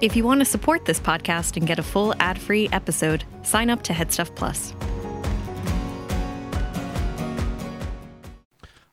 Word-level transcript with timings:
If 0.00 0.16
you 0.16 0.24
want 0.24 0.40
to 0.40 0.46
support 0.46 0.86
this 0.86 0.98
podcast 0.98 1.58
and 1.58 1.66
get 1.66 1.78
a 1.78 1.82
full 1.82 2.14
ad 2.20 2.38
free 2.38 2.70
episode, 2.72 3.24
sign 3.42 3.68
up 3.68 3.82
to 3.82 3.92
Headstuff 3.92 4.34
Plus. 4.34 4.72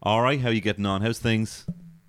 All 0.03 0.21
right, 0.21 0.41
how 0.41 0.49
you 0.49 0.59
getting 0.59 0.85
on? 0.85 1.01
How's 1.01 1.19
things? 1.19 1.65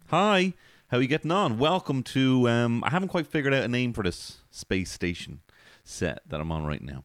Hi, 0.08 0.52
how 0.88 0.98
you 0.98 1.06
getting 1.06 1.30
on? 1.30 1.58
Welcome 1.58 2.02
to. 2.04 2.48
Um, 2.48 2.82
I 2.82 2.90
haven't 2.90 3.10
quite 3.10 3.28
figured 3.28 3.54
out 3.54 3.62
a 3.62 3.68
name 3.68 3.92
for 3.92 4.02
this 4.02 4.38
space 4.50 4.90
station 4.90 5.42
set 5.84 6.22
that 6.26 6.40
I'm 6.40 6.50
on 6.50 6.66
right 6.66 6.82
now. 6.82 7.04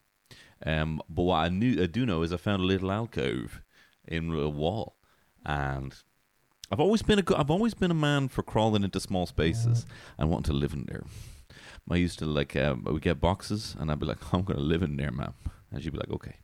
Um, 0.66 1.00
but 1.08 1.22
what 1.22 1.36
I 1.36 1.50
knew, 1.50 1.80
I 1.80 1.86
do 1.86 2.08
know 2.08 2.24
is 2.24 2.34
I 2.34 2.38
found 2.38 2.64
a 2.64 2.66
little 2.66 2.92
alcove 2.92 3.62
in 4.08 4.34
a 4.34 4.50
wall, 4.50 4.96
and 5.46 5.94
I've 6.72 6.80
always 6.80 7.04
been 7.04 7.20
a, 7.20 7.38
I've 7.38 7.52
always 7.52 7.76
been 7.76 7.92
a 7.92 7.96
man 7.96 8.30
for 8.30 8.42
crawling 8.42 8.84
into 8.84 9.00
small 9.00 9.28
spaces 9.28 9.86
and 10.18 10.32
wanting 10.32 10.52
to 10.52 10.54
live 10.54 10.74
in 10.74 10.86
there. 10.86 11.04
I 11.90 11.96
used 11.96 12.20
to 12.20 12.26
like, 12.26 12.56
um, 12.56 12.86
we 12.90 13.00
get 13.00 13.20
boxes, 13.20 13.76
and 13.80 13.92
I'd 13.92 14.00
be 14.00 14.06
like, 14.06 14.34
I'm 14.34 14.44
gonna 14.44 14.60
live 14.60 14.84
in 14.84 14.98
there, 14.98 15.12
ma'am, 15.12 15.34
and 15.72 15.84
she'd 15.84 15.94
be 15.94 16.00
like, 16.00 16.12
okay. 16.12 16.38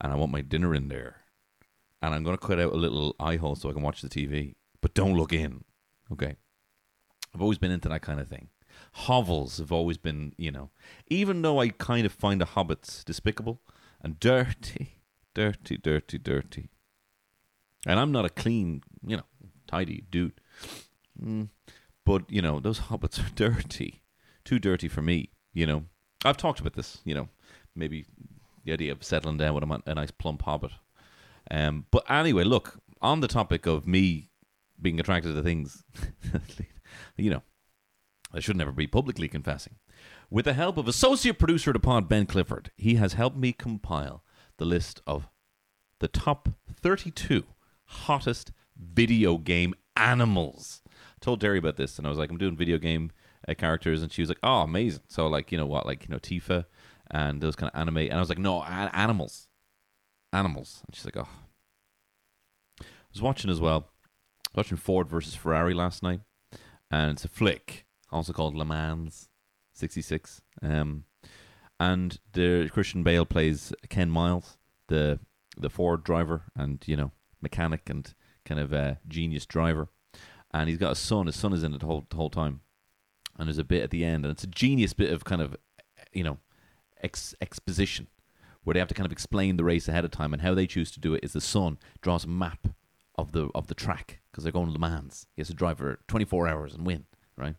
And 0.00 0.12
I 0.12 0.16
want 0.16 0.32
my 0.32 0.40
dinner 0.40 0.74
in 0.74 0.88
there 0.88 1.20
and 2.02 2.14
I'm 2.14 2.22
going 2.22 2.36
to 2.36 2.46
cut 2.46 2.58
out 2.58 2.72
a 2.72 2.76
little 2.76 3.14
eye 3.20 3.36
hole 3.36 3.54
so 3.54 3.68
I 3.68 3.72
can 3.72 3.82
watch 3.82 4.00
the 4.00 4.08
TV. 4.08 4.54
But 4.80 4.94
don't 4.94 5.16
look 5.16 5.32
in. 5.32 5.64
Okay. 6.12 6.36
I've 7.34 7.42
always 7.42 7.58
been 7.58 7.70
into 7.70 7.88
that 7.88 8.02
kind 8.02 8.20
of 8.20 8.28
thing. 8.28 8.48
Hovels 8.92 9.58
have 9.58 9.70
always 9.70 9.98
been, 9.98 10.32
you 10.38 10.50
know, 10.50 10.70
even 11.08 11.42
though 11.42 11.60
I 11.60 11.68
kind 11.68 12.06
of 12.06 12.12
find 12.12 12.40
the 12.40 12.46
hobbits 12.46 13.04
despicable 13.04 13.60
and 14.00 14.18
dirty, 14.18 14.96
dirty, 15.34 15.76
dirty, 15.76 16.18
dirty. 16.18 16.70
And 17.86 18.00
I'm 18.00 18.12
not 18.12 18.24
a 18.24 18.30
clean, 18.30 18.82
you 19.06 19.18
know, 19.18 19.24
tidy 19.66 20.04
dude. 20.10 20.40
Mm. 21.22 21.50
But, 22.06 22.30
you 22.30 22.40
know, 22.40 22.60
those 22.60 22.80
hobbits 22.80 23.18
are 23.18 23.30
dirty. 23.34 23.99
Too 24.44 24.58
dirty 24.58 24.88
for 24.88 25.02
me, 25.02 25.30
you 25.52 25.66
know. 25.66 25.84
I've 26.24 26.36
talked 26.36 26.60
about 26.60 26.74
this, 26.74 26.98
you 27.04 27.14
know, 27.14 27.28
maybe 27.74 28.04
the 28.64 28.72
idea 28.72 28.92
of 28.92 29.02
settling 29.02 29.38
down 29.38 29.54
with 29.54 29.64
a, 29.64 29.82
a 29.86 29.94
nice 29.94 30.10
plump 30.10 30.42
hobbit. 30.42 30.72
Um, 31.50 31.86
but 31.90 32.04
anyway, 32.10 32.44
look, 32.44 32.78
on 33.00 33.20
the 33.20 33.28
topic 33.28 33.66
of 33.66 33.86
me 33.86 34.30
being 34.80 35.00
attracted 35.00 35.34
to 35.34 35.42
things, 35.42 35.82
you 37.16 37.30
know, 37.30 37.42
I 38.32 38.40
should 38.40 38.56
never 38.56 38.72
be 38.72 38.86
publicly 38.86 39.28
confessing. 39.28 39.76
With 40.30 40.44
the 40.44 40.52
help 40.52 40.76
of 40.76 40.86
associate 40.86 41.38
producer 41.38 41.72
the 41.72 41.80
pod, 41.80 42.08
Ben 42.08 42.26
Clifford, 42.26 42.70
he 42.76 42.94
has 42.94 43.14
helped 43.14 43.36
me 43.36 43.52
compile 43.52 44.22
the 44.58 44.64
list 44.64 45.00
of 45.06 45.28
the 45.98 46.08
top 46.08 46.48
32 46.80 47.44
hottest 47.84 48.52
video 48.76 49.38
game 49.38 49.74
animals. 49.96 50.82
I 50.86 51.18
told 51.20 51.40
Derry 51.40 51.58
about 51.58 51.76
this, 51.76 51.98
and 51.98 52.06
I 52.06 52.10
was 52.10 52.18
like, 52.18 52.30
I'm 52.30 52.38
doing 52.38 52.56
video 52.56 52.78
game 52.78 53.10
uh, 53.50 53.54
characters, 53.54 54.02
and 54.02 54.12
she 54.12 54.22
was 54.22 54.28
like, 54.28 54.38
oh, 54.42 54.60
amazing. 54.60 55.02
So, 55.08 55.26
like, 55.26 55.50
you 55.52 55.58
know 55.58 55.66
what, 55.66 55.86
like, 55.86 56.04
you 56.04 56.12
know, 56.12 56.18
Tifa 56.18 56.66
and 57.10 57.40
those 57.40 57.56
kind 57.56 57.70
of 57.72 57.78
anime. 57.80 57.98
And 57.98 58.14
I 58.14 58.20
was 58.20 58.28
like, 58.28 58.38
no, 58.38 58.60
a- 58.62 58.90
animals 58.92 59.48
animals. 60.32 60.82
And 60.86 60.94
she's 60.94 61.04
like, 61.04 61.16
oh. 61.16 61.28
I 62.80 62.84
was 63.12 63.22
watching 63.22 63.50
as 63.50 63.60
well, 63.60 63.88
watching 64.54 64.76
Ford 64.76 65.08
versus 65.08 65.34
Ferrari 65.34 65.74
last 65.74 66.02
night, 66.02 66.20
and 66.90 67.10
it's 67.12 67.24
a 67.24 67.28
flick, 67.28 67.86
also 68.12 68.32
called 68.32 68.54
Le 68.54 68.64
Mans 68.64 69.28
66. 69.72 70.42
Um, 70.62 71.04
and 71.78 72.18
the 72.32 72.68
Christian 72.72 73.02
Bale 73.02 73.24
plays 73.24 73.72
Ken 73.88 74.10
Miles, 74.10 74.58
the 74.88 75.18
the 75.56 75.70
Ford 75.70 76.04
driver, 76.04 76.44
and 76.54 76.82
you 76.86 76.96
know 76.96 77.10
mechanic 77.42 77.90
and 77.90 78.14
kind 78.44 78.60
of 78.60 78.72
a 78.72 79.00
genius 79.08 79.44
driver. 79.44 79.88
And 80.52 80.68
he's 80.68 80.78
got 80.78 80.92
a 80.92 80.96
son. 80.96 81.26
His 81.26 81.36
son 81.36 81.52
is 81.52 81.64
in 81.64 81.74
it 81.74 81.80
the 81.80 81.86
whole 81.86 82.06
the 82.08 82.16
whole 82.16 82.30
time. 82.30 82.60
And 83.40 83.48
there's 83.48 83.56
a 83.56 83.64
bit 83.64 83.82
at 83.82 83.88
the 83.88 84.04
end, 84.04 84.26
and 84.26 84.30
it's 84.30 84.44
a 84.44 84.46
genius 84.46 84.92
bit 84.92 85.10
of 85.10 85.24
kind 85.24 85.40
of, 85.40 85.56
you 86.12 86.22
know, 86.22 86.36
ex- 87.02 87.34
exposition 87.40 88.06
where 88.64 88.74
they 88.74 88.80
have 88.80 88.88
to 88.88 88.94
kind 88.94 89.06
of 89.06 89.12
explain 89.12 89.56
the 89.56 89.64
race 89.64 89.88
ahead 89.88 90.04
of 90.04 90.10
time 90.10 90.34
and 90.34 90.42
how 90.42 90.52
they 90.52 90.66
choose 90.66 90.90
to 90.90 91.00
do 91.00 91.14
it 91.14 91.24
is 91.24 91.32
the 91.32 91.40
son 91.40 91.78
draws 92.02 92.24
a 92.24 92.28
map 92.28 92.68
of 93.16 93.32
the 93.32 93.48
of 93.54 93.66
the 93.68 93.74
track 93.74 94.20
because 94.30 94.44
they're 94.44 94.52
going 94.52 94.66
to 94.66 94.72
Le 94.72 94.78
Mans. 94.78 95.26
He 95.34 95.40
has 95.40 95.48
to 95.48 95.54
drive 95.54 95.78
for 95.78 96.00
24 96.06 96.48
hours 96.48 96.74
and 96.74 96.86
win, 96.86 97.06
right? 97.36 97.54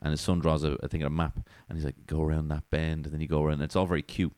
And 0.00 0.10
his 0.10 0.20
son 0.20 0.40
draws 0.40 0.62
a 0.62 0.76
I 0.82 0.88
think 0.88 1.02
a 1.04 1.10
map 1.10 1.48
and 1.68 1.78
he's 1.78 1.84
like 1.84 2.06
go 2.06 2.22
around 2.22 2.48
that 2.48 2.68
bend 2.70 3.06
and 3.06 3.14
then 3.14 3.20
you 3.22 3.28
go 3.28 3.42
around. 3.42 3.54
And 3.54 3.62
it's 3.62 3.76
all 3.76 3.86
very 3.86 4.02
cute. 4.02 4.34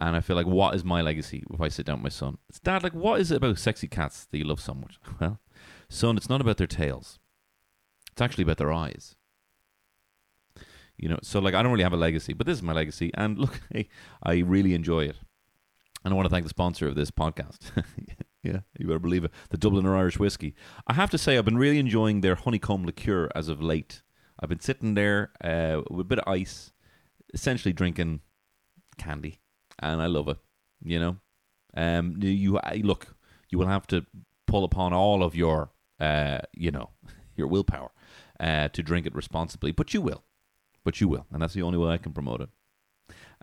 And 0.00 0.16
I 0.16 0.20
feel 0.20 0.34
like 0.34 0.46
what 0.46 0.74
is 0.74 0.84
my 0.84 1.02
legacy 1.02 1.44
if 1.52 1.60
I 1.60 1.68
sit 1.68 1.86
down 1.86 1.98
with 1.98 2.04
my 2.04 2.08
son? 2.16 2.38
It's 2.48 2.58
dad 2.58 2.82
like 2.82 2.94
what 2.94 3.20
is 3.20 3.30
it 3.30 3.36
about 3.36 3.58
sexy 3.58 3.88
cats 3.88 4.24
that 4.24 4.38
you 4.38 4.44
love 4.44 4.60
so 4.60 4.74
much? 4.74 4.98
Well, 5.20 5.40
son, 5.88 6.16
it's 6.16 6.30
not 6.30 6.40
about 6.40 6.56
their 6.56 6.66
tails. 6.66 7.18
It's 8.12 8.22
actually 8.22 8.42
about 8.42 8.56
their 8.56 8.72
eyes. 8.72 9.14
You 11.02 11.08
know, 11.08 11.18
so 11.20 11.40
like 11.40 11.54
I 11.54 11.62
don't 11.64 11.72
really 11.72 11.82
have 11.82 11.92
a 11.92 11.96
legacy, 11.96 12.32
but 12.32 12.46
this 12.46 12.58
is 12.58 12.62
my 12.62 12.72
legacy. 12.72 13.10
And 13.14 13.36
look, 13.36 13.60
hey, 13.72 13.88
I 14.22 14.38
really 14.38 14.72
enjoy 14.72 15.06
it. 15.06 15.16
And 16.04 16.14
I 16.14 16.16
want 16.16 16.26
to 16.26 16.30
thank 16.30 16.44
the 16.44 16.48
sponsor 16.48 16.86
of 16.86 16.94
this 16.94 17.10
podcast. 17.10 17.58
yeah, 18.44 18.60
you 18.78 18.86
better 18.86 19.00
believe 19.00 19.24
it. 19.24 19.32
The 19.50 19.58
Dubliner 19.58 19.96
Irish 19.96 20.20
Whiskey. 20.20 20.54
I 20.86 20.92
have 20.94 21.10
to 21.10 21.18
say, 21.18 21.36
I've 21.36 21.44
been 21.44 21.58
really 21.58 21.80
enjoying 21.80 22.20
their 22.20 22.36
honeycomb 22.36 22.84
liqueur 22.84 23.28
as 23.34 23.48
of 23.48 23.60
late. 23.60 24.02
I've 24.38 24.48
been 24.48 24.60
sitting 24.60 24.94
there 24.94 25.32
uh, 25.42 25.82
with 25.90 26.00
a 26.00 26.04
bit 26.04 26.20
of 26.20 26.32
ice, 26.32 26.70
essentially 27.34 27.72
drinking 27.72 28.20
candy, 28.96 29.40
and 29.80 30.00
I 30.00 30.06
love 30.06 30.28
it. 30.28 30.38
You 30.84 31.00
know, 31.00 31.16
um, 31.76 32.14
you 32.20 32.60
look, 32.82 33.16
you 33.50 33.58
will 33.58 33.66
have 33.66 33.88
to 33.88 34.06
pull 34.46 34.62
upon 34.62 34.92
all 34.92 35.24
of 35.24 35.34
your, 35.34 35.72
uh, 35.98 36.38
you 36.52 36.70
know, 36.70 36.90
your 37.36 37.48
willpower 37.48 37.90
uh, 38.38 38.68
to 38.68 38.82
drink 38.84 39.04
it 39.04 39.16
responsibly, 39.16 39.72
but 39.72 39.92
you 39.94 40.00
will 40.00 40.22
but 40.84 41.00
you 41.00 41.08
will, 41.08 41.26
and 41.32 41.42
that's 41.42 41.54
the 41.54 41.62
only 41.62 41.78
way 41.78 41.92
I 41.92 41.98
can 41.98 42.12
promote 42.12 42.40
it. 42.40 42.48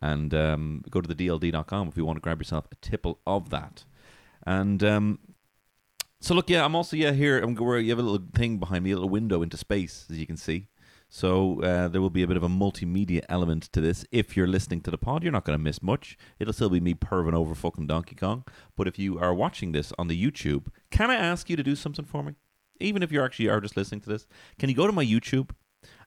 And 0.01 0.33
um, 0.33 0.83
go 0.89 1.01
to 1.01 1.13
the 1.13 1.27
DLD.com 1.27 1.89
if 1.89 1.97
you 1.97 2.05
want 2.05 2.17
to 2.17 2.21
grab 2.21 2.39
yourself 2.39 2.65
a 2.71 2.75
tipple 2.75 3.19
of 3.27 3.49
that. 3.49 3.83
And 4.45 4.83
um, 4.83 5.19
so, 6.21 6.33
look, 6.33 6.49
yeah, 6.49 6.65
I'm 6.65 6.75
also 6.75 6.95
yeah 6.95 7.11
here. 7.11 7.39
I'm 7.39 7.55
where 7.55 7.79
you 7.79 7.89
have 7.91 7.99
a 7.99 8.03
little 8.03 8.27
thing 8.33 8.57
behind 8.57 8.83
me, 8.83 8.91
a 8.91 8.95
little 8.95 9.09
window 9.09 9.41
into 9.41 9.57
space, 9.57 10.05
as 10.09 10.17
you 10.17 10.25
can 10.25 10.37
see. 10.37 10.67
So 11.09 11.61
uh, 11.63 11.87
there 11.87 12.01
will 12.01 12.11
be 12.11 12.21
a 12.21 12.27
bit 12.27 12.37
of 12.37 12.43
a 12.43 12.49
multimedia 12.49 13.23
element 13.29 13.63
to 13.73 13.81
this. 13.81 14.05
If 14.11 14.37
you're 14.37 14.47
listening 14.47 14.81
to 14.81 14.91
the 14.91 14.97
pod, 14.97 15.23
you're 15.23 15.31
not 15.31 15.43
going 15.43 15.57
to 15.57 15.63
miss 15.63 15.81
much. 15.81 16.17
It'll 16.37 16.53
still 16.53 16.69
be 16.69 16.79
me 16.79 16.93
perving 16.93 17.33
over 17.33 17.55
fucking 17.55 17.87
Donkey 17.87 18.15
Kong. 18.15 18.43
But 18.75 18.87
if 18.87 18.99
you 18.99 19.17
are 19.17 19.33
watching 19.33 19.71
this 19.71 19.91
on 19.97 20.07
the 20.07 20.23
YouTube, 20.23 20.67
can 20.91 21.09
I 21.09 21.15
ask 21.15 21.49
you 21.49 21.55
to 21.55 21.63
do 21.63 21.75
something 21.75 22.05
for 22.05 22.21
me? 22.21 22.35
Even 22.79 23.01
if 23.01 23.11
you 23.11 23.23
actually 23.23 23.49
are 23.49 23.59
just 23.59 23.75
listening 23.75 24.01
to 24.01 24.09
this, 24.09 24.27
can 24.59 24.69
you 24.69 24.75
go 24.75 24.85
to 24.85 24.93
my 24.93 25.03
YouTube 25.03 25.49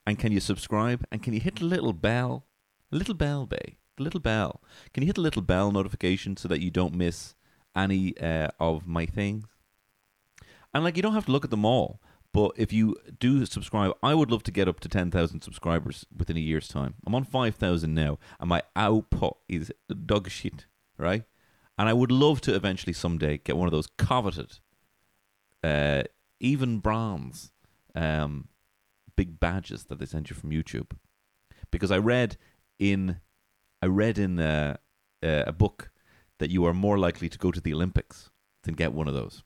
and 0.07 0.19
can 0.19 0.33
you 0.33 0.41
subscribe? 0.41 1.05
And 1.11 1.23
can 1.23 1.33
you 1.33 1.41
hit 1.41 1.57
the 1.57 1.65
little 1.65 1.93
bell? 1.93 2.47
A 2.91 2.97
little 2.97 3.15
bell, 3.15 3.47
bay. 3.47 3.77
The 3.97 4.03
little 4.03 4.21
bell. 4.21 4.63
Can 4.93 5.03
you 5.03 5.07
hit 5.07 5.17
the 5.17 5.23
little 5.23 5.43
bell 5.43 5.71
notification 5.71 6.37
so 6.37 6.49
that 6.49 6.61
you 6.61 6.71
don't 6.71 6.95
miss 6.95 7.35
any 7.77 8.17
uh, 8.19 8.49
of 8.59 8.87
my 8.87 9.07
things? 9.07 9.47
And 10.75 10.85
like, 10.85 10.97
you 10.97 11.03
don't 11.03 11.15
have 11.15 11.27
to 11.27 11.33
look 11.33 11.45
at 11.45 11.51
them 11.51 11.65
all. 11.65 12.01
But 12.33 12.53
if 12.57 12.73
you 12.73 12.97
do 13.19 13.45
subscribe, 13.45 13.93
I 14.03 14.15
would 14.15 14.31
love 14.31 14.43
to 14.45 14.51
get 14.51 14.67
up 14.67 14.81
to 14.81 14.89
10,000 14.89 15.43
subscribers 15.43 16.07
within 16.17 16.37
a 16.39 16.41
year's 16.41 16.67
time. 16.67 16.95
I'm 17.07 17.15
on 17.15 17.25
5,000 17.25 17.93
now, 17.93 18.19
and 18.41 18.49
my 18.49 18.63
output 18.75 19.37
is 19.49 19.71
dog 20.07 20.31
shit, 20.31 20.67
right? 20.97 21.25
And 21.77 21.89
I 21.91 21.93
would 21.93 22.11
love 22.11 22.41
to 22.43 22.55
eventually 22.55 22.95
someday 22.95 23.39
get 23.39 23.57
one 23.57 23.69
of 23.69 23.73
those 23.73 23.89
coveted, 23.99 24.61
uh, 25.63 26.05
even 26.41 26.79
bronze 26.79 27.53
um, 27.95 28.49
big 29.17 29.41
badges 29.41 29.85
that 29.85 29.99
they 29.99 30.07
send 30.07 30.31
you 30.31 30.37
from 30.37 30.51
YouTube. 30.51 30.93
Because 31.71 31.91
I 31.91 31.99
read 31.99 32.37
in, 32.79 33.21
I 33.81 33.87
read 33.87 34.19
in 34.19 34.39
uh, 34.39 34.77
uh, 35.23 35.45
a 35.47 35.53
book 35.53 35.91
that 36.39 36.51
you 36.51 36.65
are 36.67 36.75
more 36.75 36.99
likely 36.99 37.29
to 37.29 37.39
go 37.39 37.51
to 37.51 37.61
the 37.61 37.73
Olympics 37.73 38.31
than 38.65 38.75
get 38.75 38.93
one 38.93 39.09
of 39.09 39.15
those. 39.15 39.43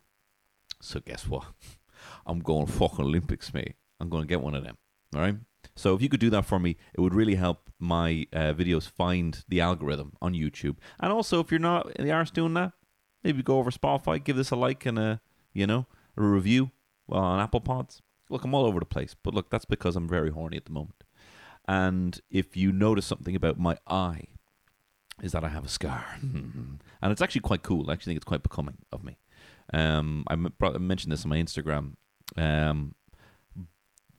So 0.81 1.01
guess 1.01 1.27
what? 1.27 1.45
I'm 2.27 2.41
going 2.41 2.67
fucking 2.67 3.05
Olympics, 3.05 3.53
mate. 3.53 3.77
I'm 4.01 4.09
going 4.09 4.23
to 4.23 4.29
get 4.29 4.43
one 4.43 4.55
of 4.55 4.65
them. 4.65 4.77
All 5.15 5.21
right. 5.21 5.37
So 5.75 5.95
if 5.95 6.03
you 6.03 6.09
could 6.09 6.21
do 6.21 6.31
that 6.31 6.45
for 6.45 6.59
me, 6.59 6.77
it 6.95 7.01
would 7.01 7.15
really 7.15 7.35
help 7.35 7.71
my 7.79 8.27
uh, 8.33 8.53
videos 8.53 8.89
find 8.89 9.45
the 9.49 9.61
algorithm 9.61 10.13
on 10.23 10.33
YouTube. 10.33 10.77
And 11.01 11.13
also, 11.13 11.41
if 11.41 11.51
you're 11.51 11.61
not 11.61 11.91
in 11.97 12.05
the 12.05 12.13
arse 12.13 12.31
doing 12.31 12.55
that, 12.55 12.73
maybe 13.23 13.43
go 13.43 13.59
over 13.59 13.71
Spotify, 13.71 14.23
give 14.23 14.37
this 14.37 14.51
a 14.51 14.57
like 14.57 14.87
and 14.87 14.99
a 14.99 15.21
you 15.53 15.67
know 15.67 15.87
a 16.17 16.23
review 16.23 16.71
on 17.09 17.41
Apple 17.41 17.61
Pods. 17.61 18.03
Look, 18.29 18.45
I'm 18.45 18.55
all 18.55 18.67
over 18.67 18.81
the 18.81 18.87
place, 18.87 19.15
but 19.23 19.35
look, 19.35 19.51
that's 19.51 19.65
because 19.65 19.97
I'm 19.97 20.09
very 20.09 20.31
horny 20.31 20.57
at 20.57 20.65
the 20.65 20.73
moment. 20.73 21.05
And 21.69 22.21
if 22.31 22.57
you 22.57 22.73
notice 22.73 23.07
something 23.07 23.37
about 23.37 23.59
my 23.59 23.77
eye, 23.87 24.25
is 25.23 25.33
that 25.33 25.45
I 25.45 25.49
have 25.49 25.65
a 25.65 25.69
scar, 25.69 26.05
and 26.23 26.81
it's 27.03 27.23
actually 27.23 27.41
quite 27.41 27.63
cool. 27.63 27.89
I 27.89 27.95
actually 27.95 28.11
think 28.11 28.19
it's 28.19 28.25
quite 28.25 28.43
becoming 28.43 28.79
of 28.93 29.03
me. 29.03 29.19
Um, 29.73 30.25
mentioned 30.79 31.13
this 31.13 31.25
on 31.25 31.31
my 31.31 31.39
Instagram. 31.39 31.95
Um, 32.37 32.95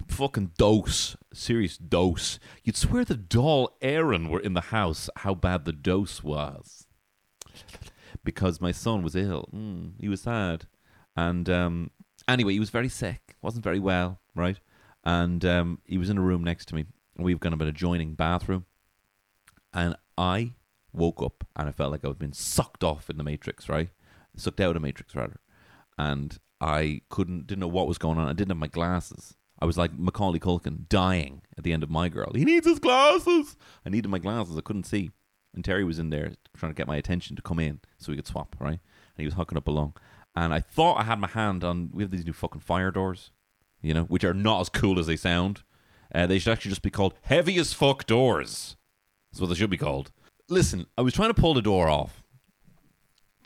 fucking 0.07 0.53
dose, 0.57 1.15
serious 1.33 1.77
dose. 1.77 2.39
You'd 2.63 2.75
swear 2.75 3.05
the 3.05 3.15
doll 3.15 3.77
Aaron 3.81 4.29
were 4.29 4.39
in 4.39 4.53
the 4.53 4.61
house. 4.61 5.09
How 5.17 5.33
bad 5.35 5.65
the 5.65 5.73
dose 5.73 6.23
was, 6.23 6.87
because 8.23 8.59
my 8.59 8.71
son 8.71 9.03
was 9.03 9.15
ill. 9.15 9.49
Mm, 9.53 9.93
he 9.99 10.09
was 10.09 10.21
sad, 10.21 10.65
and 11.15 11.49
um, 11.49 11.91
anyway, 12.27 12.53
he 12.53 12.59
was 12.59 12.69
very 12.69 12.89
sick. 12.89 13.35
wasn't 13.41 13.63
very 13.63 13.79
well, 13.79 14.19
right? 14.35 14.59
And 15.03 15.43
um, 15.45 15.79
he 15.85 15.97
was 15.97 16.09
in 16.09 16.17
a 16.17 16.21
room 16.21 16.43
next 16.43 16.65
to 16.67 16.75
me, 16.75 16.85
we've 17.17 17.39
got 17.39 17.53
an 17.53 17.61
adjoining 17.61 18.13
bathroom. 18.13 18.65
And 19.73 19.95
I 20.17 20.53
woke 20.93 21.21
up 21.21 21.45
and 21.55 21.69
I 21.69 21.71
felt 21.71 21.91
like 21.91 22.03
I 22.03 22.07
was 22.07 22.17
being 22.17 22.33
sucked 22.33 22.83
off 22.83 23.09
in 23.09 23.17
the 23.17 23.23
Matrix, 23.23 23.69
right? 23.69 23.89
Sucked 24.35 24.59
out 24.59 24.75
of 24.75 24.81
Matrix, 24.81 25.15
rather. 25.15 25.39
And 25.97 26.37
I 26.59 27.01
couldn't, 27.09 27.47
didn't 27.47 27.61
know 27.61 27.67
what 27.67 27.87
was 27.87 27.97
going 27.97 28.17
on. 28.17 28.27
I 28.27 28.33
didn't 28.33 28.51
have 28.51 28.57
my 28.57 28.67
glasses. 28.67 29.35
I 29.59 29.65
was 29.65 29.77
like 29.77 29.97
Macaulay 29.97 30.39
Culkin 30.39 30.87
dying 30.87 31.41
at 31.57 31.63
the 31.63 31.73
end 31.73 31.83
of 31.83 31.89
My 31.89 32.09
Girl. 32.09 32.31
He 32.35 32.45
needs 32.45 32.67
his 32.67 32.79
glasses. 32.79 33.55
I 33.85 33.89
needed 33.89 34.09
my 34.09 34.19
glasses. 34.19 34.57
I 34.57 34.61
couldn't 34.61 34.85
see. 34.85 35.11
And 35.55 35.65
Terry 35.65 35.83
was 35.83 35.97
in 35.97 36.11
there 36.11 36.33
trying 36.55 36.71
to 36.71 36.77
get 36.77 36.87
my 36.87 36.97
attention 36.97 37.35
to 37.35 37.41
come 37.41 37.59
in 37.59 37.79
so 37.97 38.11
we 38.11 38.15
could 38.15 38.27
swap, 38.27 38.55
right? 38.59 38.69
And 38.69 38.79
he 39.17 39.25
was 39.25 39.33
hooking 39.33 39.57
up 39.57 39.67
along. 39.67 39.95
And 40.37 40.53
I 40.53 40.59
thought 40.59 40.99
I 40.99 41.03
had 41.03 41.19
my 41.19 41.27
hand 41.27 41.63
on, 41.63 41.89
we 41.91 42.03
have 42.03 42.11
these 42.11 42.23
new 42.23 42.31
fucking 42.31 42.61
fire 42.61 42.91
doors, 42.91 43.31
you 43.81 43.91
know, 43.91 44.03
which 44.03 44.23
are 44.23 44.35
not 44.35 44.61
as 44.61 44.69
cool 44.69 44.99
as 44.99 45.07
they 45.07 45.15
sound. 45.15 45.63
Uh, 46.13 46.27
they 46.27 46.37
should 46.37 46.53
actually 46.53 46.69
just 46.69 46.83
be 46.83 46.91
called 46.91 47.15
heavy 47.23 47.57
as 47.57 47.73
fuck 47.73 48.05
doors. 48.05 48.75
That's 49.31 49.41
what 49.41 49.47
they 49.47 49.55
should 49.55 49.71
be 49.71 49.77
called. 49.77 50.11
Listen, 50.47 50.85
I 50.95 51.01
was 51.01 51.15
trying 51.15 51.33
to 51.33 51.41
pull 51.41 51.55
the 51.55 51.61
door 51.63 51.89
off 51.89 52.21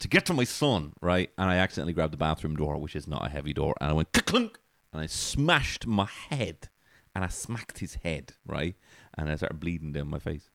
to 0.00 0.06
get 0.06 0.26
to 0.26 0.34
my 0.34 0.44
son, 0.44 0.92
right? 1.00 1.30
And 1.38 1.48
I 1.48 1.56
accidentally 1.56 1.94
grabbed 1.94 2.12
the 2.12 2.18
bathroom 2.18 2.56
door, 2.56 2.76
which 2.76 2.94
is 2.94 3.08
not 3.08 3.24
a 3.24 3.30
heavy 3.30 3.54
door, 3.54 3.74
and 3.80 3.88
I 3.88 3.94
went 3.94 4.12
clunk, 4.12 4.58
and 4.92 5.00
I 5.00 5.06
smashed 5.06 5.86
my 5.86 6.08
head, 6.28 6.68
and 7.14 7.24
I 7.24 7.28
smacked 7.28 7.78
his 7.78 7.94
head, 7.94 8.34
right? 8.46 8.76
And 9.16 9.30
I 9.30 9.36
started 9.36 9.60
bleeding 9.60 9.92
down 9.92 10.08
my 10.08 10.18
face, 10.18 10.50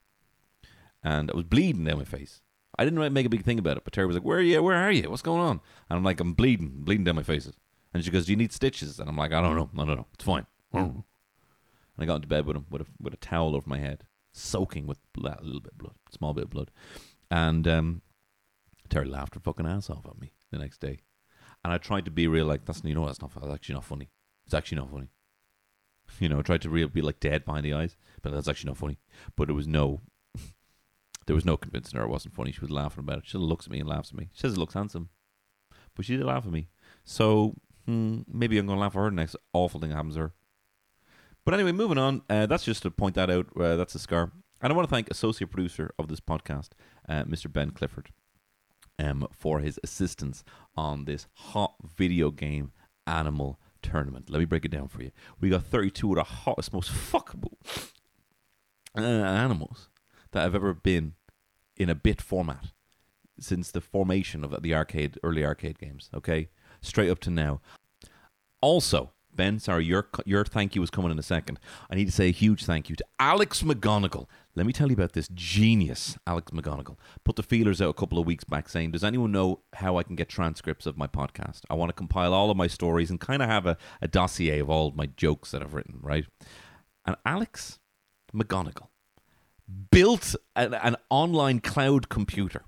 and 1.03 1.31
I 1.31 1.35
was 1.35 1.45
bleeding 1.45 1.85
down 1.85 1.97
my 1.97 2.03
face. 2.03 2.41
I 2.77 2.83
didn't 2.85 3.13
make 3.13 3.25
a 3.25 3.29
big 3.29 3.43
thing 3.43 3.59
about 3.59 3.77
it, 3.77 3.83
but 3.83 3.93
Terry 3.93 4.07
was 4.07 4.15
like, 4.15 4.25
"Where 4.25 4.37
are 4.37 4.41
you? 4.41 4.61
Where 4.61 4.75
are 4.77 4.91
you? 4.91 5.09
What's 5.09 5.21
going 5.21 5.41
on?" 5.41 5.61
And 5.89 5.97
I'm 5.97 6.03
like, 6.03 6.19
"I'm 6.19 6.33
bleeding, 6.33 6.83
bleeding 6.83 7.03
down 7.05 7.15
my 7.15 7.23
face." 7.23 7.49
And 7.93 8.03
she 8.03 8.11
goes, 8.11 8.25
"Do 8.25 8.31
you 8.33 8.37
need 8.37 8.53
stitches?" 8.53 8.99
And 8.99 9.09
I'm 9.09 9.17
like, 9.17 9.33
"I 9.33 9.41
don't 9.41 9.55
know, 9.55 9.69
no, 9.73 9.83
no, 9.83 9.95
no, 9.95 10.07
it's 10.13 10.23
fine." 10.23 10.45
And 11.95 12.03
I 12.03 12.05
got 12.05 12.15
into 12.15 12.27
bed 12.27 12.45
with 12.45 12.55
him 12.55 12.65
with 12.69 12.83
a 12.83 12.85
with 13.01 13.13
a 13.13 13.17
towel 13.17 13.55
over 13.55 13.67
my 13.67 13.79
head, 13.79 14.03
soaking 14.31 14.85
with 14.85 14.99
blood, 15.13 15.39
a 15.41 15.43
little 15.45 15.61
bit 15.61 15.73
of 15.73 15.77
blood, 15.79 15.95
small 16.11 16.33
bit 16.33 16.43
of 16.45 16.49
blood, 16.51 16.71
and 17.31 17.67
um, 17.67 18.01
Terry 18.89 19.07
laughed 19.07 19.33
her 19.33 19.39
fucking 19.39 19.65
ass 19.65 19.89
off 19.89 20.05
at 20.05 20.19
me 20.19 20.31
the 20.51 20.57
next 20.59 20.79
day. 20.79 20.99
And 21.63 21.73
I 21.73 21.77
tried 21.77 22.05
to 22.05 22.11
be 22.11 22.27
real, 22.27 22.45
like, 22.45 22.65
that's, 22.65 22.83
you 22.83 22.93
know, 22.93 23.05
that's 23.05 23.21
not, 23.21 23.33
that's 23.33 23.51
actually 23.53 23.75
not 23.75 23.83
funny. 23.83 24.09
It's 24.45 24.53
actually 24.53 24.77
not 24.77 24.91
funny. 24.91 25.09
You 26.19 26.29
know, 26.29 26.39
I 26.39 26.41
tried 26.41 26.61
to 26.61 26.69
real, 26.69 26.87
be 26.87 27.01
like 27.01 27.19
dead 27.19 27.43
behind 27.43 27.65
the 27.65 27.73
eyes, 27.73 27.97
but 28.21 28.31
that's 28.31 28.47
actually 28.47 28.69
not 28.69 28.77
funny. 28.77 28.97
But 29.35 29.49
it 29.49 29.53
was 29.53 29.67
no, 29.67 29.99
there 31.27 31.35
was 31.35 31.45
no 31.45 31.57
convincing 31.57 31.97
her 31.97 32.05
it 32.05 32.09
wasn't 32.09 32.33
funny. 32.33 32.51
She 32.51 32.61
was 32.61 32.71
laughing 32.71 33.01
about 33.01 33.19
it. 33.19 33.27
She 33.27 33.37
looks 33.37 33.67
at 33.67 33.71
me 33.71 33.79
and 33.79 33.87
laughs 33.87 34.11
at 34.11 34.17
me. 34.17 34.29
She 34.33 34.41
says 34.41 34.53
it 34.53 34.57
looks 34.57 34.73
handsome, 34.73 35.09
but 35.95 36.05
she 36.05 36.17
did 36.17 36.25
laugh 36.25 36.45
at 36.45 36.51
me. 36.51 36.69
So 37.03 37.55
hmm, 37.85 38.21
maybe 38.31 38.57
I'm 38.57 38.65
going 38.65 38.77
to 38.77 38.81
laugh 38.81 38.95
at 38.95 38.99
her 38.99 39.11
next 39.11 39.35
awful 39.53 39.79
thing 39.79 39.91
happens 39.91 40.15
to 40.15 40.21
her. 40.21 40.33
But 41.45 41.53
anyway, 41.53 41.71
moving 41.71 41.97
on. 41.97 42.23
Uh, 42.29 42.45
that's 42.45 42.65
just 42.65 42.83
to 42.83 42.91
point 42.91 43.15
that 43.15 43.29
out. 43.29 43.47
Uh, 43.57 43.75
that's 43.75 43.95
a 43.95 43.99
scar. 43.99 44.31
And 44.61 44.73
I 44.73 44.75
want 44.75 44.89
to 44.89 44.93
thank 44.93 45.09
associate 45.09 45.51
producer 45.51 45.93
of 45.99 46.07
this 46.07 46.19
podcast, 46.19 46.69
uh, 47.07 47.23
Mr. 47.23 47.51
Ben 47.51 47.71
Clifford 47.71 48.09
um, 48.99 49.27
for 49.31 49.59
his 49.59 49.79
assistance 49.83 50.43
on 50.75 51.05
this 51.05 51.27
hot 51.33 51.75
video 51.95 52.31
game 52.31 52.71
animal 53.05 53.59
tournament. 53.81 54.29
Let 54.29 54.39
me 54.39 54.45
break 54.45 54.65
it 54.65 54.71
down 54.71 54.87
for 54.87 55.01
you. 55.01 55.11
We 55.39 55.49
got 55.49 55.63
32 55.63 56.09
of 56.11 56.15
the 56.15 56.23
hottest, 56.23 56.73
most 56.73 56.91
fuckable 56.91 57.53
uh, 58.97 59.01
animals 59.01 59.89
that 60.31 60.45
I've 60.45 60.55
ever 60.55 60.73
been 60.73 61.13
in 61.75 61.89
a 61.89 61.95
bit 61.95 62.21
format 62.21 62.71
since 63.39 63.71
the 63.71 63.81
formation 63.81 64.43
of 64.43 64.61
the 64.61 64.73
arcade, 64.73 65.19
early 65.23 65.45
arcade 65.45 65.79
games. 65.79 66.09
Okay, 66.13 66.49
straight 66.81 67.09
up 67.09 67.19
to 67.19 67.29
now. 67.29 67.61
Also, 68.61 69.11
Ben, 69.37 69.59
sorry, 69.59 69.85
your 69.85 70.09
your 70.25 70.43
thank 70.43 70.73
you 70.73 70.81
was 70.81 70.89
coming 70.89 71.11
in 71.11 71.19
a 71.19 71.23
second. 71.23 71.59
I 71.89 71.95
need 71.95 72.05
to 72.05 72.11
say 72.11 72.29
a 72.29 72.31
huge 72.31 72.65
thank 72.65 72.89
you 72.89 72.95
to 72.95 73.05
Alex 73.19 73.61
McGonigal. 73.61 74.25
Let 74.55 74.65
me 74.65 74.73
tell 74.73 74.87
you 74.87 74.95
about 74.95 75.13
this 75.13 75.29
genius, 75.31 76.17
Alex 76.25 76.51
McGonigal. 76.51 76.97
Put 77.23 77.35
the 77.35 77.43
feelers 77.43 77.79
out 77.79 77.89
a 77.89 77.93
couple 77.93 78.17
of 78.17 78.25
weeks 78.25 78.43
back 78.43 78.67
saying, 78.67 78.91
Does 78.91 79.03
anyone 79.03 79.31
know 79.31 79.59
how 79.73 79.97
I 79.97 80.03
can 80.03 80.15
get 80.15 80.27
transcripts 80.27 80.87
of 80.87 80.97
my 80.97 81.05
podcast? 81.05 81.61
I 81.69 81.75
want 81.75 81.89
to 81.89 81.93
compile 81.93 82.33
all 82.33 82.49
of 82.49 82.57
my 82.57 82.65
stories 82.65 83.11
and 83.11 83.19
kind 83.19 83.43
of 83.43 83.47
have 83.47 83.67
a, 83.67 83.77
a 84.01 84.07
dossier 84.07 84.57
of 84.57 84.71
all 84.71 84.91
my 84.91 85.05
jokes 85.05 85.51
that 85.51 85.61
I've 85.61 85.75
written, 85.75 85.99
right? 86.01 86.25
And 87.05 87.15
Alex 87.23 87.77
McGonigal 88.33 88.87
built 89.91 90.35
an, 90.55 90.73
an 90.73 90.95
online 91.09 91.59
cloud 91.59 92.09
computer 92.09 92.63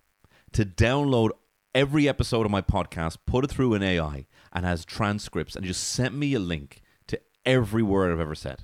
to 0.51 0.65
download 0.65 1.31
every 1.73 2.09
episode 2.09 2.45
of 2.45 2.51
my 2.51 2.61
podcast, 2.61 3.17
put 3.25 3.43
it 3.43 3.49
through 3.51 3.73
an 3.73 3.83
AI, 3.83 4.25
and 4.51 4.65
has 4.65 4.85
transcripts, 4.85 5.55
and 5.55 5.65
just 5.65 5.83
sent 5.83 6.15
me 6.15 6.33
a 6.33 6.39
link 6.39 6.81
to 7.07 7.19
every 7.45 7.83
word 7.83 8.11
I've 8.11 8.19
ever 8.19 8.35
said. 8.35 8.63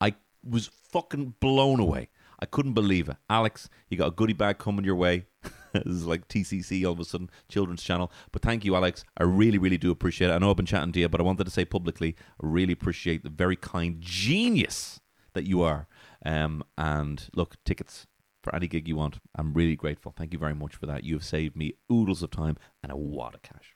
I 0.00 0.14
was 0.44 0.66
fucking 0.66 1.34
blown 1.40 1.80
away. 1.80 2.08
I 2.38 2.46
couldn't 2.46 2.74
believe 2.74 3.08
it. 3.08 3.16
Alex, 3.30 3.70
you 3.88 3.96
got 3.96 4.08
a 4.08 4.12
goodie 4.12 4.34
bag 4.34 4.58
coming 4.58 4.84
your 4.84 4.96
way. 4.96 5.26
this 5.72 5.86
is 5.86 6.06
like 6.06 6.28
TCC 6.28 6.84
all 6.84 6.92
of 6.92 7.00
a 7.00 7.04
sudden, 7.04 7.30
children's 7.48 7.82
channel. 7.82 8.12
But 8.32 8.42
thank 8.42 8.64
you, 8.64 8.76
Alex. 8.76 9.04
I 9.16 9.22
really, 9.22 9.58
really 9.58 9.78
do 9.78 9.90
appreciate 9.90 10.28
it. 10.28 10.34
I 10.34 10.38
know 10.38 10.50
I've 10.50 10.56
been 10.56 10.66
chatting 10.66 10.92
to 10.92 11.00
you, 11.00 11.08
but 11.08 11.20
I 11.20 11.24
wanted 11.24 11.44
to 11.44 11.50
say 11.50 11.64
publicly, 11.64 12.14
I 12.42 12.46
really 12.46 12.72
appreciate 12.72 13.22
the 13.22 13.30
very 13.30 13.56
kind 13.56 13.96
genius 14.00 15.00
that 15.32 15.44
you 15.46 15.62
are. 15.62 15.86
Um, 16.24 16.64
and 16.76 17.28
look, 17.34 17.56
tickets 17.64 18.06
for 18.42 18.54
any 18.54 18.68
gig 18.68 18.88
you 18.88 18.96
want. 18.96 19.18
I'm 19.34 19.54
really 19.54 19.76
grateful. 19.76 20.12
Thank 20.16 20.32
you 20.32 20.38
very 20.38 20.54
much 20.54 20.76
for 20.76 20.86
that. 20.86 21.04
You 21.04 21.14
have 21.14 21.24
saved 21.24 21.56
me 21.56 21.74
oodles 21.92 22.22
of 22.22 22.30
time 22.30 22.56
and 22.82 22.92
a 22.92 22.96
wad 22.96 23.34
of 23.34 23.42
cash. 23.42 23.74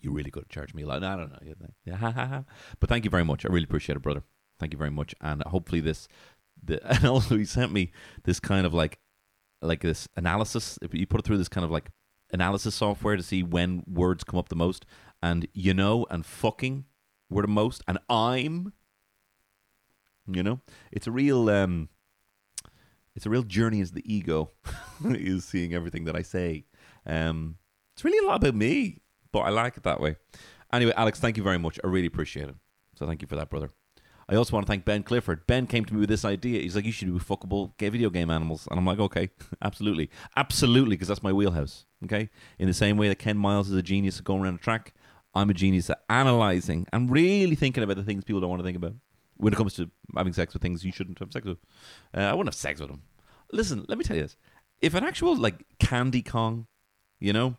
You 0.00 0.12
really 0.12 0.30
could 0.30 0.48
charge 0.48 0.74
me 0.74 0.82
a 0.82 0.86
lot. 0.86 1.02
I 1.02 1.16
don't 1.16 1.32
know. 1.32 2.44
But 2.78 2.88
thank 2.88 3.04
you 3.04 3.10
very 3.10 3.24
much. 3.24 3.44
I 3.44 3.48
really 3.48 3.64
appreciate 3.64 3.96
it, 3.96 4.02
brother. 4.02 4.22
Thank 4.60 4.72
you 4.72 4.78
very 4.78 4.90
much. 4.90 5.14
And 5.20 5.42
hopefully 5.42 5.80
this 5.80 6.08
the, 6.62 6.84
and 6.92 7.04
also 7.04 7.36
he 7.36 7.44
sent 7.44 7.72
me 7.72 7.92
this 8.24 8.40
kind 8.40 8.66
of 8.66 8.74
like 8.74 8.98
like 9.60 9.80
this 9.80 10.08
analysis. 10.16 10.78
If 10.82 10.94
you 10.94 11.06
put 11.06 11.20
it 11.20 11.26
through 11.26 11.38
this 11.38 11.48
kind 11.48 11.64
of 11.64 11.70
like 11.70 11.90
analysis 12.32 12.74
software 12.74 13.16
to 13.16 13.22
see 13.22 13.42
when 13.42 13.82
words 13.86 14.24
come 14.24 14.38
up 14.38 14.48
the 14.48 14.56
most, 14.56 14.86
and 15.22 15.48
you 15.52 15.74
know, 15.74 16.06
and 16.10 16.24
fucking 16.24 16.84
were 17.30 17.42
the 17.42 17.48
most, 17.48 17.82
and 17.88 17.98
I'm, 18.08 18.72
you 20.30 20.42
know, 20.42 20.60
it's 20.92 21.06
a 21.06 21.10
real 21.10 21.48
um, 21.50 21.88
it's 23.14 23.26
a 23.26 23.30
real 23.30 23.42
journey 23.42 23.80
as 23.80 23.92
the 23.92 24.02
ego 24.12 24.52
is 25.04 25.44
seeing 25.44 25.74
everything 25.74 26.04
that 26.04 26.16
I 26.16 26.22
say. 26.22 26.66
Um, 27.06 27.56
it's 27.94 28.04
really 28.04 28.24
a 28.24 28.28
lot 28.28 28.36
about 28.36 28.54
me, 28.54 28.98
but 29.32 29.40
I 29.40 29.50
like 29.50 29.76
it 29.76 29.82
that 29.82 30.00
way. 30.00 30.16
Anyway, 30.72 30.92
Alex, 30.96 31.18
thank 31.18 31.36
you 31.36 31.42
very 31.42 31.58
much. 31.58 31.80
I 31.82 31.88
really 31.88 32.06
appreciate 32.06 32.48
it. 32.48 32.54
So 32.94 33.06
thank 33.06 33.22
you 33.22 33.28
for 33.28 33.36
that, 33.36 33.50
brother. 33.50 33.70
I 34.28 34.34
also 34.36 34.52
want 34.52 34.66
to 34.66 34.70
thank 34.70 34.84
Ben 34.84 35.02
Clifford. 35.02 35.46
Ben 35.46 35.66
came 35.66 35.86
to 35.86 35.94
me 35.94 36.00
with 36.00 36.10
this 36.10 36.24
idea. 36.24 36.60
He's 36.60 36.76
like, 36.76 36.84
you 36.84 36.92
should 36.92 37.08
do 37.08 37.18
fuckable 37.18 37.76
gay 37.78 37.88
video 37.88 38.10
game 38.10 38.30
animals. 38.30 38.68
And 38.70 38.78
I'm 38.78 38.84
like, 38.84 38.98
okay, 38.98 39.30
absolutely. 39.62 40.10
Absolutely, 40.36 40.96
because 40.96 41.08
that's 41.08 41.22
my 41.22 41.32
wheelhouse. 41.32 41.86
Okay? 42.04 42.28
In 42.58 42.68
the 42.68 42.74
same 42.74 42.98
way 42.98 43.08
that 43.08 43.18
Ken 43.18 43.38
Miles 43.38 43.70
is 43.70 43.74
a 43.74 43.82
genius 43.82 44.18
at 44.18 44.24
going 44.24 44.42
around 44.42 44.56
a 44.56 44.58
track, 44.58 44.92
I'm 45.34 45.48
a 45.48 45.54
genius 45.54 45.88
at 45.88 46.02
analyzing 46.10 46.86
and 46.92 47.10
really 47.10 47.54
thinking 47.54 47.82
about 47.82 47.96
the 47.96 48.04
things 48.04 48.24
people 48.24 48.40
don't 48.40 48.50
want 48.50 48.60
to 48.60 48.64
think 48.64 48.76
about 48.76 48.94
when 49.38 49.52
it 49.52 49.56
comes 49.56 49.74
to 49.74 49.90
having 50.16 50.32
sex 50.32 50.52
with 50.52 50.62
things 50.62 50.84
you 50.84 50.92
shouldn't 50.92 51.18
have 51.18 51.32
sex 51.32 51.46
with. 51.46 51.58
Uh, 52.14 52.20
I 52.20 52.34
wouldn't 52.34 52.54
have 52.54 52.58
sex 52.58 52.80
with 52.80 52.90
them. 52.90 53.02
Listen, 53.52 53.84
let 53.88 53.98
me 53.98 54.04
tell 54.04 54.16
you 54.16 54.22
this. 54.22 54.36
If 54.80 54.94
an 54.94 55.04
actual, 55.04 55.36
like, 55.36 55.64
Candy 55.78 56.22
Kong, 56.22 56.66
you 57.18 57.32
know, 57.32 57.56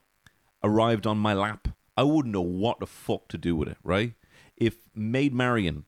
arrived 0.64 1.08
on 1.08 1.18
my 1.18 1.34
lap, 1.34 1.68
I 1.98 2.04
wouldn't 2.04 2.34
know 2.34 2.42
what 2.42 2.80
the 2.80 2.86
fuck 2.86 3.28
to 3.30 3.38
do 3.38 3.56
with 3.56 3.68
it, 3.68 3.78
right? 3.84 4.14
If 4.56 4.76
Maid 4.96 5.34
Marian 5.34 5.86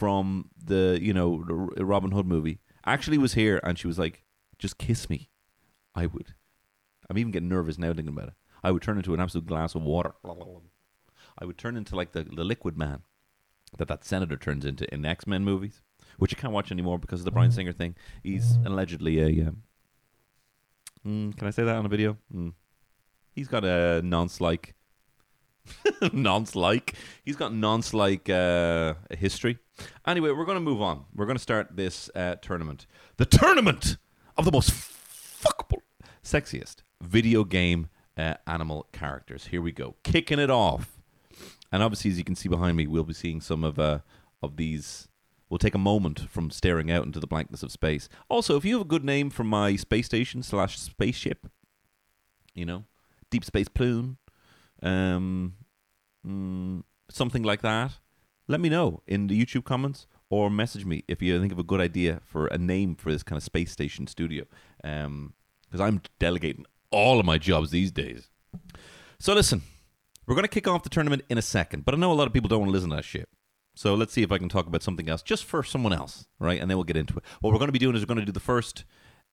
from 0.00 0.48
the 0.56 0.98
you 1.02 1.12
know 1.12 1.44
Robin 1.76 2.12
Hood 2.12 2.26
movie 2.26 2.60
actually 2.86 3.18
was 3.18 3.34
here 3.34 3.60
and 3.62 3.78
she 3.78 3.86
was 3.86 3.98
like, 3.98 4.24
"Just 4.58 4.78
kiss 4.78 5.10
me," 5.10 5.28
I 5.94 6.06
would. 6.06 6.34
I'm 7.08 7.18
even 7.18 7.32
getting 7.32 7.50
nervous 7.50 7.76
now 7.76 7.92
thinking 7.92 8.08
about 8.08 8.28
it. 8.28 8.34
I 8.62 8.70
would 8.70 8.82
turn 8.82 8.96
into 8.96 9.12
an 9.12 9.20
absolute 9.20 9.46
glass 9.46 9.74
of 9.74 9.82
water. 9.82 10.14
I 11.38 11.44
would 11.44 11.58
turn 11.58 11.76
into 11.76 11.96
like 11.96 12.12
the, 12.12 12.22
the 12.22 12.44
liquid 12.44 12.78
man 12.78 13.02
that 13.78 13.88
that 13.88 14.04
senator 14.04 14.36
turns 14.36 14.64
into 14.64 14.92
in 14.92 15.04
X 15.04 15.26
Men 15.26 15.44
movies, 15.44 15.82
which 16.18 16.32
you 16.32 16.36
can't 16.36 16.52
watch 16.52 16.70
anymore 16.72 16.98
because 16.98 17.20
of 17.20 17.24
the 17.24 17.30
Bryan 17.30 17.52
Singer 17.52 17.72
thing. 17.72 17.96
He's 18.22 18.56
allegedly 18.64 19.20
a. 19.20 19.48
Um, 19.48 19.62
mm, 21.06 21.36
can 21.36 21.46
I 21.46 21.50
say 21.50 21.64
that 21.64 21.76
on 21.76 21.86
a 21.86 21.88
video? 21.88 22.16
Mm. 22.34 22.54
He's 23.32 23.48
got 23.48 23.64
a 23.64 24.02
nonce-like, 24.02 24.74
nonce-like. 26.12 26.94
He's 27.24 27.36
got 27.36 27.54
nonce-like 27.54 28.28
uh, 28.28 28.94
history 29.16 29.58
Anyway, 30.06 30.30
we're 30.30 30.44
going 30.44 30.56
to 30.56 30.60
move 30.60 30.82
on. 30.82 31.04
We're 31.14 31.26
going 31.26 31.36
to 31.36 31.42
start 31.42 31.76
this 31.76 32.10
uh, 32.14 32.36
tournament. 32.36 32.86
The 33.16 33.26
tournament 33.26 33.96
of 34.36 34.44
the 34.44 34.52
most 34.52 34.70
fuckable, 34.70 35.80
sexiest 36.24 36.76
video 37.00 37.44
game 37.44 37.88
uh, 38.16 38.34
animal 38.46 38.86
characters. 38.92 39.46
Here 39.46 39.62
we 39.62 39.72
go. 39.72 39.96
Kicking 40.02 40.38
it 40.38 40.50
off. 40.50 40.99
And 41.72 41.82
obviously, 41.82 42.10
as 42.10 42.18
you 42.18 42.24
can 42.24 42.34
see 42.34 42.48
behind 42.48 42.76
me, 42.76 42.86
we'll 42.86 43.04
be 43.04 43.14
seeing 43.14 43.40
some 43.40 43.64
of 43.64 43.78
uh, 43.78 44.00
of 44.42 44.56
these. 44.56 45.08
We'll 45.48 45.58
take 45.58 45.74
a 45.74 45.78
moment 45.78 46.28
from 46.30 46.50
staring 46.50 46.90
out 46.90 47.04
into 47.04 47.18
the 47.18 47.26
blankness 47.26 47.64
of 47.64 47.72
space. 47.72 48.08
Also, 48.28 48.56
if 48.56 48.64
you 48.64 48.74
have 48.74 48.86
a 48.86 48.88
good 48.88 49.04
name 49.04 49.30
for 49.30 49.42
my 49.42 49.74
space 49.74 50.06
station 50.06 50.44
slash 50.44 50.78
spaceship, 50.78 51.48
you 52.54 52.64
know, 52.64 52.84
Deep 53.30 53.44
Space 53.44 53.66
plume, 53.66 54.18
um, 54.80 55.54
mm, 56.24 56.84
something 57.10 57.42
like 57.42 57.62
that, 57.62 57.98
let 58.46 58.60
me 58.60 58.68
know 58.68 59.02
in 59.08 59.26
the 59.26 59.44
YouTube 59.44 59.64
comments 59.64 60.06
or 60.28 60.50
message 60.50 60.84
me 60.84 61.02
if 61.08 61.20
you 61.20 61.40
think 61.40 61.52
of 61.52 61.58
a 61.58 61.64
good 61.64 61.80
idea 61.80 62.20
for 62.24 62.46
a 62.46 62.58
name 62.58 62.94
for 62.94 63.10
this 63.10 63.24
kind 63.24 63.36
of 63.36 63.42
space 63.42 63.72
station 63.72 64.06
studio. 64.06 64.44
Um, 64.84 65.34
because 65.66 65.80
I'm 65.80 66.02
delegating 66.18 66.66
all 66.90 67.20
of 67.20 67.26
my 67.26 67.38
jobs 67.38 67.70
these 67.70 67.92
days. 67.92 68.28
So 69.18 69.34
listen, 69.34 69.62
we're 70.30 70.36
going 70.36 70.44
to 70.44 70.48
kick 70.48 70.68
off 70.68 70.84
the 70.84 70.88
tournament 70.88 71.24
in 71.28 71.38
a 71.38 71.42
second, 71.42 71.84
but 71.84 71.92
I 71.92 71.98
know 71.98 72.12
a 72.12 72.14
lot 72.14 72.28
of 72.28 72.32
people 72.32 72.46
don't 72.46 72.60
want 72.60 72.68
to 72.68 72.72
listen 72.72 72.90
to 72.90 72.96
that 72.96 73.04
shit. 73.04 73.28
So 73.74 73.96
let's 73.96 74.12
see 74.12 74.22
if 74.22 74.30
I 74.30 74.38
can 74.38 74.48
talk 74.48 74.68
about 74.68 74.80
something 74.80 75.08
else 75.08 75.22
just 75.22 75.44
for 75.44 75.64
someone 75.64 75.92
else, 75.92 76.28
right? 76.38 76.60
And 76.60 76.70
then 76.70 76.78
we'll 76.78 76.84
get 76.84 76.96
into 76.96 77.16
it. 77.16 77.24
What 77.40 77.52
we're 77.52 77.58
going 77.58 77.66
to 77.68 77.72
be 77.72 77.80
doing 77.80 77.96
is 77.96 78.02
we're 78.02 78.06
going 78.06 78.20
to 78.20 78.24
do 78.24 78.30
the 78.30 78.38
first 78.38 78.84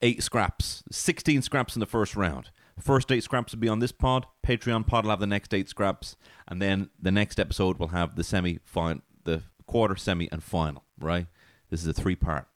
eight 0.02 0.24
scraps, 0.24 0.84
16 0.92 1.44
scraps 1.44 1.76
in 1.76 1.82
the 1.82 1.86
first 1.86 2.16
round. 2.16 2.50
First 2.80 3.12
eight 3.12 3.24
scraps 3.24 3.54
will 3.54 3.60
be 3.60 3.70
on 3.70 3.78
this 3.78 3.92
pod. 3.92 4.26
Patreon 4.44 4.88
pod 4.88 5.04
will 5.04 5.12
have 5.12 5.20
the 5.20 5.28
next 5.28 5.54
eight 5.54 5.70
scraps. 5.70 6.16
And 6.48 6.60
then 6.60 6.90
the 7.00 7.12
next 7.12 7.40
episode 7.40 7.78
will 7.78 7.90
have 7.90 8.16
the 8.16 8.24
semi 8.24 8.58
final, 8.66 9.04
the 9.24 9.44
quarter, 9.68 9.96
semi, 9.96 10.28
and 10.32 10.44
final, 10.44 10.84
right? 11.00 11.28
This 11.70 11.82
is 11.82 11.88
a 11.88 11.94
three 11.94 12.16
part. 12.16 12.48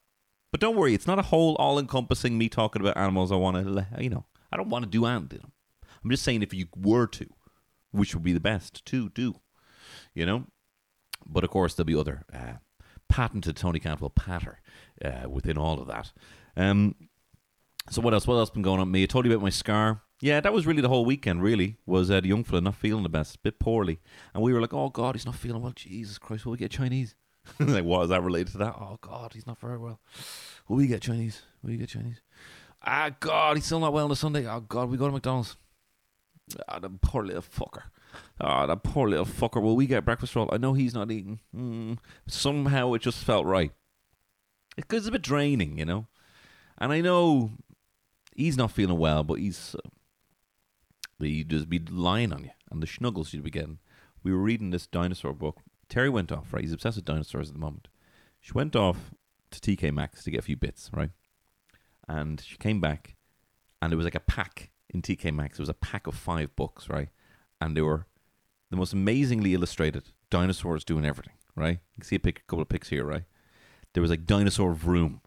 But 0.52 0.62
don't 0.62 0.76
worry, 0.76 0.96
it's 0.96 1.06
not 1.06 1.20
a 1.20 1.24
whole 1.24 1.56
all 1.58 1.78
encompassing 1.78 2.40
me 2.40 2.50
talking 2.50 2.82
about 2.82 2.98
animals 2.98 3.32
I 3.32 3.36
want 3.36 3.58
to, 3.58 3.88
you 4.02 4.10
know, 4.10 4.26
I 4.52 4.58
don't 4.58 4.70
want 4.70 4.84
to 4.84 4.90
do 4.90 5.06
anything. 5.06 5.52
I'm 6.04 6.10
just 6.10 6.24
saying 6.24 6.42
if 6.42 6.56
you 6.56 6.66
were 6.76 7.06
to, 7.06 7.28
which 7.92 8.14
would 8.14 8.24
be 8.24 8.34
the 8.34 8.40
best 8.40 8.84
to 8.86 9.10
do, 9.10 9.36
you 10.14 10.26
know? 10.26 10.46
But 11.26 11.44
of 11.44 11.50
course, 11.50 11.74
there'll 11.74 11.86
be 11.86 11.96
other 11.96 12.24
uh, 12.34 12.54
patented 13.10 13.56
Tony 13.56 13.80
Cantwell 13.80 14.10
patter 14.10 14.60
uh, 15.04 15.30
within 15.30 15.58
all 15.58 15.80
of 15.80 15.88
that. 15.88 16.12
Um, 16.58 16.96
so 17.90 18.02
what 18.02 18.14
else? 18.14 18.28
What 18.28 18.36
else 18.36 18.50
been 18.50 18.62
going 18.62 18.80
on 18.80 18.92
me? 18.92 19.04
I 19.04 19.06
told 19.06 19.26
you 19.26 19.32
about 19.32 19.44
my 19.44 19.50
scar. 19.50 20.02
Yeah, 20.22 20.40
that 20.40 20.54
was 20.54 20.68
really 20.68 20.82
the 20.82 20.88
whole 20.88 21.04
weekend. 21.04 21.42
Really 21.42 21.78
was 21.86 22.12
uh, 22.12 22.22
the 22.22 22.28
young 22.28 22.44
fella 22.44 22.62
not 22.62 22.76
feeling 22.76 23.04
the 23.04 23.10
best, 23.10 23.36
a 23.36 23.40
bit 23.40 23.60
poorly, 23.60 24.00
and 24.34 24.44
we 24.44 24.54
were 24.54 24.62
like, 24.62 24.74
"Oh 24.74 24.90
God, 24.90 25.16
he's 25.16 25.26
not 25.26 25.36
feeling 25.36 25.62
well." 25.62 25.74
Jesus 25.76 26.18
Christ, 26.18 26.46
will 26.46 26.52
we 26.52 26.60
get 26.60 26.72
Chinese? 26.72 27.16
like, 27.60 27.84
what 27.84 28.04
is 28.04 28.10
that 28.10 28.22
related 28.22 28.52
to 28.52 28.58
that? 28.60 28.76
Oh 28.80 29.00
God, 29.02 29.34
he's 29.34 29.48
not 29.48 29.60
very 29.60 29.78
well. 29.78 30.00
Will 30.68 30.78
we 30.78 30.88
get 30.88 31.02
Chinese? 31.02 31.42
Will 31.64 31.72
we 31.72 31.78
get 31.78 31.90
Chinese? 31.90 32.22
Ah 32.84 33.10
God, 33.20 33.58
he's 33.58 33.66
still 33.66 33.80
not 33.80 33.94
well 33.94 34.06
on 34.06 34.10
the 34.10 34.16
Sunday. 34.16 34.48
Oh 34.48 34.60
God, 34.62 34.90
we 34.90 34.98
go 34.98 35.08
to 35.08 35.12
McDonald's. 35.12 35.56
Ah, 36.68 36.80
the 36.80 36.90
poor 36.90 37.26
little 37.26 37.42
fucker. 37.42 37.84
Ah, 38.40 38.66
that 38.66 38.84
poor 38.84 39.10
little 39.10 39.26
fucker. 39.26 39.62
Will 39.62 39.76
we 39.76 39.88
get 39.88 40.06
breakfast 40.06 40.36
roll? 40.36 40.50
I 40.52 40.58
know 40.58 40.74
he's 40.74 40.94
not 40.94 41.12
eating. 41.12 41.40
Mm. 41.56 41.98
Somehow 42.28 42.94
it 42.94 43.02
just 43.02 43.24
felt 43.24 43.46
right. 43.46 43.72
It's 44.78 45.08
a 45.08 45.12
bit 45.12 45.22
draining, 45.22 45.78
you 45.78 45.86
know. 45.86 46.08
And 46.78 46.92
I 46.92 47.02
know 47.02 47.52
he's 48.36 48.58
not 48.58 48.72
feeling 48.72 48.98
well, 48.98 49.24
but 49.24 49.36
he's 49.36 49.76
uh, 49.76 49.90
he 51.20 51.44
just 51.44 51.70
be 51.70 51.80
lying 51.80 52.34
on 52.34 52.44
you 52.46 52.52
and 52.72 52.82
the 52.82 52.88
snuggles 52.88 53.34
you'd 53.34 53.44
be 53.44 53.52
getting. 53.52 53.80
We 54.24 54.32
were 54.32 54.40
reading 54.40 54.72
this 54.72 54.88
dinosaur 54.88 55.34
book. 55.34 55.60
Terry 55.90 56.10
went 56.10 56.32
off, 56.32 56.54
right? 56.54 56.64
He's 56.64 56.74
obsessed 56.74 56.96
with 56.96 57.06
dinosaurs 57.06 57.50
at 57.50 57.54
the 57.54 57.60
moment. 57.60 57.88
She 58.40 58.54
went 58.54 58.76
off 58.76 59.12
to 59.52 59.60
TK 59.60 59.94
Maxx 59.94 60.24
to 60.24 60.32
get 60.32 60.40
a 60.40 60.44
few 60.44 60.56
bits, 60.56 60.90
right? 60.94 61.12
And 62.08 62.42
she 62.42 62.58
came 62.58 62.82
back, 62.82 63.16
and 63.82 63.94
it 63.94 63.98
was 63.98 64.06
like 64.06 64.16
a 64.16 64.22
pack 64.22 64.71
in 64.94 65.02
TK 65.02 65.34
Maxx. 65.34 65.60
It 65.60 65.62
was 65.62 65.70
a 65.70 65.74
pack 65.74 66.08
of 66.08 66.16
five 66.16 66.56
books, 66.56 66.90
right? 66.90 67.10
And 67.60 67.76
they 67.76 67.82
were 67.82 68.06
the 68.70 68.78
most 68.78 68.94
amazingly 68.94 69.54
illustrated 69.54 70.04
dinosaurs 70.30 70.84
doing 70.84 71.06
everything, 71.06 71.34
right? 71.56 71.80
You 71.80 71.96
can 72.00 72.04
see 72.04 72.16
a, 72.16 72.20
pic, 72.20 72.40
a 72.40 72.42
couple 72.44 72.62
of 72.62 72.70
pics 72.70 72.90
here, 72.90 73.06
right? 73.06 73.24
There 73.94 74.02
was 74.02 74.10
like 74.10 74.26
Dinosaur 74.26 74.74
Vroom, 74.74 75.22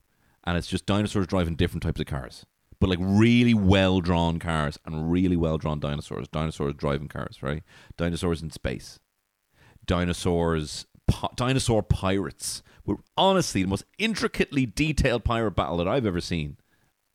and 0.45 0.57
it's 0.57 0.67
just 0.67 0.87
dinosaurs 0.87 1.27
driving 1.27 1.57
different 1.57 1.83
types 1.83 2.01
of 2.01 2.07
cars 2.07 2.47
but 2.85 2.91
like 2.91 2.99
really 3.01 3.55
well 3.55 4.03
drawn 4.03 4.39
cars 4.39 4.79
and 4.85 5.11
really 5.11 5.37
well 5.37 5.57
drawn 5.57 5.81
dinosaurs. 5.81 6.29
Dinosaurs 6.29 6.75
driving 6.75 7.09
cars, 7.09 7.43
right? 7.43 7.63
Dinosaurs 7.97 8.43
in 8.43 8.51
space. 8.51 8.99
Dinosaurs, 9.87 10.85
dinosaur 11.35 11.83
pirates. 11.83 12.63
Were 12.85 12.97
honestly 13.17 13.63
the 13.63 13.69
most 13.69 13.87
intricately 13.99 14.67
detailed 14.67 15.25
pirate 15.25 15.53
battle 15.53 15.79
that 15.79 15.89
I've 15.89 16.05
ever 16.05 16.21
seen 16.21 16.59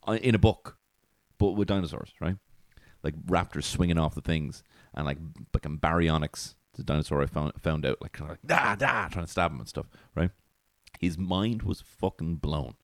uh, 0.07 0.13
in 0.13 0.33
a 0.33 0.39
book, 0.39 0.78
but 1.39 1.51
with 1.53 1.67
dinosaurs, 1.67 2.13
right? 2.21 2.35
Like 3.03 3.15
raptors 3.25 3.63
swinging 3.63 3.97
off 3.97 4.13
the 4.13 4.21
things 4.21 4.63
and 4.93 5.05
like 5.05 5.17
like 5.53 5.63
baryonyx, 5.63 6.55
the 6.75 6.83
dinosaur 6.83 7.23
I 7.23 7.25
found 7.25 7.53
found 7.59 7.85
out 7.85 8.01
like, 8.01 8.11
kind 8.11 8.29
of 8.29 8.37
like 8.37 8.45
da 8.45 8.75
da 8.75 9.07
trying 9.07 9.25
to 9.25 9.31
stab 9.31 9.51
him 9.51 9.59
and 9.59 9.67
stuff, 9.67 9.87
right? 10.15 10.29
His 10.99 11.17
mind 11.17 11.63
was 11.63 11.81
fucking 11.81 12.35
blown. 12.35 12.75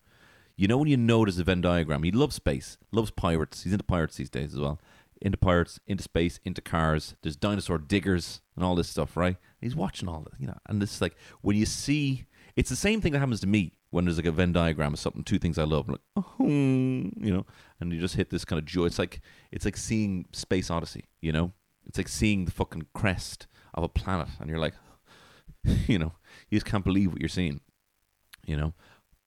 You 0.56 0.70
know 0.70 0.78
when 0.78 0.88
you 0.88 0.98
notice 0.98 1.38
a 1.38 1.44
Venn 1.44 1.62
diagram, 1.62 2.04
he 2.04 2.12
loves 2.12 2.36
space, 2.36 2.78
loves 2.92 3.12
pirates. 3.12 3.64
He's 3.64 3.74
into 3.74 3.84
pirates 3.84 4.16
these 4.16 4.30
days 4.30 4.54
as 4.54 4.60
well. 4.60 4.80
Into 5.22 5.38
pirates, 5.38 5.80
into 5.86 6.04
space, 6.04 6.40
into 6.46 6.62
cars. 6.62 7.16
There's 7.22 7.36
dinosaur 7.36 7.78
diggers 7.78 8.42
and 8.56 8.64
all 8.64 8.76
this 8.76 8.90
stuff, 8.90 9.18
right? 9.18 9.38
He's 9.60 9.76
watching 9.76 10.08
all 10.08 10.22
this, 10.22 10.40
you 10.40 10.48
know. 10.48 10.58
And 10.68 10.82
this 10.82 10.96
is 10.96 11.02
like 11.02 11.16
when 11.42 11.58
you 11.58 11.66
see, 11.66 12.26
it's 12.56 12.70
the 12.70 12.76
same 12.78 13.02
thing 13.02 13.12
that 13.14 13.20
happens 13.20 13.42
to 13.42 13.48
me 13.48 13.74
when 13.96 14.04
there's 14.04 14.18
like 14.18 14.26
a 14.26 14.32
Venn 14.32 14.52
diagram 14.52 14.92
of 14.92 15.00
something, 15.00 15.24
two 15.24 15.40
things 15.40 15.58
I 15.58 15.64
love, 15.64 15.88
I'm 15.88 15.94
like, 15.94 16.02
oh, 16.18 16.46
you 16.46 17.34
know, 17.34 17.46
and 17.80 17.94
you 17.94 18.00
just 18.02 18.18
hit 18.18 18.30
this 18.30 18.44
kind 18.44 18.60
of 18.60 18.66
joy. 18.66 18.88
It's 18.88 19.00
like 19.00 19.22
it's 19.54 19.64
like 19.64 19.78
seeing 19.78 20.26
Space 20.34 20.70
Odyssey, 20.70 21.06
you 21.22 21.32
know. 21.32 21.54
It's 21.86 21.98
like 21.98 22.10
seeing 22.10 22.44
the 22.44 22.52
fucking 22.52 22.88
crest 22.94 23.48
of 23.74 23.86
a 23.86 23.88
planet, 23.88 24.28
and 24.38 24.50
you're 24.50 24.60
like, 24.60 24.74
you 25.88 25.98
know, 25.98 26.12
you 26.50 26.58
just 26.58 26.66
can't 26.66 26.84
believe 26.84 27.14
what 27.14 27.22
you're 27.22 27.30
seeing, 27.30 27.62
you 28.46 28.58
know. 28.58 28.74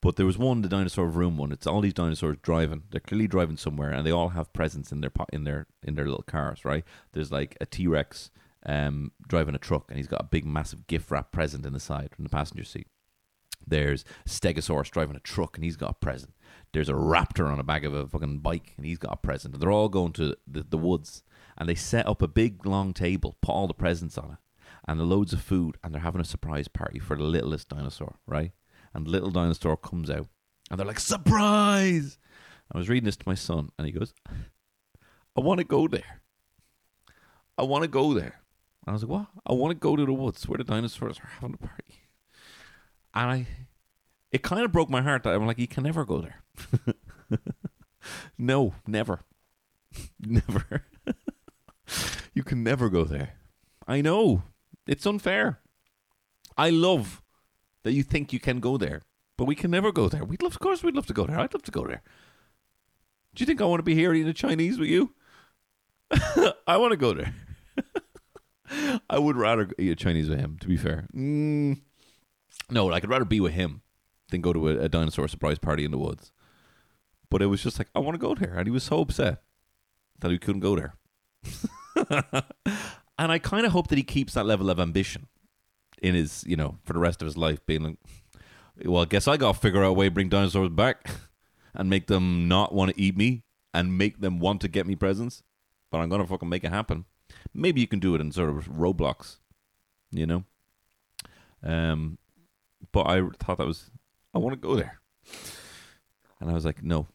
But 0.02 0.16
there 0.16 0.26
was 0.26 0.36
one, 0.36 0.60
the 0.60 0.68
dinosaur 0.68 1.08
Vroom 1.08 1.38
one. 1.38 1.50
It's 1.50 1.66
all 1.66 1.80
these 1.80 1.94
dinosaurs 1.94 2.36
driving. 2.42 2.82
They're 2.90 3.00
clearly 3.00 3.26
driving 3.26 3.56
somewhere, 3.56 3.90
and 3.90 4.06
they 4.06 4.12
all 4.12 4.28
have 4.30 4.52
presents 4.52 4.92
in 4.92 5.00
their 5.00 5.12
in 5.32 5.44
their 5.44 5.66
in 5.82 5.94
their 5.94 6.04
little 6.04 6.24
cars. 6.24 6.66
Right? 6.66 6.84
There's 7.12 7.32
like 7.32 7.56
a 7.58 7.64
T 7.64 7.86
Rex 7.86 8.30
um, 8.66 9.12
driving 9.26 9.54
a 9.54 9.58
truck, 9.58 9.86
and 9.88 9.96
he's 9.96 10.08
got 10.08 10.20
a 10.20 10.24
big, 10.24 10.44
massive 10.44 10.86
gift 10.86 11.10
wrap 11.10 11.32
present 11.32 11.64
in 11.64 11.72
the 11.72 11.80
side 11.80 12.10
in 12.18 12.24
the 12.24 12.30
passenger 12.30 12.64
seat. 12.64 12.88
There's 13.68 14.04
Stegosaurus 14.26 14.90
driving 14.90 15.16
a 15.16 15.20
truck, 15.20 15.56
and 15.56 15.64
he's 15.64 15.76
got 15.76 15.90
a 15.90 15.94
present. 15.94 16.34
There's 16.72 16.88
a 16.88 16.94
raptor 16.94 17.50
on 17.50 17.58
the 17.58 17.64
back 17.64 17.84
of 17.84 17.94
a 17.94 18.06
fucking 18.06 18.38
bike, 18.38 18.74
and 18.76 18.84
he's 18.86 18.98
got 18.98 19.12
a 19.12 19.16
present. 19.16 19.54
And 19.54 19.62
they're 19.62 19.72
all 19.72 19.88
going 19.88 20.12
to 20.14 20.36
the, 20.46 20.62
the 20.68 20.78
woods, 20.78 21.22
and 21.56 21.68
they 21.68 21.74
set 21.74 22.06
up 22.06 22.22
a 22.22 22.28
big, 22.28 22.66
long 22.66 22.92
table, 22.92 23.36
put 23.40 23.52
all 23.52 23.66
the 23.66 23.74
presents 23.74 24.18
on 24.18 24.32
it, 24.32 24.38
and 24.86 24.98
the 24.98 25.04
loads 25.04 25.32
of 25.32 25.40
food, 25.40 25.76
and 25.82 25.94
they're 25.94 26.02
having 26.02 26.20
a 26.20 26.24
surprise 26.24 26.68
party 26.68 26.98
for 26.98 27.16
the 27.16 27.22
littlest 27.22 27.68
dinosaur, 27.68 28.16
right? 28.26 28.52
and 28.94 29.08
Little 29.08 29.30
Dinosaur 29.30 29.76
comes 29.76 30.10
out, 30.10 30.26
and 30.70 30.78
they're 30.78 30.86
like, 30.86 31.00
surprise! 31.00 32.18
I 32.72 32.78
was 32.78 32.88
reading 32.88 33.06
this 33.06 33.16
to 33.16 33.28
my 33.28 33.34
son, 33.34 33.70
and 33.78 33.86
he 33.86 33.92
goes, 33.92 34.12
I 35.36 35.40
want 35.40 35.58
to 35.58 35.64
go 35.64 35.88
there. 35.88 36.22
I 37.56 37.62
want 37.62 37.82
to 37.82 37.88
go 37.88 38.12
there. 38.12 38.42
And 38.86 38.88
I 38.88 38.92
was 38.92 39.02
like, 39.02 39.10
what? 39.10 39.26
I 39.46 39.52
want 39.54 39.70
to 39.70 39.78
go 39.78 39.96
to 39.96 40.04
the 40.04 40.12
woods 40.12 40.46
where 40.48 40.58
the 40.58 40.64
dinosaurs 40.64 41.18
are 41.18 41.28
having 41.40 41.54
a 41.54 41.66
party. 41.66 41.94
And 43.14 43.30
I, 43.30 43.46
it 44.30 44.42
kind 44.42 44.64
of 44.64 44.72
broke 44.72 44.90
my 44.90 45.02
heart 45.02 45.22
that 45.22 45.34
I'm 45.34 45.46
like, 45.46 45.58
you 45.58 45.68
can 45.68 45.84
never 45.84 46.04
go 46.04 46.20
there. 46.20 46.42
no, 48.38 48.74
never. 48.86 49.20
never. 50.20 50.84
you 52.34 52.42
can 52.42 52.62
never 52.62 52.88
go 52.88 53.04
there. 53.04 53.34
I 53.86 54.00
know. 54.00 54.42
It's 54.86 55.06
unfair. 55.06 55.60
I 56.56 56.70
love 56.70 57.22
that 57.84 57.92
you 57.92 58.02
think 58.02 58.32
you 58.32 58.40
can 58.40 58.60
go 58.60 58.76
there, 58.76 59.02
but 59.36 59.44
we 59.44 59.54
can 59.54 59.70
never 59.70 59.92
go 59.92 60.08
there. 60.08 60.24
We'd 60.24 60.42
love, 60.42 60.52
of 60.52 60.60
course, 60.60 60.82
we'd 60.82 60.96
love 60.96 61.06
to 61.06 61.12
go 61.12 61.24
there. 61.24 61.38
I'd 61.38 61.54
love 61.54 61.62
to 61.62 61.70
go 61.70 61.86
there. 61.86 62.02
Do 63.34 63.42
you 63.42 63.46
think 63.46 63.60
I 63.60 63.64
want 63.64 63.78
to 63.80 63.84
be 63.84 63.94
here 63.94 64.12
eating 64.12 64.32
Chinese 64.32 64.78
with 64.78 64.88
you? 64.88 65.14
I 66.66 66.76
want 66.76 66.92
to 66.92 66.96
go 66.96 67.12
there. 67.12 67.34
I 69.08 69.18
would 69.18 69.36
rather 69.36 69.70
eat 69.78 69.90
a 69.90 69.96
Chinese 69.96 70.28
with 70.28 70.40
him. 70.40 70.58
To 70.60 70.68
be 70.68 70.76
fair, 70.76 71.06
mm, 71.14 71.80
no, 72.70 72.86
like 72.86 72.96
I 72.96 73.00
could 73.00 73.10
rather 73.10 73.24
be 73.24 73.40
with 73.40 73.52
him 73.52 73.82
than 74.30 74.40
go 74.40 74.52
to 74.52 74.68
a, 74.68 74.78
a 74.84 74.88
dinosaur 74.88 75.28
surprise 75.28 75.58
party 75.58 75.84
in 75.84 75.90
the 75.90 75.98
woods. 75.98 76.32
But 77.30 77.42
it 77.42 77.46
was 77.46 77.62
just 77.62 77.78
like 77.78 77.88
I 77.94 77.98
want 77.98 78.14
to 78.14 78.18
go 78.18 78.34
there, 78.34 78.54
and 78.54 78.66
he 78.66 78.70
was 78.70 78.84
so 78.84 79.00
upset 79.00 79.42
that 80.20 80.30
he 80.30 80.38
couldn't 80.38 80.60
go 80.60 80.76
there. 80.76 80.94
and 83.18 83.32
I 83.32 83.38
kind 83.38 83.66
of 83.66 83.72
hope 83.72 83.88
that 83.88 83.98
he 83.98 84.04
keeps 84.04 84.34
that 84.34 84.46
level 84.46 84.70
of 84.70 84.80
ambition 84.80 85.26
in 86.02 86.14
his, 86.14 86.44
you 86.46 86.56
know, 86.56 86.78
for 86.84 86.92
the 86.92 86.98
rest 86.98 87.22
of 87.22 87.26
his 87.26 87.36
life, 87.36 87.64
being 87.66 87.82
like, 87.82 87.96
well, 88.84 89.02
I 89.02 89.06
guess 89.06 89.28
I 89.28 89.36
got 89.36 89.54
to 89.54 89.60
figure 89.60 89.84
out 89.84 89.90
a 89.90 89.92
way 89.92 90.06
to 90.06 90.10
bring 90.10 90.28
dinosaurs 90.28 90.70
back 90.70 91.10
and 91.74 91.90
make 91.90 92.06
them 92.06 92.48
not 92.48 92.74
want 92.74 92.94
to 92.94 93.00
eat 93.00 93.16
me 93.16 93.42
and 93.74 93.98
make 93.98 94.20
them 94.20 94.38
want 94.38 94.60
to 94.62 94.68
get 94.68 94.86
me 94.86 94.94
presents. 94.96 95.42
But 95.90 95.98
I'm 95.98 96.08
going 96.08 96.20
to 96.20 96.26
fucking 96.26 96.48
make 96.48 96.64
it 96.64 96.70
happen. 96.70 97.06
Maybe 97.54 97.80
you 97.80 97.86
can 97.86 97.98
do 97.98 98.14
it 98.14 98.20
in 98.20 98.30
sort 98.30 98.50
of 98.50 98.68
Roblox, 98.68 99.38
you 100.10 100.26
know? 100.26 100.44
Um, 101.62 102.18
but 102.92 103.06
I 103.06 103.22
thought 103.38 103.58
that 103.58 103.66
was, 103.66 103.90
I 104.34 104.38
want 104.38 104.54
to 104.54 104.68
go 104.68 104.76
there. 104.76 105.00
And 106.40 106.50
I 106.50 106.54
was 106.54 106.64
like, 106.64 106.82
no. 106.82 107.06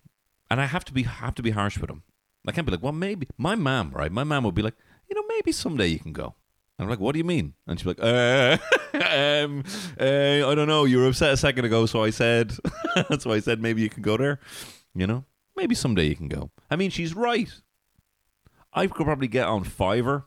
And 0.50 0.62
I 0.62 0.65
have 0.65 0.86
to 0.86 0.93
be 0.93 1.03
have 1.03 1.36
to 1.36 1.43
be 1.43 1.51
harsh 1.51 1.77
with 1.77 1.89
him. 1.89 2.03
I 2.48 2.51
can't 2.51 2.67
be 2.67 2.72
like, 2.72 2.84
well, 2.84 2.91
maybe 2.91 3.27
my 3.38 3.55
mom, 3.55 3.91
right? 3.91 4.12
My 4.12 4.24
mom 4.24 4.43
would 4.43 4.55
be 4.55 4.62
like, 4.62 4.75
you 5.10 5.15
know, 5.15 5.24
maybe 5.29 5.51
someday 5.51 5.88
you 5.88 6.00
can 6.00 6.13
go. 6.13 6.36
I'm 6.79 6.89
like, 6.89 7.00
what 7.00 7.13
do 7.13 7.20
you 7.20 7.24
mean? 7.24 7.53
And 7.67 7.79
she's 7.79 7.86
like, 7.86 8.00
uh, 8.01 8.58
um, 8.93 9.63
uh, 10.00 10.50
I 10.50 10.55
don't 10.55 10.67
know. 10.67 10.86
You 10.86 11.00
were 11.00 11.08
upset 11.08 11.32
a 11.32 11.38
second 11.38 11.65
ago, 11.65 11.86
so 11.86 12.03
I 12.03 12.10
said, 12.10 12.53
that's 13.10 13.25
why 13.25 13.36
I 13.36 13.39
said 13.39 13.62
maybe 13.62 13.82
you 13.82 13.89
can 13.89 14.01
go 14.01 14.17
there. 14.17 14.39
You 14.93 15.08
know, 15.08 15.25
maybe 15.55 15.75
someday 15.75 16.05
you 16.05 16.15
can 16.15 16.27
go. 16.27 16.51
I 16.70 16.75
mean, 16.75 16.89
she's 16.89 17.15
right. 17.15 17.50
I 18.74 18.88
could 18.88 19.05
probably 19.05 19.27
get 19.27 19.48
on 19.48 19.63
Fiverr. 19.63 20.24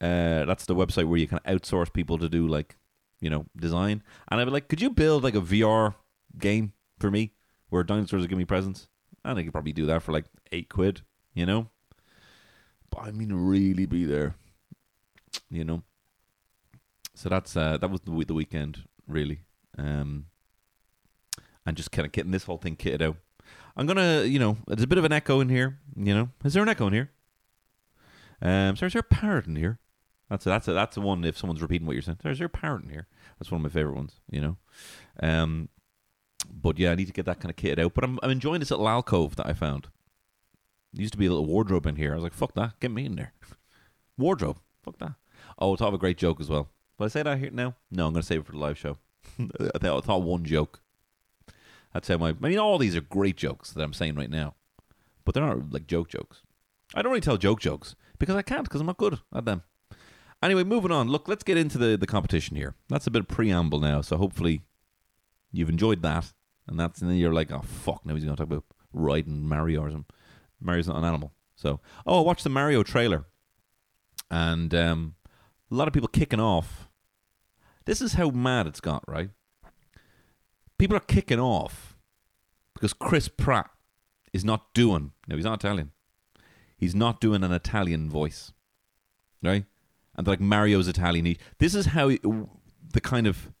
Uh, 0.00 0.44
that's 0.44 0.66
the 0.66 0.74
website 0.74 1.06
where 1.06 1.18
you 1.18 1.26
can 1.26 1.40
outsource 1.40 1.92
people 1.92 2.18
to 2.18 2.28
do 2.28 2.46
like 2.46 2.76
you 3.20 3.30
know, 3.30 3.46
design. 3.56 4.02
And 4.28 4.40
I'd 4.40 4.44
be 4.44 4.50
like, 4.50 4.68
could 4.68 4.80
you 4.80 4.90
build 4.90 5.24
like 5.24 5.34
a 5.34 5.40
VR 5.40 5.94
game 6.38 6.72
for 6.98 7.10
me 7.10 7.32
where 7.68 7.82
dinosaurs 7.82 8.24
are 8.24 8.28
giving 8.28 8.38
me 8.38 8.44
presents? 8.44 8.88
And 9.24 9.38
I 9.38 9.42
could 9.42 9.52
probably 9.52 9.72
do 9.72 9.86
that 9.86 10.02
for 10.02 10.12
like 10.12 10.26
eight 10.52 10.68
quid, 10.68 11.02
you 11.34 11.46
know? 11.46 11.68
But 12.90 13.02
I 13.02 13.10
mean, 13.10 13.32
really 13.32 13.86
be 13.86 14.04
there, 14.04 14.36
you 15.50 15.64
know? 15.64 15.82
So 17.14 17.28
that's 17.28 17.56
uh, 17.56 17.78
that 17.78 17.90
was 17.90 18.02
the, 18.02 18.34
weekend, 18.34 18.84
really. 19.08 19.40
Um, 19.78 20.26
and 21.64 21.76
just 21.76 21.90
kind 21.90 22.06
of 22.06 22.12
getting 22.12 22.30
this 22.30 22.44
whole 22.44 22.58
thing 22.58 22.76
kitted 22.76 23.00
out. 23.00 23.16
I'm 23.76 23.86
gonna, 23.86 24.24
you 24.24 24.38
know, 24.38 24.58
there's 24.66 24.82
a 24.82 24.86
bit 24.86 24.98
of 24.98 25.04
an 25.04 25.12
echo 25.12 25.40
in 25.40 25.48
here. 25.48 25.78
You 25.96 26.14
know, 26.14 26.28
is 26.44 26.54
there 26.54 26.62
an 26.62 26.68
echo 26.68 26.86
in 26.86 26.92
here? 26.92 27.10
Um, 28.40 28.76
so 28.76 28.86
is 28.86 28.92
there 28.92 29.00
a 29.00 29.02
parrot 29.02 29.46
in 29.46 29.56
here? 29.56 29.78
That's 30.28 30.44
a, 30.46 30.48
that's 30.48 30.68
a, 30.68 30.72
that's 30.72 30.94
the 30.96 31.00
one. 31.00 31.24
If 31.24 31.38
someone's 31.38 31.62
repeating 31.62 31.86
what 31.86 31.92
you're 31.92 32.02
saying, 32.02 32.18
there's 32.22 32.40
your 32.40 32.48
parent 32.48 32.84
in 32.84 32.90
here. 32.90 33.06
That's 33.38 33.50
one 33.50 33.60
of 33.60 33.62
my 33.62 33.68
favorite 33.68 33.94
ones. 33.94 34.20
You 34.30 34.40
know, 34.40 34.56
um, 35.22 35.68
but 36.52 36.78
yeah, 36.78 36.90
I 36.90 36.94
need 36.94 37.06
to 37.06 37.12
get 37.12 37.26
that 37.26 37.40
kind 37.40 37.50
of 37.50 37.56
kitted 37.56 37.78
out. 37.78 37.94
But 37.94 38.04
I'm 38.04 38.18
I'm 38.22 38.30
enjoying 38.30 38.60
this 38.60 38.70
little 38.70 38.88
alcove 38.88 39.36
that 39.36 39.46
I 39.46 39.52
found. 39.52 39.88
Used 40.92 41.12
to 41.12 41.18
be 41.18 41.26
a 41.26 41.30
little 41.30 41.46
wardrobe 41.46 41.86
in 41.86 41.96
here. 41.96 42.12
I 42.12 42.14
was 42.16 42.24
like, 42.24 42.32
fuck 42.32 42.54
that, 42.54 42.80
get 42.80 42.90
me 42.90 43.04
in 43.04 43.16
there. 43.16 43.34
wardrobe, 44.18 44.58
fuck 44.82 44.98
that. 44.98 45.14
Oh, 45.58 45.74
it's 45.74 45.82
have 45.82 45.94
a 45.94 45.98
great 45.98 46.18
joke 46.18 46.40
as 46.40 46.48
well. 46.48 46.70
Will 46.98 47.06
I 47.06 47.08
say 47.08 47.22
that 47.22 47.38
here 47.38 47.50
now? 47.50 47.74
No, 47.90 48.06
I'm 48.06 48.12
gonna 48.12 48.22
save 48.22 48.40
it 48.40 48.46
for 48.46 48.52
the 48.52 48.58
live 48.58 48.78
show. 48.78 48.98
I 49.38 49.78
thought, 49.78 50.04
I 50.04 50.06
thought 50.06 50.22
one 50.22 50.44
joke. 50.44 50.80
That's 51.92 52.08
how 52.08 52.16
my. 52.18 52.30
I 52.30 52.48
mean, 52.48 52.58
all 52.58 52.78
these 52.78 52.96
are 52.96 53.00
great 53.00 53.36
jokes 53.36 53.72
that 53.72 53.82
I'm 53.82 53.92
saying 53.92 54.16
right 54.16 54.30
now, 54.30 54.54
but 55.24 55.34
they're 55.34 55.46
not 55.46 55.72
like 55.72 55.86
joke 55.86 56.08
jokes. 56.08 56.42
I 56.94 57.02
don't 57.02 57.12
really 57.12 57.20
tell 57.20 57.36
joke 57.36 57.60
jokes 57.60 57.94
because 58.18 58.34
I 58.34 58.42
can't 58.42 58.64
because 58.64 58.80
I'm 58.80 58.86
not 58.86 58.98
good 58.98 59.20
at 59.34 59.44
them. 59.44 59.62
Anyway, 60.46 60.62
moving 60.62 60.92
on. 60.92 61.08
Look, 61.08 61.26
let's 61.26 61.42
get 61.42 61.56
into 61.56 61.76
the 61.76 61.96
the 61.96 62.06
competition 62.06 62.56
here. 62.56 62.76
That's 62.88 63.08
a 63.08 63.10
bit 63.10 63.18
of 63.18 63.26
preamble 63.26 63.80
now, 63.80 64.00
so 64.00 64.16
hopefully 64.16 64.62
you've 65.50 65.68
enjoyed 65.68 66.02
that, 66.02 66.32
and 66.68 66.78
that's 66.78 67.00
and 67.00 67.10
then 67.10 67.16
you're 67.16 67.32
like, 67.32 67.50
oh 67.50 67.62
fuck, 67.62 68.06
now 68.06 68.14
he's 68.14 68.22
going 68.22 68.36
to 68.36 68.40
talk 68.40 68.52
about 68.52 68.62
riding 68.92 69.42
Mario 69.48 69.80
or 69.80 69.90
something. 69.90 70.14
Mario's 70.60 70.86
not 70.86 70.98
an 70.98 71.04
animal, 71.04 71.32
so 71.56 71.80
oh, 72.06 72.20
I 72.20 72.22
watched 72.22 72.44
the 72.44 72.50
Mario 72.50 72.84
trailer, 72.84 73.24
and 74.30 74.72
um, 74.72 75.16
a 75.68 75.74
lot 75.74 75.88
of 75.88 75.94
people 75.94 76.06
kicking 76.06 76.38
off. 76.38 76.88
This 77.84 78.00
is 78.00 78.12
how 78.12 78.30
mad 78.30 78.68
it's 78.68 78.80
got, 78.80 79.02
right? 79.08 79.30
People 80.78 80.96
are 80.96 81.00
kicking 81.00 81.40
off 81.40 81.96
because 82.72 82.92
Chris 82.92 83.26
Pratt 83.26 83.68
is 84.32 84.44
not 84.44 84.72
doing. 84.74 85.10
No, 85.26 85.34
he's 85.34 85.44
not 85.44 85.58
Italian. 85.58 85.90
He's 86.76 86.94
not 86.94 87.20
doing 87.20 87.42
an 87.42 87.50
Italian 87.50 88.08
voice, 88.08 88.52
right? 89.42 89.64
And 90.16 90.26
they're 90.26 90.32
like 90.32 90.40
Mario's 90.40 90.88
Italian. 90.88 91.36
This 91.58 91.74
is 91.74 91.86
how 91.86 92.08
the 92.08 93.00
kind 93.02 93.26
of 93.26 93.52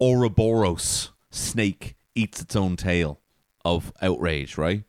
Ouroboros 0.00 1.10
snake 1.30 1.96
eats 2.14 2.40
its 2.40 2.54
own 2.54 2.76
tail 2.76 3.20
of 3.64 3.92
outrage, 4.02 4.58
right? 4.58 4.84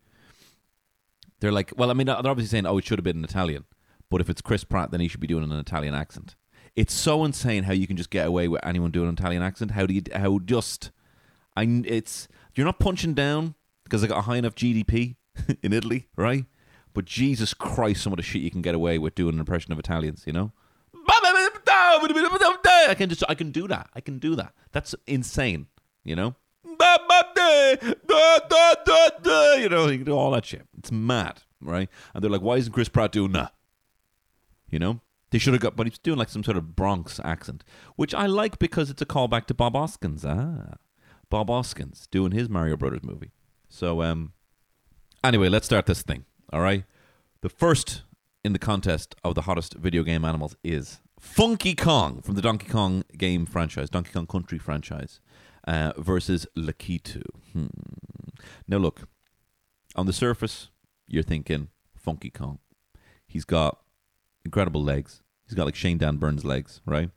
They're 1.40 1.52
like, 1.52 1.74
well, 1.78 1.90
I 1.90 1.94
mean, 1.94 2.08
they're 2.08 2.18
obviously 2.18 2.48
saying, 2.48 2.66
oh, 2.66 2.78
it 2.78 2.86
should 2.86 3.00
have 3.00 3.04
been 3.04 3.18
an 3.18 3.24
Italian, 3.24 3.66
but 4.10 4.22
if 4.22 4.30
it's 4.30 4.42
Chris 4.42 4.64
Pratt, 4.64 4.92
then 4.92 5.00
he 5.00 5.08
should 5.08 5.22
be 5.22 5.28
doing 5.28 5.44
an 5.44 5.58
Italian 5.58 5.96
accent. 5.96 6.36
It's 6.76 6.94
so 6.94 7.24
insane 7.24 7.64
how 7.64 7.74
you 7.74 7.88
can 7.88 7.98
just 7.98 8.10
get 8.10 8.28
away 8.28 8.48
with 8.48 8.66
anyone 8.66 8.92
doing 8.92 9.08
an 9.08 9.14
Italian 9.14 9.42
accent. 9.42 9.72
How 9.72 9.86
do 9.86 9.94
you? 9.94 10.02
How 10.14 10.40
just? 10.40 10.92
I. 11.56 11.64
It's 11.86 12.28
you're 12.56 12.66
not 12.66 12.80
punching 12.80 13.16
down 13.16 13.56
because 13.84 14.02
they 14.02 14.08
got 14.08 14.20
a 14.20 14.24
high 14.24 14.38
enough 14.38 14.56
GDP 14.56 15.16
in 15.64 15.74
Italy, 15.74 16.08
right? 16.16 16.46
But 16.94 17.06
Jesus 17.06 17.54
Christ, 17.54 18.04
some 18.04 18.14
of 18.14 18.18
the 18.18 18.24
shit 18.24 18.42
you 18.42 18.52
can 18.52 18.62
get 18.62 18.76
away 18.76 18.98
with 18.98 19.16
doing 19.16 19.36
an 19.36 19.40
impression 19.40 19.72
of 19.72 19.80
Italians, 19.80 20.24
you 20.26 20.34
know? 20.34 20.52
I 22.90 22.96
can 22.96 23.10
just 23.10 23.24
I 23.30 23.36
can 23.36 23.52
do 23.52 23.68
that. 23.68 23.90
I 23.94 24.02
can 24.02 24.20
do 24.20 24.36
that. 24.36 24.54
That's 24.72 24.96
insane, 25.08 25.68
you 26.04 26.16
know? 26.16 26.36
You 29.62 29.70
know, 29.70 29.88
you 29.88 29.98
can 29.98 30.06
do 30.06 30.14
all 30.14 30.32
that 30.32 30.46
shit. 30.46 30.68
It's 30.78 30.92
mad, 30.92 31.42
right? 31.62 31.90
And 32.14 32.24
they're 32.24 32.32
like, 32.32 32.42
why 32.42 32.58
isn't 32.58 32.72
Chris 32.74 32.90
Pratt 32.90 33.12
doing 33.12 33.34
that? 33.34 33.54
You 34.70 34.80
know? 34.80 35.02
They 35.32 35.38
should 35.38 35.54
have 35.54 35.62
got, 35.62 35.76
but 35.76 35.86
he's 35.88 36.00
doing 36.00 36.18
like 36.18 36.30
some 36.30 36.44
sort 36.44 36.58
of 36.58 36.76
Bronx 36.76 37.20
accent, 37.24 37.64
which 37.96 38.16
I 38.16 38.26
like 38.26 38.58
because 38.58 38.90
it's 38.90 39.02
a 39.02 39.06
callback 39.06 39.46
to 39.48 39.54
Bob 39.54 39.76
Hoskins. 39.76 40.26
Ah, 40.26 40.76
Bob 41.30 41.50
Hoskins 41.50 42.08
doing 42.10 42.32
his 42.32 42.50
Mario 42.50 42.76
Brothers 42.76 43.04
movie. 43.04 43.32
So, 43.68 44.02
um, 44.02 44.34
anyway, 45.24 45.50
let's 45.50 45.68
start 45.68 45.86
this 45.86 46.02
thing. 46.02 46.26
All 46.52 46.62
right. 46.62 46.84
The 47.42 47.50
first 47.50 48.04
in 48.44 48.54
the 48.54 48.60
contest 48.60 49.16
of 49.24 49.36
the 49.36 49.42
hottest 49.42 49.76
video 49.76 50.02
game 50.04 50.26
animals 50.26 50.56
is 50.64 51.00
Funky 51.20 51.76
Kong 51.76 52.22
from 52.22 52.36
the 52.36 52.42
Donkey 52.42 52.68
Kong 52.68 53.04
game 53.18 53.46
franchise, 53.46 53.90
Donkey 53.90 54.12
Kong 54.12 54.26
Country 54.26 54.58
franchise, 54.58 55.20
uh, 55.68 55.92
versus 55.98 56.48
Lakitu. 56.58 57.24
Hmm. 57.54 57.68
Now, 58.68 58.78
look, 58.78 59.02
on 59.96 60.06
the 60.06 60.14
surface, 60.14 60.70
you're 61.08 61.24
thinking 61.24 61.68
Funky 61.96 62.30
Kong. 62.30 62.60
He's 63.28 63.44
got 63.44 63.80
incredible 64.46 64.82
legs. 64.82 65.22
He's 65.46 65.56
got 65.56 65.66
like 65.66 65.76
Shane 65.76 65.98
Dan 65.98 66.18
Burns 66.18 66.46
legs, 66.46 66.82
right? 66.86 67.10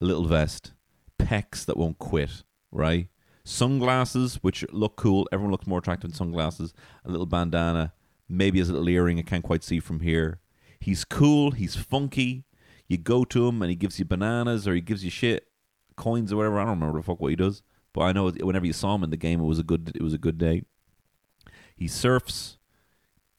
A 0.00 0.04
little 0.04 0.26
vest, 0.26 0.72
pecs 1.18 1.64
that 1.66 1.76
won't 1.76 1.98
quit, 1.98 2.42
right? 2.72 3.08
Sunglasses, 3.44 4.36
which 4.36 4.64
look 4.72 4.96
cool. 4.96 5.28
Everyone 5.30 5.52
looks 5.52 5.66
more 5.66 5.78
attractive 5.78 6.10
in 6.10 6.14
sunglasses. 6.14 6.72
A 7.04 7.10
little 7.10 7.26
bandana, 7.26 7.92
maybe 8.28 8.58
his 8.58 8.70
little 8.70 8.88
earring. 8.88 9.18
I 9.18 9.22
can't 9.22 9.44
quite 9.44 9.62
see 9.62 9.78
from 9.78 10.00
here. 10.00 10.40
He's 10.80 11.04
cool. 11.04 11.52
He's 11.52 11.76
funky. 11.76 12.44
You 12.88 12.98
go 12.98 13.24
to 13.24 13.48
him 13.48 13.62
and 13.62 13.70
he 13.70 13.76
gives 13.76 13.98
you 13.98 14.04
bananas 14.04 14.66
or 14.68 14.74
he 14.74 14.80
gives 14.80 15.04
you 15.04 15.10
shit, 15.10 15.48
coins 15.96 16.32
or 16.32 16.36
whatever. 16.36 16.58
I 16.58 16.64
don't 16.64 16.78
remember 16.80 16.98
the 16.98 17.04
fuck 17.04 17.20
what 17.20 17.30
he 17.30 17.36
does, 17.36 17.62
but 17.92 18.02
I 18.02 18.12
know 18.12 18.30
whenever 18.30 18.66
you 18.66 18.72
saw 18.72 18.94
him 18.94 19.04
in 19.04 19.10
the 19.10 19.16
game, 19.16 19.40
it 19.40 19.46
was 19.46 19.58
a 19.58 19.64
good. 19.64 19.92
It 19.94 20.02
was 20.02 20.14
a 20.14 20.18
good 20.18 20.38
day. 20.38 20.62
He 21.76 21.88
surfs. 21.88 22.58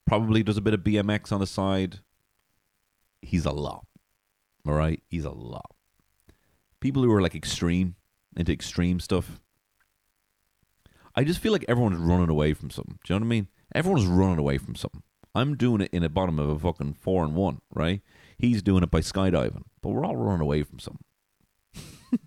Probably 0.06 0.42
does 0.42 0.56
a 0.56 0.62
bit 0.62 0.72
of 0.72 0.80
BMX 0.80 1.32
on 1.32 1.40
the 1.40 1.46
side 1.46 2.00
he's 3.22 3.46
a 3.46 3.52
lot. 3.52 3.86
All 4.66 4.74
right, 4.74 5.02
he's 5.08 5.24
a 5.24 5.30
lot. 5.30 5.70
People 6.80 7.02
who 7.02 7.12
are 7.12 7.22
like 7.22 7.34
extreme 7.34 7.96
into 8.36 8.52
extreme 8.52 9.00
stuff. 9.00 9.40
I 11.14 11.24
just 11.24 11.40
feel 11.40 11.52
like 11.52 11.64
everyone's 11.68 11.98
running 11.98 12.28
away 12.28 12.54
from 12.54 12.70
something. 12.70 12.98
Do 13.04 13.12
you 13.12 13.18
know 13.18 13.24
what 13.24 13.28
I 13.28 13.36
mean? 13.36 13.48
Everyone's 13.74 14.06
running 14.06 14.38
away 14.38 14.58
from 14.58 14.76
something. 14.76 15.02
I'm 15.34 15.56
doing 15.56 15.80
it 15.80 15.90
in 15.92 16.02
the 16.02 16.08
bottom 16.08 16.38
of 16.38 16.48
a 16.48 16.58
fucking 16.58 16.94
four 16.94 17.24
and 17.24 17.34
one, 17.34 17.60
right? 17.74 18.02
He's 18.38 18.62
doing 18.62 18.82
it 18.82 18.90
by 18.90 19.00
skydiving, 19.00 19.64
but 19.82 19.90
we're 19.90 20.04
all 20.04 20.16
running 20.16 20.42
away 20.42 20.62
from 20.62 20.78
something. 20.78 21.04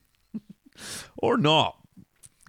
or 1.17 1.38
not. 1.38 1.78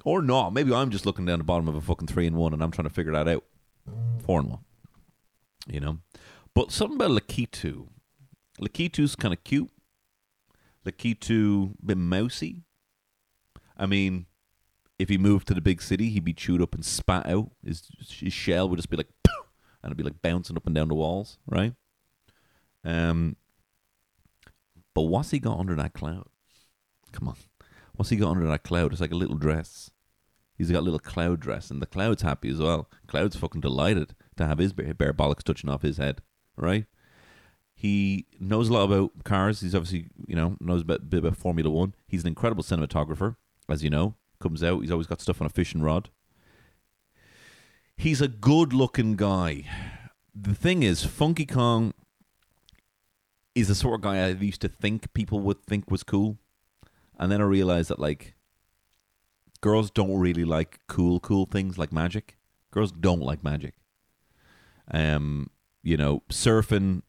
Or 0.05 0.21
not. 0.21 0.53
Maybe 0.53 0.75
I'm 0.75 0.91
just 0.91 1.07
looking 1.07 1.27
down 1.27 1.39
the 1.39 1.45
bottom 1.45 1.69
of 1.69 1.77
a 1.77 1.81
fucking 1.81 2.09
three 2.09 2.27
and 2.27 2.37
one 2.37 2.53
and 2.53 2.63
I'm 2.63 2.73
trying 2.73 2.89
to 2.89 2.95
figure 2.95 3.13
that 3.13 3.29
out. 3.29 3.45
Four 4.25 4.41
and 4.41 4.51
one. 4.51 4.61
You 5.69 5.81
know? 5.81 5.99
But 6.55 6.73
something 6.73 6.97
about 6.97 7.13
Lakitu 7.13 7.87
Lakitu's 8.61 9.17
kind 9.17 9.35
of 9.35 9.43
cute. 9.45 9.71
Lakitu 10.87 11.75
bit 11.85 11.99
mousy. 11.99 12.63
I 13.77 13.87
mean, 13.87 14.27
if 14.99 15.09
he 15.09 15.19
moved 15.19 15.49
to 15.49 15.55
the 15.55 15.61
big 15.61 15.83
city, 15.83 16.11
he'd 16.11 16.25
be 16.25 16.33
chewed 16.33 16.63
up 16.63 16.75
and 16.75 16.85
spat 16.85 17.27
out. 17.27 17.51
His, 17.65 17.89
his 18.09 18.33
shell 18.33 18.69
would 18.69 18.77
just 18.77 18.91
be 18.91 18.97
like, 18.97 19.09
and 19.83 19.91
it'd 19.91 19.97
be 19.97 20.05
like 20.05 20.23
bouncing 20.23 20.57
up 20.57 20.67
and 20.67 20.75
down 20.75 20.89
the 20.89 20.95
walls, 20.95 21.39
right? 21.47 21.75
Um, 22.85 23.37
but 24.95 25.03
what's 25.03 25.31
he 25.31 25.39
got 25.39 25.59
under 25.59 25.75
that 25.77 25.95
cloud? 25.95 26.29
Come 27.13 27.29
on, 27.29 27.37
what's 27.95 28.11
he 28.11 28.17
got 28.17 28.31
under 28.31 28.47
that 28.47 28.65
cloud? 28.65 28.93
It's 28.93 29.01
like 29.01 29.13
a 29.13 29.17
little 29.17 29.37
dress. 29.37 29.91
He's 30.57 30.71
got 30.71 30.81
a 30.81 30.83
little 30.83 30.99
cloud 30.99 31.41
dress, 31.41 31.71
and 31.71 31.81
the 31.81 31.87
cloud's 31.87 32.23
happy 32.23 32.49
as 32.51 32.59
well. 32.59 32.89
Cloud's 33.07 33.37
fucking 33.37 33.63
delighted 33.63 34.15
to 34.37 34.47
have 34.47 34.59
his 34.59 34.73
bare, 34.73 34.95
bollocks 35.13 35.43
touching 35.43 35.71
off 35.71 35.83
his 35.83 35.97
head, 35.97 36.21
right? 36.57 36.87
He 37.75 38.27
knows 38.39 38.69
a 38.69 38.73
lot 38.73 38.85
about 38.85 39.25
cars. 39.25 39.61
He's 39.61 39.75
obviously, 39.75 40.07
you 40.29 40.37
know, 40.37 40.57
knows 40.61 40.83
a 40.83 40.85
bit 40.85 41.19
about 41.19 41.37
Formula 41.37 41.69
One. 41.69 41.95
He's 42.07 42.23
an 42.23 42.29
incredible 42.29 42.63
cinematographer, 42.63 43.37
as 43.69 43.83
you 43.83 43.91
know. 43.91 44.15
Comes 44.41 44.63
out, 44.63 44.81
he's 44.83 44.91
always 44.91 45.07
got 45.07 45.21
stuff 45.21 45.41
on 45.41 45.47
a 45.47 45.51
fishing 45.51 45.83
rod. 45.83 46.11
He's 47.97 48.21
a 48.21 48.29
good 48.29 48.73
looking 48.73 49.17
guy. 49.17 49.65
The 50.35 50.55
thing 50.55 50.83
is, 50.83 51.05
Funky 51.05 51.47
Kong 51.47 51.93
is 53.55 53.69
the 53.69 53.75
sort 53.75 53.95
of 53.95 54.01
guy 54.01 54.25
I 54.25 54.29
used 54.29 54.61
to 54.63 54.69
think 54.69 55.13
people 55.15 55.41
would 55.41 55.63
think 55.63 55.91
was 55.91 56.03
cool. 56.03 56.39
And 57.19 57.31
then 57.31 57.41
I 57.41 57.45
realized 57.45 57.91
that, 57.91 57.99
like, 57.99 58.35
girls 59.61 59.91
don't 59.91 60.19
really 60.19 60.45
like 60.45 60.81
cool, 60.89 61.21
cool 61.21 61.47
things 61.47 61.79
like 61.79 61.93
magic. 61.93 62.37
Girls 62.71 62.91
don't 62.91 63.21
like 63.21 63.45
magic. 63.45 63.75
Um, 64.91 65.51
you 65.83 65.97
know, 65.97 66.23
surfing 66.31 67.03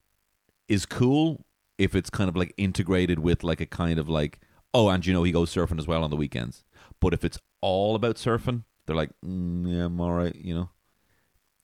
is 0.68 0.86
cool 0.86 1.46
if 1.78 1.96
it's 1.96 2.10
kind 2.10 2.30
of 2.30 2.36
like 2.36 2.54
integrated 2.58 3.20
with 3.20 3.44
like 3.44 3.62
a 3.62 3.66
kind 3.66 4.00
of 4.00 4.08
like 4.08 4.40
oh 4.74 4.90
and 4.90 5.06
you 5.06 5.14
know 5.14 5.24
he 5.24 5.32
goes 5.32 5.54
surfing 5.54 5.80
as 5.80 5.88
well 5.88 6.04
on 6.04 6.10
the 6.10 6.16
weekends 6.16 6.64
but 7.00 7.14
if 7.14 7.24
it's 7.24 7.40
all 7.62 7.96
about 7.96 8.16
surfing 8.16 8.64
they're 8.86 8.96
like 8.96 9.12
mm, 9.26 9.68
yeah 9.68 9.86
i'm 9.86 10.00
all 10.00 10.14
right 10.14 10.36
you 10.36 10.54
know 10.54 10.70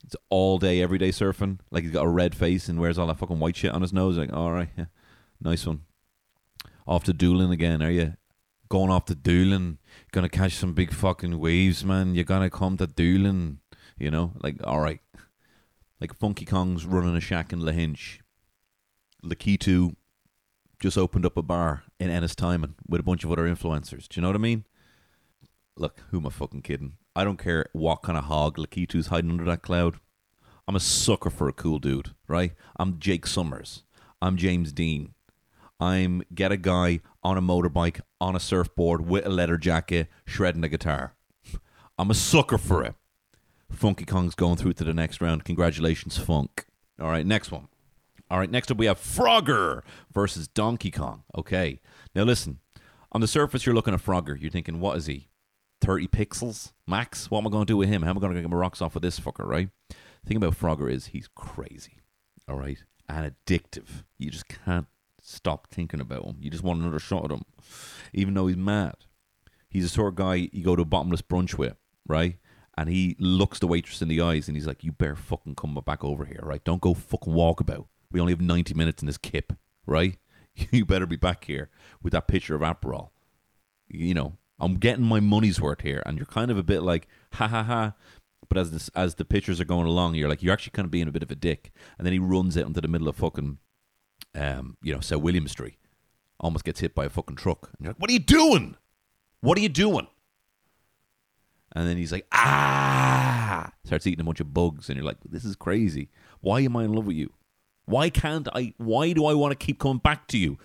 it's 0.03 0.15
all 0.29 0.57
day 0.57 0.81
every 0.81 0.97
day 0.97 1.09
surfing 1.09 1.59
like 1.71 1.83
he's 1.83 1.93
got 1.93 2.05
a 2.05 2.09
red 2.09 2.33
face 2.35 2.69
and 2.69 2.79
wears 2.79 2.97
all 2.97 3.07
that 3.07 3.17
fucking 3.17 3.39
white 3.39 3.55
shit 3.55 3.71
on 3.71 3.81
his 3.81 3.93
nose 3.93 4.17
like 4.17 4.33
all 4.33 4.51
right 4.51 4.69
yeah 4.77 4.85
nice 5.41 5.65
one 5.65 5.81
off 6.87 7.03
to 7.03 7.13
Doolin 7.13 7.51
again 7.51 7.81
are 7.81 7.91
you 7.91 8.13
going 8.69 8.91
off 8.91 9.05
to 9.05 9.15
Doolin, 9.15 9.79
gonna 10.11 10.29
catch 10.29 10.53
some 10.53 10.73
big 10.73 10.93
fucking 10.93 11.39
waves, 11.39 11.83
man. 11.83 12.15
You're 12.15 12.23
gonna 12.23 12.49
come 12.49 12.77
to 12.77 12.87
Doolin, 12.87 13.59
you 13.97 14.09
know? 14.11 14.33
Like, 14.41 14.57
all 14.63 14.79
right. 14.79 15.01
Like 15.99 16.15
Funky 16.15 16.45
Kong's 16.45 16.85
running 16.85 17.15
a 17.15 17.19
shack 17.19 17.51
in 17.51 17.59
Lahinch. 17.59 18.19
Lakitu 19.23 19.95
just 20.79 20.97
opened 20.97 21.25
up 21.25 21.35
a 21.35 21.41
bar 21.41 21.83
in 21.99 22.09
Ennistimon 22.09 22.75
with 22.87 23.01
a 23.01 23.03
bunch 23.03 23.25
of 23.25 23.31
other 23.31 23.43
influencers. 23.43 24.07
Do 24.07 24.17
you 24.17 24.21
know 24.21 24.29
what 24.29 24.35
I 24.35 24.39
mean? 24.39 24.63
Look, 25.75 26.01
who 26.11 26.19
am 26.19 26.27
I 26.27 26.29
fucking 26.29 26.61
kidding? 26.61 26.93
I 27.19 27.25
don't 27.25 27.37
care 27.37 27.65
what 27.73 28.01
kind 28.01 28.17
of 28.17 28.23
hog 28.23 28.55
Lakitu's 28.55 29.07
hiding 29.07 29.31
under 29.31 29.43
that 29.43 29.61
cloud. 29.61 29.99
I'm 30.69 30.77
a 30.77 30.79
sucker 30.79 31.29
for 31.29 31.49
a 31.49 31.51
cool 31.51 31.77
dude, 31.77 32.11
right? 32.29 32.53
I'm 32.79 32.97
Jake 32.97 33.27
Summers. 33.27 33.83
I'm 34.21 34.37
James 34.37 34.71
Dean. 34.71 35.15
I'm 35.81 36.23
get 36.33 36.53
a 36.53 36.55
guy 36.55 37.01
on 37.21 37.37
a 37.37 37.41
motorbike, 37.41 37.99
on 38.21 38.37
a 38.37 38.39
surfboard, 38.39 39.05
with 39.05 39.25
a 39.25 39.29
leather 39.29 39.57
jacket, 39.57 40.07
shredding 40.23 40.63
a 40.63 40.69
guitar. 40.69 41.13
I'm 41.99 42.09
a 42.09 42.13
sucker 42.13 42.57
for 42.57 42.85
it. 42.85 42.95
Funky 43.69 44.05
Kong's 44.05 44.33
going 44.33 44.55
through 44.55 44.75
to 44.75 44.85
the 44.85 44.93
next 44.93 45.19
round. 45.19 45.43
Congratulations, 45.43 46.17
Funk. 46.17 46.67
All 47.01 47.09
right, 47.09 47.25
next 47.25 47.51
one. 47.51 47.67
All 48.31 48.39
right, 48.39 48.49
next 48.49 48.71
up 48.71 48.77
we 48.77 48.85
have 48.85 48.97
Frogger 48.97 49.81
versus 50.13 50.47
Donkey 50.47 50.89
Kong. 50.89 51.23
Okay. 51.37 51.81
Now 52.15 52.23
listen, 52.23 52.59
on 53.11 53.19
the 53.19 53.27
surface 53.27 53.65
you're 53.65 53.75
looking 53.75 53.93
at 53.93 54.01
Frogger. 54.01 54.39
You're 54.39 54.51
thinking, 54.51 54.79
what 54.79 54.95
is 54.95 55.07
he? 55.07 55.27
30 55.81 56.07
pixels 56.07 56.71
max? 56.87 57.29
What 57.29 57.39
am 57.39 57.47
I 57.47 57.49
going 57.49 57.65
to 57.65 57.71
do 57.73 57.77
with 57.77 57.89
him? 57.89 58.01
How 58.01 58.09
am 58.11 58.17
I 58.17 58.21
going 58.21 58.33
to 58.33 58.41
get 58.41 58.49
my 58.49 58.57
rocks 58.57 58.81
off 58.81 58.93
with 58.93 59.03
this 59.03 59.19
fucker, 59.19 59.45
right? 59.45 59.69
The 59.89 60.27
thing 60.27 60.37
about 60.37 60.57
Frogger 60.57 60.91
is 60.91 61.07
he's 61.07 61.29
crazy, 61.33 62.01
all 62.47 62.57
right? 62.57 62.77
And 63.07 63.33
addictive. 63.33 64.03
You 64.17 64.29
just 64.29 64.47
can't 64.47 64.87
stop 65.21 65.67
thinking 65.67 66.01
about 66.01 66.25
him. 66.25 66.37
You 66.39 66.49
just 66.49 66.63
want 66.63 66.81
another 66.81 66.99
shot 66.99 67.25
at 67.25 67.31
him, 67.31 67.43
even 68.13 68.33
though 68.33 68.47
he's 68.47 68.57
mad. 68.57 68.95
He's 69.69 69.83
the 69.83 69.89
sort 69.89 70.09
of 70.09 70.15
guy 70.15 70.49
you 70.51 70.63
go 70.63 70.75
to 70.75 70.81
a 70.81 70.85
bottomless 70.85 71.21
brunch 71.21 71.57
with, 71.57 71.75
right? 72.07 72.37
And 72.77 72.89
he 72.89 73.15
looks 73.19 73.59
the 73.59 73.67
waitress 73.67 74.01
in 74.01 74.07
the 74.07 74.21
eyes 74.21 74.47
and 74.47 74.55
he's 74.55 74.65
like, 74.67 74.83
You 74.83 74.91
better 74.91 75.15
fucking 75.15 75.55
come 75.55 75.79
back 75.85 76.03
over 76.03 76.25
here, 76.25 76.41
right? 76.43 76.63
Don't 76.63 76.81
go 76.81 76.93
fucking 76.93 77.33
walk 77.33 77.59
about. 77.59 77.87
We 78.11 78.19
only 78.19 78.33
have 78.33 78.41
90 78.41 78.73
minutes 78.73 79.03
in 79.03 79.07
this 79.07 79.17
kip, 79.17 79.53
right? 79.85 80.17
You 80.71 80.83
better 80.83 81.05
be 81.05 81.15
back 81.15 81.45
here 81.45 81.69
with 82.03 82.11
that 82.11 82.27
picture 82.27 82.53
of 82.53 82.61
Aperol. 82.61 83.11
You 83.87 84.13
know, 84.13 84.33
I'm 84.59 84.75
getting 84.75 85.05
my 85.05 85.19
money's 85.19 85.59
worth 85.61 85.81
here. 85.81 86.03
And 86.05 86.17
you're 86.17 86.25
kind 86.25 86.51
of 86.51 86.57
a 86.57 86.63
bit 86.63 86.81
like, 86.81 87.07
ha 87.33 87.47
ha 87.47 87.63
ha. 87.63 87.93
But 88.47 88.57
as 88.57 88.71
this, 88.71 88.89
as 88.95 89.15
the 89.15 89.25
pictures 89.25 89.61
are 89.61 89.65
going 89.65 89.85
along, 89.87 90.15
you're 90.15 90.29
like, 90.29 90.41
you're 90.41 90.53
actually 90.53 90.71
kind 90.71 90.85
of 90.85 90.91
being 90.91 91.07
a 91.07 91.11
bit 91.11 91.23
of 91.23 91.31
a 91.31 91.35
dick. 91.35 91.71
And 91.97 92.05
then 92.05 92.13
he 92.13 92.19
runs 92.19 92.57
out 92.57 92.65
into 92.65 92.81
the 92.81 92.87
middle 92.87 93.07
of 93.07 93.15
fucking, 93.15 93.59
um, 94.35 94.77
you 94.81 94.93
know, 94.93 94.99
South 94.99 95.21
William 95.21 95.47
Street. 95.47 95.75
Almost 96.39 96.65
gets 96.65 96.79
hit 96.79 96.95
by 96.95 97.05
a 97.05 97.09
fucking 97.09 97.35
truck. 97.35 97.69
And 97.77 97.85
you're 97.85 97.91
like, 97.91 97.99
what 97.99 98.09
are 98.09 98.13
you 98.13 98.19
doing? 98.19 98.75
What 99.41 99.57
are 99.57 99.61
you 99.61 99.69
doing? 99.69 100.07
And 101.73 101.87
then 101.87 101.97
he's 101.97 102.11
like, 102.11 102.25
ah, 102.31 103.71
starts 103.85 104.07
eating 104.07 104.21
a 104.21 104.23
bunch 104.23 104.39
of 104.39 104.53
bugs. 104.53 104.89
And 104.89 104.95
you're 104.97 105.05
like, 105.05 105.17
this 105.23 105.45
is 105.45 105.55
crazy. 105.55 106.09
Why 106.41 106.61
am 106.61 106.75
I 106.75 106.85
in 106.85 106.93
love 106.93 107.05
with 107.05 107.17
you? 107.17 107.31
Why 107.85 108.09
can't 108.09 108.47
I? 108.53 108.73
Why 108.77 109.13
do 109.13 109.25
I 109.25 109.33
want 109.33 109.51
to 109.51 109.65
keep 109.65 109.79
coming 109.79 109.97
back 109.97 110.27
to 110.27 110.37
you? 110.37 110.57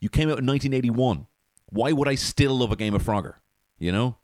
You 0.00 0.08
came 0.08 0.28
out 0.28 0.38
in 0.38 0.46
1981. 0.46 1.26
Why 1.72 1.92
would 1.92 2.06
I 2.06 2.16
still 2.16 2.58
love 2.58 2.70
a 2.70 2.76
game 2.76 2.94
of 2.94 3.02
Frogger? 3.02 3.36
You 3.78 3.92
know? 3.92 4.16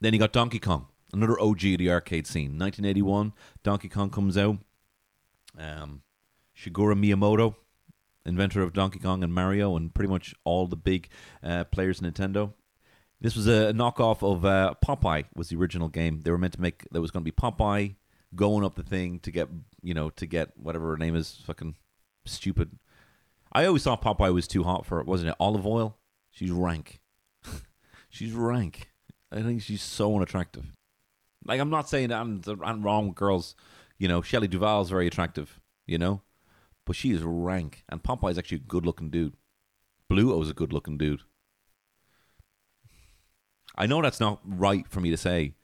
Then 0.00 0.14
you 0.14 0.18
got 0.18 0.32
Donkey 0.32 0.58
Kong, 0.58 0.86
another 1.12 1.38
OG 1.38 1.64
of 1.66 1.78
the 1.78 1.90
arcade 1.90 2.26
scene. 2.26 2.58
1981, 2.58 3.34
Donkey 3.62 3.90
Kong 3.90 4.08
comes 4.08 4.38
out. 4.38 4.56
Um, 5.58 6.00
Shigeru 6.56 6.94
Miyamoto, 6.98 7.54
inventor 8.24 8.62
of 8.62 8.72
Donkey 8.72 8.98
Kong 8.98 9.22
and 9.22 9.34
Mario, 9.34 9.76
and 9.76 9.94
pretty 9.94 10.10
much 10.10 10.34
all 10.44 10.66
the 10.66 10.76
big 10.76 11.10
uh, 11.42 11.64
players 11.64 12.00
in 12.00 12.10
Nintendo. 12.10 12.54
This 13.20 13.36
was 13.36 13.46
a 13.46 13.74
knockoff 13.74 14.22
of 14.22 14.46
uh, 14.46 14.74
Popeye. 14.82 15.26
Was 15.34 15.50
the 15.50 15.56
original 15.56 15.88
game 15.88 16.22
they 16.22 16.30
were 16.30 16.38
meant 16.38 16.54
to 16.54 16.60
make? 16.62 16.86
There 16.90 17.02
was 17.02 17.10
going 17.10 17.22
to 17.22 17.30
be 17.30 17.36
Popeye 17.36 17.96
going 18.34 18.64
up 18.64 18.76
the 18.76 18.82
thing 18.82 19.18
to 19.20 19.30
get 19.30 19.48
you 19.82 19.92
know 19.92 20.08
to 20.10 20.24
get 20.24 20.56
whatever 20.56 20.90
her 20.90 20.96
name 20.96 21.14
is. 21.14 21.42
Fucking 21.44 21.74
stupid. 22.24 22.78
I 23.52 23.66
always 23.66 23.82
thought 23.82 24.00
Popeye 24.00 24.32
was 24.32 24.48
too 24.48 24.62
hot 24.62 24.86
for 24.86 25.00
it, 25.00 25.06
wasn't 25.06 25.30
it? 25.30 25.36
Olive 25.38 25.66
Oyl. 25.66 25.98
She's 26.30 26.50
rank. 26.50 27.00
she's 28.08 28.32
rank. 28.32 28.90
I 29.32 29.42
think 29.42 29.62
she's 29.62 29.82
so 29.82 30.14
unattractive. 30.16 30.72
Like 31.44 31.60
I'm 31.60 31.70
not 31.70 31.88
saying 31.88 32.08
that 32.08 32.20
I'm, 32.20 32.42
I'm 32.62 32.82
wrong 32.82 33.08
with 33.08 33.16
girls. 33.16 33.54
You 33.98 34.08
know, 34.08 34.22
Shelley 34.22 34.48
Duvall's 34.48 34.90
very 34.90 35.06
attractive. 35.06 35.60
You 35.86 35.98
know, 35.98 36.22
but 36.86 36.96
she 36.96 37.10
is 37.10 37.22
rank, 37.22 37.84
and 37.88 38.02
Popeye's 38.02 38.38
actually 38.38 38.58
a 38.58 38.60
good-looking 38.60 39.10
dude. 39.10 39.34
Bluto's 40.08 40.50
a 40.50 40.54
good-looking 40.54 40.98
dude. 40.98 41.22
I 43.76 43.86
know 43.86 44.02
that's 44.02 44.20
not 44.20 44.40
right 44.44 44.86
for 44.88 45.00
me 45.00 45.10
to 45.10 45.16
say. 45.16 45.54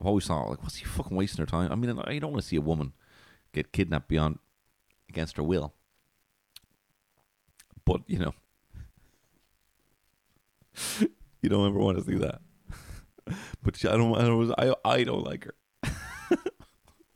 I've 0.00 0.06
always 0.06 0.26
thought, 0.26 0.50
like, 0.50 0.62
what's 0.62 0.76
he 0.76 0.84
fucking 0.84 1.16
wasting 1.16 1.42
her 1.42 1.46
time? 1.46 1.72
I 1.72 1.74
mean, 1.74 1.98
I 2.04 2.18
don't 2.18 2.32
want 2.32 2.42
to 2.42 2.48
see 2.48 2.56
a 2.56 2.60
woman 2.60 2.92
get 3.52 3.72
kidnapped 3.72 4.08
beyond 4.08 4.38
against 5.08 5.36
her 5.36 5.42
will. 5.42 5.72
But 7.84 8.02
you 8.06 8.18
know, 8.18 8.34
you 11.42 11.48
don't 11.48 11.66
ever 11.66 11.78
want 11.78 11.98
to 11.98 12.04
see 12.04 12.16
that. 12.18 12.40
but 13.62 13.84
I 13.84 13.96
don't. 13.96 14.14
I 14.16 14.24
don't. 14.24 14.54
I, 14.58 14.74
I 14.84 15.04
don't 15.04 15.24
like 15.24 15.44
her. 15.44 15.54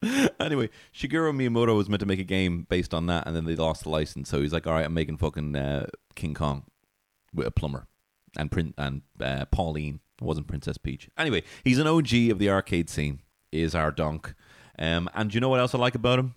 anyway, 0.41 0.71
Shigeru 0.95 1.33
Miyamoto 1.35 1.77
was 1.77 1.89
meant 1.89 2.01
to 2.01 2.07
make 2.07 2.19
a 2.19 2.25
game 2.25 2.67
based 2.69 2.95
on 2.95 3.07
that, 3.07 3.27
and 3.27 3.37
then 3.37 3.45
they 3.45 3.57
lost 3.57 3.85
the 3.85 3.91
license. 3.91 4.29
So 4.29 4.41
he's 4.41 4.53
like, 4.53 4.67
"All 4.67 4.73
right, 4.73 4.87
I'm 4.87 4.95
making 4.95 5.19
fucking 5.19 5.55
uh, 5.57 5.87
King 6.15 6.35
Kong 6.35 6.65
with 7.35 7.47
a 7.47 7.51
plumber 7.51 7.87
and 8.37 8.51
print 8.51 8.75
and 8.79 9.03
uh, 9.21 9.45
Pauline." 9.47 10.01
It 10.21 10.25
wasn't 10.25 10.49
Princess 10.49 10.77
Peach. 10.77 11.09
Anyway, 11.17 11.43
he's 11.65 11.79
an 11.79 11.87
OG 11.87 12.13
of 12.31 12.39
the 12.39 12.51
arcade 12.51 12.91
scene. 12.91 13.21
Is 13.53 13.75
our 13.75 13.91
donk. 13.91 14.35
Um, 14.79 15.11
and 15.15 15.35
you 15.35 15.41
know 15.41 15.49
what 15.49 15.61
else 15.61 15.75
I 15.75 15.79
like 15.79 15.95
about 15.95 16.19
him? 16.19 16.35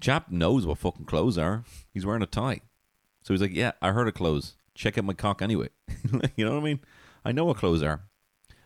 Chap 0.00 0.30
knows 0.30 0.66
what 0.66 0.78
fucking 0.78 1.06
clothes 1.06 1.38
are. 1.38 1.64
He's 1.92 2.04
wearing 2.04 2.22
a 2.22 2.26
tie. 2.26 2.60
So 3.22 3.32
he's 3.32 3.40
like, 3.40 3.54
yeah, 3.54 3.72
I 3.80 3.92
heard 3.92 4.06
of 4.06 4.14
clothes. 4.14 4.56
Check 4.74 4.98
out 4.98 5.04
my 5.04 5.14
cock 5.14 5.42
anyway. 5.42 5.68
you 6.36 6.44
know 6.44 6.52
what 6.52 6.60
I 6.60 6.64
mean? 6.64 6.80
I 7.24 7.32
know 7.32 7.44
what 7.44 7.56
clothes 7.56 7.82
are. 7.82 8.02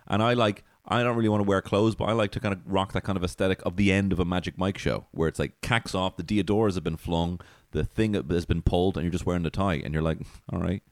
And 0.07 0.23
I 0.23 0.33
like, 0.33 0.64
I 0.87 1.03
don't 1.03 1.16
really 1.16 1.29
want 1.29 1.42
to 1.42 1.49
wear 1.49 1.61
clothes, 1.61 1.94
but 1.94 2.07
I 2.07 2.12
like 2.12 2.33
to 2.33 2.40
kind 2.40 2.55
of 2.55 2.61
rock 2.66 2.92
that 2.92 3.05
kind 3.05 3.16
of 3.16 3.23
aesthetic 3.23 3.61
of 3.66 3.77
the 3.77 3.92
end 3.92 4.12
of 4.12 4.18
a 4.18 4.25
Magic 4.25 4.57
Mike 4.57 4.79
show 4.79 5.07
where 5.12 5.29
it's 5.29 5.38
like 5.38 5.61
cacks 5.61 5.94
off, 5.94 6.16
the 6.16 6.23
Diadoras 6.23 6.75
have 6.75 6.85
been 6.85 6.97
flung, 6.97 7.40
the 7.73 7.85
thing 7.85 8.14
has 8.14 8.47
been 8.47 8.62
pulled, 8.62 8.97
and 8.97 9.05
you're 9.05 9.12
just 9.12 9.27
wearing 9.27 9.42
the 9.42 9.51
tie. 9.51 9.83
And 9.85 9.92
you're 9.92 10.03
like, 10.03 10.18
all 10.53 10.61
right. 10.61 10.83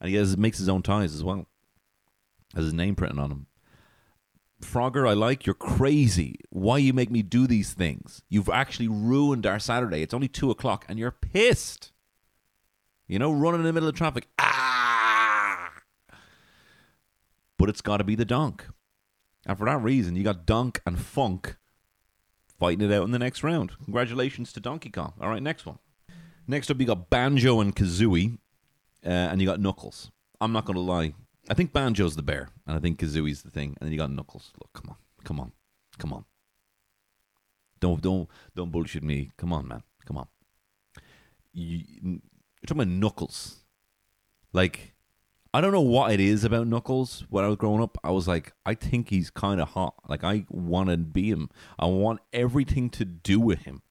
And 0.00 0.10
he 0.10 0.16
has, 0.16 0.36
makes 0.36 0.58
his 0.58 0.68
own 0.68 0.82
ties 0.82 1.14
as 1.14 1.24
well. 1.24 1.46
Has 2.54 2.64
his 2.64 2.74
name 2.74 2.94
printed 2.94 3.18
on 3.18 3.30
them. 3.30 3.46
Frogger, 4.60 5.08
I 5.08 5.14
like. 5.14 5.46
You're 5.46 5.54
crazy. 5.54 6.36
Why 6.50 6.78
you 6.78 6.92
make 6.92 7.10
me 7.10 7.22
do 7.22 7.46
these 7.46 7.72
things? 7.72 8.22
You've 8.28 8.48
actually 8.48 8.88
ruined 8.88 9.46
our 9.46 9.58
Saturday. 9.58 10.02
It's 10.02 10.14
only 10.14 10.28
two 10.28 10.50
o'clock, 10.50 10.84
and 10.88 10.98
you're 10.98 11.10
pissed. 11.10 11.91
You 13.12 13.18
know, 13.18 13.30
running 13.30 13.60
in 13.60 13.66
the 13.66 13.74
middle 13.74 13.90
of 13.90 13.94
traffic. 13.94 14.26
Ah! 14.38 15.70
But 17.58 17.68
it's 17.68 17.82
got 17.82 17.98
to 17.98 18.04
be 18.04 18.14
the 18.14 18.24
donk. 18.24 18.64
And 19.44 19.58
for 19.58 19.66
that 19.66 19.82
reason, 19.82 20.16
you 20.16 20.24
got 20.24 20.46
Donk 20.46 20.80
and 20.86 20.98
Funk 20.98 21.56
fighting 22.58 22.90
it 22.90 22.94
out 22.94 23.04
in 23.04 23.10
the 23.10 23.18
next 23.18 23.42
round. 23.42 23.72
Congratulations 23.84 24.50
to 24.54 24.60
Donkey 24.60 24.88
Kong. 24.88 25.12
All 25.20 25.28
right, 25.28 25.42
next 25.42 25.66
one. 25.66 25.78
Next 26.48 26.70
up, 26.70 26.80
you 26.80 26.86
got 26.86 27.10
Banjo 27.10 27.60
and 27.60 27.76
Kazooie, 27.76 28.38
uh, 29.04 29.10
and 29.10 29.42
you 29.42 29.46
got 29.46 29.60
Knuckles. 29.60 30.10
I'm 30.40 30.52
not 30.52 30.64
going 30.64 30.76
to 30.76 30.80
lie. 30.80 31.12
I 31.50 31.52
think 31.54 31.74
Banjo's 31.74 32.16
the 32.16 32.22
bear, 32.22 32.48
and 32.66 32.78
I 32.78 32.80
think 32.80 32.98
Kazooie's 32.98 33.42
the 33.42 33.50
thing, 33.50 33.76
and 33.78 33.86
then 33.86 33.92
you 33.92 33.98
got 33.98 34.10
Knuckles. 34.10 34.52
Look, 34.58 34.72
come 34.72 34.88
on, 34.88 34.96
come 35.22 35.38
on, 35.38 35.52
come 35.98 36.14
on. 36.14 36.24
Don't 37.78 38.00
don't 38.00 38.26
don't 38.56 38.72
bullshit 38.72 39.02
me. 39.02 39.32
Come 39.36 39.52
on, 39.52 39.68
man. 39.68 39.82
Come 40.06 40.16
on. 40.16 40.28
You, 41.52 42.22
you're 42.62 42.68
talking 42.68 42.82
about 42.82 43.00
Knuckles. 43.00 43.64
Like, 44.52 44.94
I 45.52 45.60
don't 45.60 45.72
know 45.72 45.80
what 45.80 46.12
it 46.12 46.20
is 46.20 46.44
about 46.44 46.66
Knuckles. 46.66 47.26
When 47.28 47.44
I 47.44 47.48
was 47.48 47.56
growing 47.56 47.82
up, 47.82 47.98
I 48.04 48.10
was 48.10 48.28
like, 48.28 48.52
I 48.64 48.74
think 48.74 49.10
he's 49.10 49.30
kind 49.30 49.60
of 49.60 49.70
hot. 49.70 49.94
Like, 50.08 50.22
I 50.22 50.46
want 50.48 50.90
to 50.90 50.96
be 50.96 51.30
him. 51.30 51.50
I 51.78 51.86
want 51.86 52.20
everything 52.32 52.88
to 52.90 53.04
do 53.04 53.40
with 53.40 53.62
him. 53.62 53.82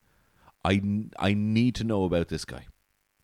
I 0.63 0.81
I 1.19 1.33
need 1.33 1.75
to 1.75 1.83
know 1.83 2.03
about 2.05 2.29
this 2.29 2.45
guy. 2.45 2.67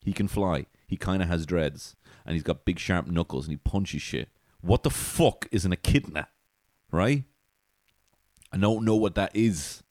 He 0.04 0.14
can 0.14 0.28
fly. 0.28 0.66
He 0.88 0.98
kind 0.98 1.22
of 1.22 1.28
has 1.28 1.46
dreads 1.46 1.96
and 2.26 2.34
he's 2.34 2.44
got 2.44 2.66
big 2.66 2.80
sharp 2.80 3.08
knuckles 3.08 3.46
and 3.46 3.52
he 3.52 3.58
punches 3.58 4.02
shit. 4.02 4.30
What 4.62 4.84
the 4.84 4.90
fuck 4.90 5.48
is 5.52 5.66
an 5.66 5.74
echidna? 5.74 6.30
Right? 6.92 7.26
I 8.52 8.58
don't 8.58 8.86
know 8.86 8.96
what 8.96 9.16
that 9.16 9.36
is. 9.36 9.84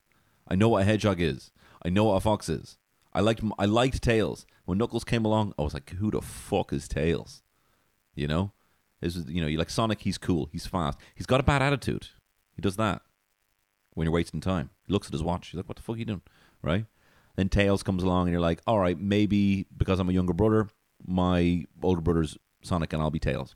I 0.48 0.54
know 0.54 0.70
what 0.70 0.82
a 0.82 0.84
hedgehog 0.84 1.20
is. 1.20 1.50
I 1.82 1.88
know 1.90 2.04
what 2.04 2.14
a 2.14 2.20
fox 2.20 2.48
is. 2.48 2.78
I 3.16 3.20
liked 3.20 3.42
I 3.58 3.64
liked 3.64 4.02
Tails. 4.02 4.46
When 4.66 4.78
Knuckles 4.78 5.04
came 5.04 5.24
along, 5.24 5.54
I 5.58 5.62
was 5.62 5.74
like, 5.74 5.90
who 5.98 6.10
the 6.10 6.20
fuck 6.20 6.72
is 6.72 6.86
Tails? 6.86 7.42
You 8.14 8.28
know? 8.28 8.52
This 9.00 9.16
is, 9.16 9.28
you 9.28 9.40
know, 9.40 9.46
you 9.46 9.58
like 9.58 9.70
Sonic, 9.70 10.00
he's 10.00 10.18
cool, 10.18 10.48
he's 10.52 10.66
fast. 10.66 10.98
He's 11.14 11.26
got 11.26 11.40
a 11.40 11.42
bad 11.42 11.62
attitude. 11.62 12.08
He 12.54 12.62
does 12.62 12.76
that 12.76 13.02
when 13.94 14.04
you're 14.04 14.12
wasting 14.12 14.40
time. 14.40 14.70
He 14.86 14.92
looks 14.92 15.06
at 15.08 15.12
his 15.12 15.22
watch. 15.22 15.48
He's 15.48 15.56
like, 15.56 15.68
what 15.68 15.76
the 15.76 15.82
fuck 15.82 15.96
are 15.96 15.98
you 15.98 16.04
doing? 16.04 16.22
Right? 16.62 16.86
Then 17.36 17.48
Tails 17.48 17.82
comes 17.82 18.02
along 18.02 18.26
and 18.26 18.32
you're 18.32 18.40
like, 18.40 18.60
all 18.66 18.78
right, 18.78 18.98
maybe 18.98 19.66
because 19.76 19.98
I'm 19.98 20.08
a 20.10 20.12
younger 20.12 20.32
brother, 20.34 20.68
my 21.06 21.64
older 21.82 22.00
brother's 22.00 22.36
Sonic 22.62 22.92
and 22.92 23.02
I'll 23.02 23.10
be 23.10 23.18
Tails. 23.18 23.54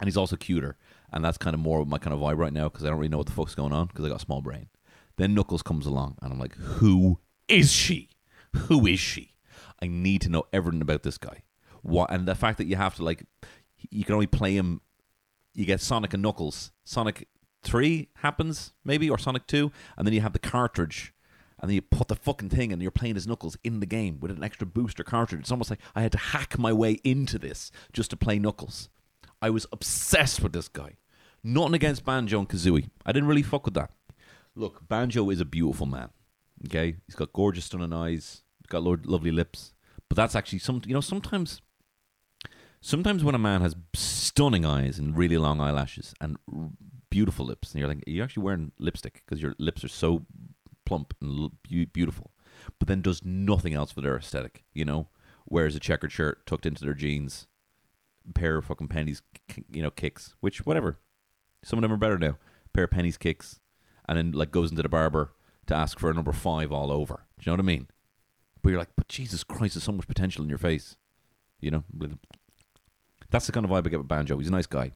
and 0.00 0.06
he's 0.08 0.16
also 0.16 0.36
cuter, 0.36 0.76
and 1.12 1.24
that's 1.24 1.38
kind 1.38 1.54
of 1.54 1.60
more 1.60 1.80
of 1.80 1.88
my 1.88 1.98
kind 1.98 2.14
of 2.14 2.20
vibe 2.20 2.38
right 2.38 2.52
now 2.52 2.68
because 2.68 2.84
I 2.84 2.88
don't 2.88 2.98
really 2.98 3.10
know 3.10 3.18
what 3.18 3.26
the 3.26 3.32
fuck's 3.32 3.54
going 3.54 3.72
on 3.72 3.86
because 3.86 4.04
I 4.04 4.08
got 4.08 4.16
a 4.16 4.24
small 4.24 4.40
brain. 4.40 4.68
Then 5.16 5.34
Knuckles 5.34 5.62
comes 5.62 5.86
along, 5.86 6.16
and 6.22 6.32
I'm 6.32 6.38
like, 6.38 6.54
who 6.56 7.18
is 7.48 7.70
she? 7.70 8.08
Who 8.54 8.86
is 8.86 9.00
she? 9.00 9.34
I 9.82 9.86
need 9.86 10.20
to 10.22 10.28
know 10.28 10.44
everything 10.52 10.82
about 10.82 11.02
this 11.02 11.18
guy. 11.18 11.42
What 11.82 12.10
and 12.10 12.26
the 12.26 12.34
fact 12.34 12.58
that 12.58 12.66
you 12.66 12.76
have 12.76 12.96
to 12.96 13.04
like, 13.04 13.24
you 13.90 14.04
can 14.04 14.14
only 14.14 14.26
play 14.26 14.54
him. 14.54 14.80
You 15.54 15.64
get 15.64 15.80
Sonic 15.80 16.12
and 16.14 16.22
Knuckles. 16.22 16.72
Sonic 16.84 17.28
three 17.62 18.08
happens 18.16 18.72
maybe, 18.84 19.08
or 19.08 19.18
Sonic 19.18 19.46
two, 19.46 19.72
and 19.96 20.06
then 20.06 20.14
you 20.14 20.20
have 20.20 20.32
the 20.32 20.38
cartridge. 20.38 21.14
And 21.58 21.68
then 21.68 21.74
you 21.74 21.82
put 21.82 22.08
the 22.08 22.16
fucking 22.16 22.48
thing, 22.48 22.72
and 22.72 22.80
you're 22.80 22.90
playing 22.90 23.16
as 23.16 23.26
Knuckles 23.26 23.58
in 23.62 23.80
the 23.80 23.86
game 23.86 24.18
with 24.18 24.30
an 24.30 24.42
extra 24.42 24.66
booster 24.66 25.04
cartridge. 25.04 25.40
It's 25.40 25.50
almost 25.50 25.68
like 25.68 25.80
I 25.94 26.00
had 26.00 26.12
to 26.12 26.18
hack 26.18 26.58
my 26.58 26.72
way 26.72 27.00
into 27.04 27.38
this 27.38 27.70
just 27.92 28.10
to 28.10 28.16
play 28.16 28.38
Knuckles. 28.38 28.88
I 29.42 29.50
was 29.50 29.66
obsessed 29.70 30.42
with 30.42 30.54
this 30.54 30.68
guy. 30.68 30.96
Nothing 31.44 31.74
against 31.74 32.04
Banjo 32.04 32.38
and 32.38 32.48
Kazooie. 32.48 32.88
I 33.04 33.12
didn't 33.12 33.28
really 33.28 33.42
fuck 33.42 33.66
with 33.66 33.74
that. 33.74 33.90
Look, 34.54 34.88
Banjo 34.88 35.28
is 35.30 35.40
a 35.40 35.44
beautiful 35.44 35.86
man. 35.86 36.10
Okay, 36.66 36.96
he's 37.06 37.14
got 37.14 37.32
gorgeous, 37.32 37.64
stunning 37.64 37.92
eyes. 37.92 38.42
He's 38.58 38.66
got 38.68 38.82
lo- 38.82 38.98
lovely 39.04 39.30
lips. 39.30 39.72
But 40.08 40.16
that's 40.16 40.34
actually 40.34 40.58
some. 40.58 40.82
You 40.86 40.94
know, 40.94 41.00
sometimes, 41.00 41.62
sometimes 42.80 43.24
when 43.24 43.34
a 43.34 43.38
man 43.38 43.62
has 43.62 43.76
stunning 43.94 44.66
eyes 44.66 44.98
and 44.98 45.16
really 45.16 45.38
long 45.38 45.60
eyelashes 45.60 46.14
and 46.20 46.36
r- 46.52 46.70
beautiful 47.08 47.46
lips, 47.46 47.72
and 47.72 47.80
you're 47.80 47.88
like, 47.88 48.04
you're 48.06 48.16
you 48.16 48.22
actually 48.22 48.42
wearing 48.42 48.72
lipstick 48.78 49.22
because 49.24 49.40
your 49.40 49.54
lips 49.58 49.84
are 49.84 49.88
so 49.88 50.26
plump 50.84 51.14
and 51.20 51.38
l- 51.38 51.86
beautiful, 51.92 52.32
but 52.78 52.88
then 52.88 53.00
does 53.00 53.24
nothing 53.24 53.72
else 53.72 53.92
for 53.92 54.00
their 54.00 54.16
aesthetic. 54.16 54.64
You 54.74 54.84
know, 54.84 55.08
wears 55.46 55.74
a 55.74 55.80
checkered 55.80 56.12
shirt 56.12 56.44
tucked 56.44 56.66
into 56.66 56.84
their 56.84 56.94
jeans, 56.94 57.46
pair 58.34 58.58
of 58.58 58.66
fucking 58.66 58.88
Penneys, 58.88 59.22
you 59.72 59.82
know, 59.82 59.90
kicks. 59.90 60.34
Which 60.40 60.66
whatever. 60.66 60.98
Some 61.62 61.78
of 61.78 61.82
them 61.82 61.92
are 61.92 61.96
better 61.96 62.18
now. 62.18 62.38
Pair 62.72 62.84
of 62.84 62.90
Penneys 62.90 63.18
kicks, 63.18 63.60
and 64.08 64.18
then 64.18 64.32
like 64.32 64.50
goes 64.50 64.70
into 64.70 64.82
the 64.82 64.88
barber 64.88 65.32
to 65.70 65.76
ask 65.76 65.98
for 65.98 66.10
a 66.10 66.14
number 66.14 66.32
five 66.32 66.72
all 66.72 66.92
over. 66.92 67.26
Do 67.38 67.44
you 67.44 67.50
know 67.50 67.54
what 67.54 67.60
I 67.60 67.62
mean? 67.62 67.86
But 68.62 68.70
you're 68.70 68.78
like, 68.78 68.90
but 68.96 69.08
Jesus 69.08 69.42
Christ, 69.44 69.74
there's 69.74 69.84
so 69.84 69.92
much 69.92 70.06
potential 70.06 70.42
in 70.42 70.48
your 70.48 70.58
face. 70.58 70.96
You 71.60 71.70
know, 71.70 71.84
that's 73.30 73.46
the 73.46 73.52
kind 73.52 73.64
of 73.64 73.70
vibe 73.70 73.86
I 73.86 73.90
get 73.90 73.98
with 73.98 74.08
Banjo. 74.08 74.38
He's 74.38 74.48
a 74.48 74.52
nice 74.52 74.66
guy, 74.66 74.92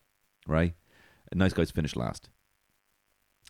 right? 0.46 0.74
A 1.30 1.34
nice 1.36 1.52
guy's 1.52 1.70
finished 1.70 1.96
last. 1.96 2.28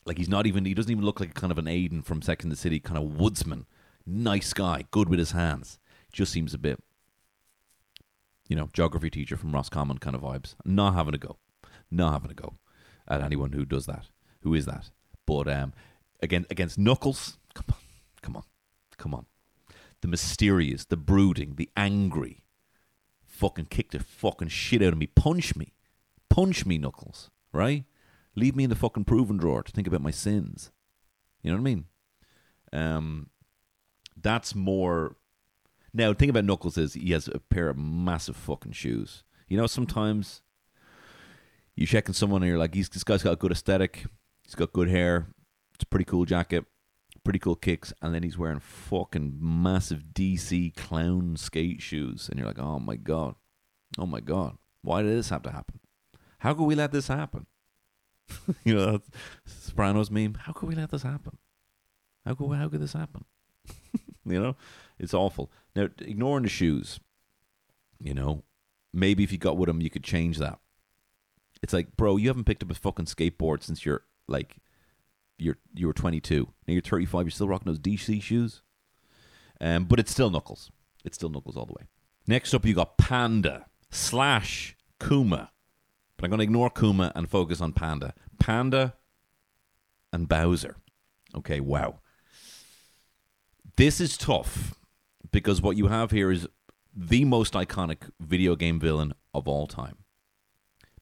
Like 0.05 0.19
he's 0.19 0.29
not 0.29 0.47
even. 0.47 0.65
He 0.65 0.75
doesn't 0.75 0.91
even 0.91 1.05
look 1.05 1.19
like 1.19 1.35
kind 1.35 1.51
of 1.51 1.59
an 1.59 1.67
Aidan 1.69 2.03
from 2.03 2.23
Sex 2.23 2.45
and 2.45 2.53
the 2.53 2.57
City, 2.57 2.79
kind 2.79 2.99
of 2.99 3.19
woodsman. 3.19 3.67
Nice 4.07 4.53
guy, 4.53 4.85
good 4.91 5.09
with 5.09 5.19
his 5.19 5.31
hands. 5.31 5.79
Just 6.13 6.31
seems 6.31 6.53
a 6.53 6.59
bit, 6.59 6.79
you 8.49 8.55
know, 8.55 8.69
geography 8.73 9.09
teacher 9.09 9.37
from 9.37 9.53
Roscommon 9.53 9.99
kind 9.99 10.15
of 10.15 10.23
vibes. 10.23 10.57
Not 10.65 10.95
having 10.95 11.15
a 11.15 11.19
go, 11.19 11.39
not 11.91 12.13
having 12.13 12.31
a 12.31 12.35
go 12.35 12.55
at 13.09 13.23
anyone 13.23 13.53
who 13.53 13.65
does 13.65 13.87
that. 13.87 14.09
Who 14.43 14.53
is 14.53 14.67
that? 14.67 14.91
But 15.27 15.49
um, 15.49 15.73
again, 16.25 16.47
against 16.51 16.79
Knuckles, 16.79 17.39
come 17.55 17.67
on, 17.71 17.77
come 18.23 18.37
on, 18.37 18.45
come 18.97 19.15
on. 19.15 19.27
The 20.01 20.09
mysterious, 20.09 20.85
the 20.85 20.97
brooding, 20.97 21.55
the 21.57 21.71
angry. 21.77 22.45
Fucking 23.27 23.67
kick 23.67 23.91
the 23.91 24.01
fucking 24.01 24.49
shit 24.49 24.83
out 24.83 24.93
of 24.93 24.99
me. 24.99 25.07
Punch 25.07 25.57
me. 25.57 25.73
Punch 26.29 26.67
me, 26.67 26.79
Knuckles. 26.79 27.31
Right? 27.53 27.85
Leave 28.37 28.57
me 28.57 28.65
in 28.65 28.71
the 28.71 28.77
fucking 28.77 29.05
proven 29.05 29.37
drawer 29.37 29.63
to 29.63 29.73
think 29.73 29.87
about 29.87 30.03
my 30.03 30.11
sins. 30.11 30.71
You 31.43 31.51
know 31.51 31.57
what 31.57 31.63
I 31.63 31.65
mean? 31.65 31.85
Um, 32.73 33.31
that's 34.21 34.55
more. 34.55 35.17
Now, 35.93 36.09
the 36.09 36.15
thing 36.15 36.31
about 36.31 36.45
Knuckles 36.45 36.77
is 36.77 36.95
he 36.95 37.13
has 37.13 37.29
a 37.29 37.39
pair 37.39 37.69
of 37.69 37.79
massive 37.79 38.37
fucking 38.37 38.73
shoes. 38.73 39.23
You 39.49 39.57
know, 39.57 39.67
sometimes 39.67 40.43
you 41.77 41.87
checking 41.87 42.15
someone 42.15 42.43
and 42.43 42.49
you're 42.49 42.59
like, 42.59 42.75
he's, 42.75 42.89
this 42.89 43.05
guy's 43.05 43.23
got 43.23 43.35
a 43.35 43.37
good 43.37 43.53
aesthetic. 43.53 44.05
He's 44.45 44.55
got 44.55 44.73
good 44.73 44.89
hair. 44.89 45.29
It's 45.75 45.85
a 45.85 45.87
pretty 45.87 46.05
cool 46.05 46.25
jacket. 46.25 46.65
Pretty 47.25 47.39
cool 47.39 47.57
kicks. 47.57 47.93
And 48.03 48.15
then 48.15 48.23
he's 48.23 48.39
wearing 48.39 48.61
fucking 48.61 49.39
massive 49.41 50.05
DC 50.15 50.77
clown 50.77 51.37
skate 51.37 51.81
shoes. 51.81 52.29
And 52.29 52.39
you're 52.39 52.49
like, 52.49 52.59
oh 52.59 52.79
my 52.79 52.97
God. 52.97 53.35
Oh 53.99 54.07
my 54.07 54.21
God. 54.21 54.57
Why 54.83 55.03
did 55.03 55.17
this 55.17 55.31
have 55.31 55.43
to 55.45 55.51
happen? 55.51 55.81
How 56.39 56.53
could 56.53 56.65
we 56.65 56.75
let 56.75 56.93
this 56.93 57.09
happen? 57.09 57.47
you 58.65 58.75
know, 58.75 59.01
Sopranos 59.47 60.11
meme. 60.11 60.35
How 60.35 60.53
could 60.53 60.69
we 60.69 60.75
let 60.75 60.91
this 60.91 61.03
happen? 61.03 61.39
How 62.25 62.35
could, 62.35 62.53
how 62.57 62.69
could 62.69 62.81
this 62.81 62.93
happen? 62.93 63.25
you 64.25 64.41
know, 64.41 64.57
it's 64.99 65.15
awful. 65.15 65.51
Now, 65.75 65.89
ignoring 65.99 66.43
the 66.45 66.49
shoes, 66.49 67.01
you 67.99 68.15
know, 68.15 68.43
maybe 68.93 69.25
if 69.25 69.33
you 69.33 69.39
got 69.39 69.57
with 69.57 69.69
him, 69.69 69.81
you 69.81 69.91
could 69.91 70.05
change 70.05 70.39
that. 70.39 70.59
It's 71.63 71.73
like, 71.73 71.97
bro, 71.97 72.17
you 72.17 72.29
haven't 72.29 72.45
picked 72.45 72.63
up 72.63 72.71
a 72.71 72.75
fucking 72.75 73.07
skateboard 73.07 73.63
since 73.63 73.87
you're 73.87 74.05
like, 74.29 74.59
you're 75.38 75.59
you 75.75 75.87
were 75.87 75.92
22. 75.92 76.49
Now 76.66 76.73
you're 76.73 76.83
35. 76.83 77.27
You're 77.27 77.31
still 77.31 77.49
rocking 77.49 77.66
those 77.66 77.79
DC 77.79 78.23
shoes. 78.23 78.62
Um, 79.61 79.85
but 79.85 79.99
it's 79.99 80.11
still 80.11 80.31
Knuckles. 80.31 80.70
It's 81.05 81.16
still 81.16 81.29
Knuckles 81.29 81.57
all 81.57 81.66
the 81.66 81.75
way. 81.75 81.87
Next 82.27 82.55
up, 82.55 82.64
you 82.64 82.75
got 82.75 82.99
Panda 82.99 83.66
slash 83.90 84.77
Kuma. 85.01 85.51
But 86.16 86.25
I'm 86.25 86.31
going 86.31 86.38
to 86.38 86.44
ignore 86.44 86.70
Kuma 86.70 87.12
and 87.14 87.29
focus 87.29 87.61
on 87.61 87.73
Panda. 87.73 88.14
Panda 88.38 88.94
and 90.12 90.29
Bowser. 90.29 90.77
Okay, 91.35 91.61
wow. 91.61 92.01
This 93.77 94.01
is 94.01 94.16
tough 94.16 94.75
because 95.33 95.61
what 95.61 95.77
you 95.77 95.88
have 95.88 96.12
here 96.12 96.31
is 96.31 96.47
the 96.94 97.25
most 97.25 97.55
iconic 97.55 98.11
video 98.20 98.55
game 98.55 98.79
villain 98.79 99.14
of 99.33 99.49
all 99.49 99.66
time. 99.66 99.99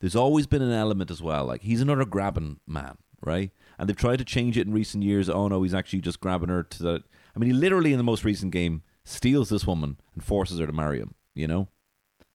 There's 0.01 0.17
always 0.17 0.47
been 0.47 0.63
an 0.63 0.73
element 0.73 1.11
as 1.11 1.23
well, 1.23 1.45
like 1.45 1.63
he's 1.63 1.81
another 1.81 2.05
grabbing 2.05 2.59
man, 2.67 2.97
right? 3.25 3.51
And 3.83 3.89
they've 3.89 3.97
tried 3.97 4.21
to 4.21 4.25
change 4.25 4.57
it 4.57 4.65
in 4.69 4.73
recent 4.73 5.03
years. 5.03 5.29
Oh 5.29 5.49
no, 5.49 5.65
he's 5.65 5.75
actually 5.75 6.03
just 6.03 6.21
grabbing 6.21 6.51
her 6.51 6.63
to 6.63 6.83
the. 6.85 7.03
I 7.35 7.39
mean, 7.41 7.51
he 7.51 7.53
literally 7.53 7.91
in 7.91 7.99
the 7.99 8.05
most 8.05 8.23
recent 8.25 8.53
game 8.53 8.85
steals 9.03 9.49
this 9.49 9.67
woman 9.67 9.97
and 10.15 10.23
forces 10.23 10.61
her 10.61 10.69
to 10.69 10.73
marry 10.73 11.01
him. 11.01 11.17
You 11.35 11.49
know, 11.49 11.67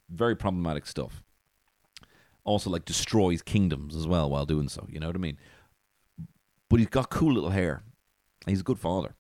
very 0.10 0.36
problematic 0.36 0.86
stuff. 0.86 1.23
Also, 2.43 2.69
like 2.69 2.83
destroys 2.83 3.41
kingdoms 3.41 3.95
as 3.95 4.05
well 4.05 4.29
while 4.29 4.45
doing 4.45 4.67
so. 4.67 4.86
You 4.89 4.99
know 4.99 5.07
what 5.07 5.15
I 5.15 5.19
mean? 5.19 5.38
But 6.69 6.79
he's 6.81 6.89
got 6.89 7.10
cool 7.10 7.31
little 7.31 7.51
hair. 7.51 7.81
He's 8.45 8.60
a 8.60 8.63
good 8.63 8.77
father. 8.77 9.15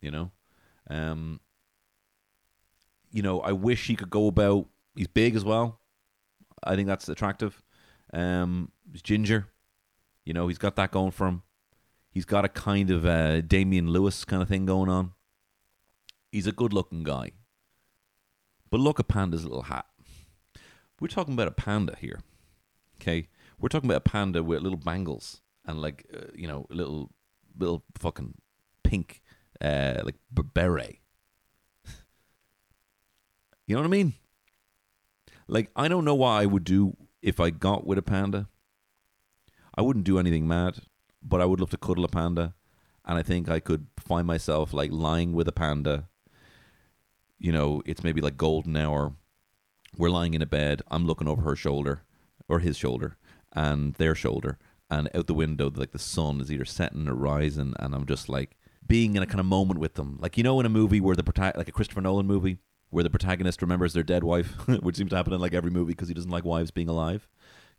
You 0.00 0.10
know, 0.10 0.32
um, 0.90 1.38
you 3.12 3.22
know, 3.22 3.38
I 3.42 3.52
wish 3.52 3.86
he 3.86 3.94
could 3.94 4.10
go 4.10 4.26
about. 4.26 4.66
He's 4.96 5.06
big 5.06 5.36
as 5.36 5.44
well. 5.44 5.78
I 6.64 6.74
think 6.74 6.88
that's 6.88 7.08
attractive. 7.08 7.62
Um, 8.12 8.72
he's 8.90 9.02
ginger. 9.02 9.46
You 10.28 10.34
know, 10.34 10.48
he's 10.48 10.58
got 10.58 10.76
that 10.76 10.90
going 10.90 11.12
for 11.12 11.26
him. 11.26 11.42
He's 12.10 12.26
got 12.26 12.44
a 12.44 12.50
kind 12.50 12.90
of 12.90 13.06
uh, 13.06 13.40
Damian 13.40 13.88
Lewis 13.88 14.26
kind 14.26 14.42
of 14.42 14.48
thing 14.50 14.66
going 14.66 14.90
on. 14.90 15.12
He's 16.30 16.46
a 16.46 16.52
good-looking 16.52 17.02
guy. 17.02 17.30
But 18.68 18.80
look 18.80 19.00
at 19.00 19.08
Panda's 19.08 19.44
little 19.44 19.62
hat. 19.62 19.86
We're 21.00 21.08
talking 21.08 21.32
about 21.32 21.48
a 21.48 21.52
panda 21.52 21.96
here. 21.98 22.20
Okay, 23.00 23.28
we're 23.58 23.70
talking 23.70 23.88
about 23.88 24.02
a 24.06 24.10
panda 24.10 24.42
with 24.42 24.60
little 24.60 24.76
bangles 24.76 25.40
and 25.64 25.80
like 25.80 26.04
uh, 26.14 26.26
you 26.34 26.46
know, 26.46 26.66
little 26.68 27.10
little 27.58 27.84
fucking 27.96 28.34
pink 28.84 29.22
uh, 29.62 30.02
like 30.04 30.16
beret. 30.30 30.98
you 33.66 33.74
know 33.74 33.80
what 33.80 33.86
I 33.86 33.90
mean? 33.90 34.12
Like 35.46 35.70
I 35.74 35.88
don't 35.88 36.04
know 36.04 36.16
what 36.16 36.32
I 36.32 36.44
would 36.44 36.64
do 36.64 36.98
if 37.22 37.40
I 37.40 37.48
got 37.48 37.86
with 37.86 37.96
a 37.96 38.02
panda. 38.02 38.48
I 39.78 39.80
wouldn't 39.80 40.04
do 40.04 40.18
anything 40.18 40.48
mad, 40.48 40.80
but 41.22 41.40
I 41.40 41.44
would 41.44 41.60
love 41.60 41.70
to 41.70 41.76
cuddle 41.76 42.04
a 42.04 42.08
panda, 42.08 42.52
and 43.04 43.16
I 43.16 43.22
think 43.22 43.48
I 43.48 43.60
could 43.60 43.86
find 43.96 44.26
myself 44.26 44.72
like 44.72 44.90
lying 44.90 45.32
with 45.34 45.46
a 45.46 45.52
panda. 45.52 46.08
You 47.38 47.52
know, 47.52 47.80
it's 47.86 48.02
maybe 48.02 48.20
like 48.20 48.36
golden 48.36 48.76
hour. 48.76 49.12
We're 49.96 50.10
lying 50.10 50.34
in 50.34 50.42
a 50.42 50.46
bed. 50.46 50.82
I'm 50.90 51.06
looking 51.06 51.28
over 51.28 51.42
her 51.42 51.54
shoulder 51.54 52.02
or 52.48 52.58
his 52.58 52.76
shoulder 52.76 53.18
and 53.52 53.94
their 53.94 54.16
shoulder, 54.16 54.58
and 54.90 55.08
out 55.14 55.28
the 55.28 55.34
window, 55.34 55.70
like 55.72 55.92
the 55.92 55.98
sun 56.00 56.40
is 56.40 56.50
either 56.50 56.64
setting 56.64 57.06
or 57.06 57.14
rising, 57.14 57.74
and 57.78 57.94
I'm 57.94 58.04
just 58.04 58.28
like 58.28 58.56
being 58.84 59.14
in 59.14 59.22
a 59.22 59.26
kind 59.26 59.38
of 59.38 59.46
moment 59.46 59.78
with 59.78 59.94
them, 59.94 60.18
like 60.20 60.36
you 60.36 60.42
know, 60.42 60.58
in 60.58 60.66
a 60.66 60.68
movie 60.68 61.00
where 61.00 61.14
the 61.14 61.22
prota- 61.22 61.56
like 61.56 61.68
a 61.68 61.72
Christopher 61.72 62.00
Nolan 62.00 62.26
movie 62.26 62.58
where 62.90 63.04
the 63.04 63.10
protagonist 63.10 63.62
remembers 63.62 63.92
their 63.92 64.02
dead 64.02 64.24
wife, 64.24 64.54
which 64.82 64.96
seems 64.96 65.10
to 65.10 65.16
happen 65.16 65.32
in 65.32 65.40
like 65.40 65.54
every 65.54 65.70
movie 65.70 65.92
because 65.92 66.08
he 66.08 66.14
doesn't 66.14 66.32
like 66.32 66.44
wives 66.44 66.72
being 66.72 66.88
alive, 66.88 67.28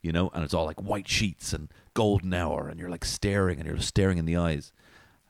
you 0.02 0.12
know, 0.12 0.30
and 0.34 0.44
it's 0.44 0.54
all 0.54 0.66
like 0.66 0.82
white 0.82 1.08
sheets 1.08 1.54
and 1.54 1.72
golden 1.94 2.34
hour, 2.34 2.68
and 2.68 2.80
you're 2.80 2.90
like 2.90 3.06
staring 3.06 3.60
and 3.60 3.68
you're 3.68 3.78
staring 3.80 4.18
in 4.18 4.26
the 4.26 4.38
eyes, 4.38 4.72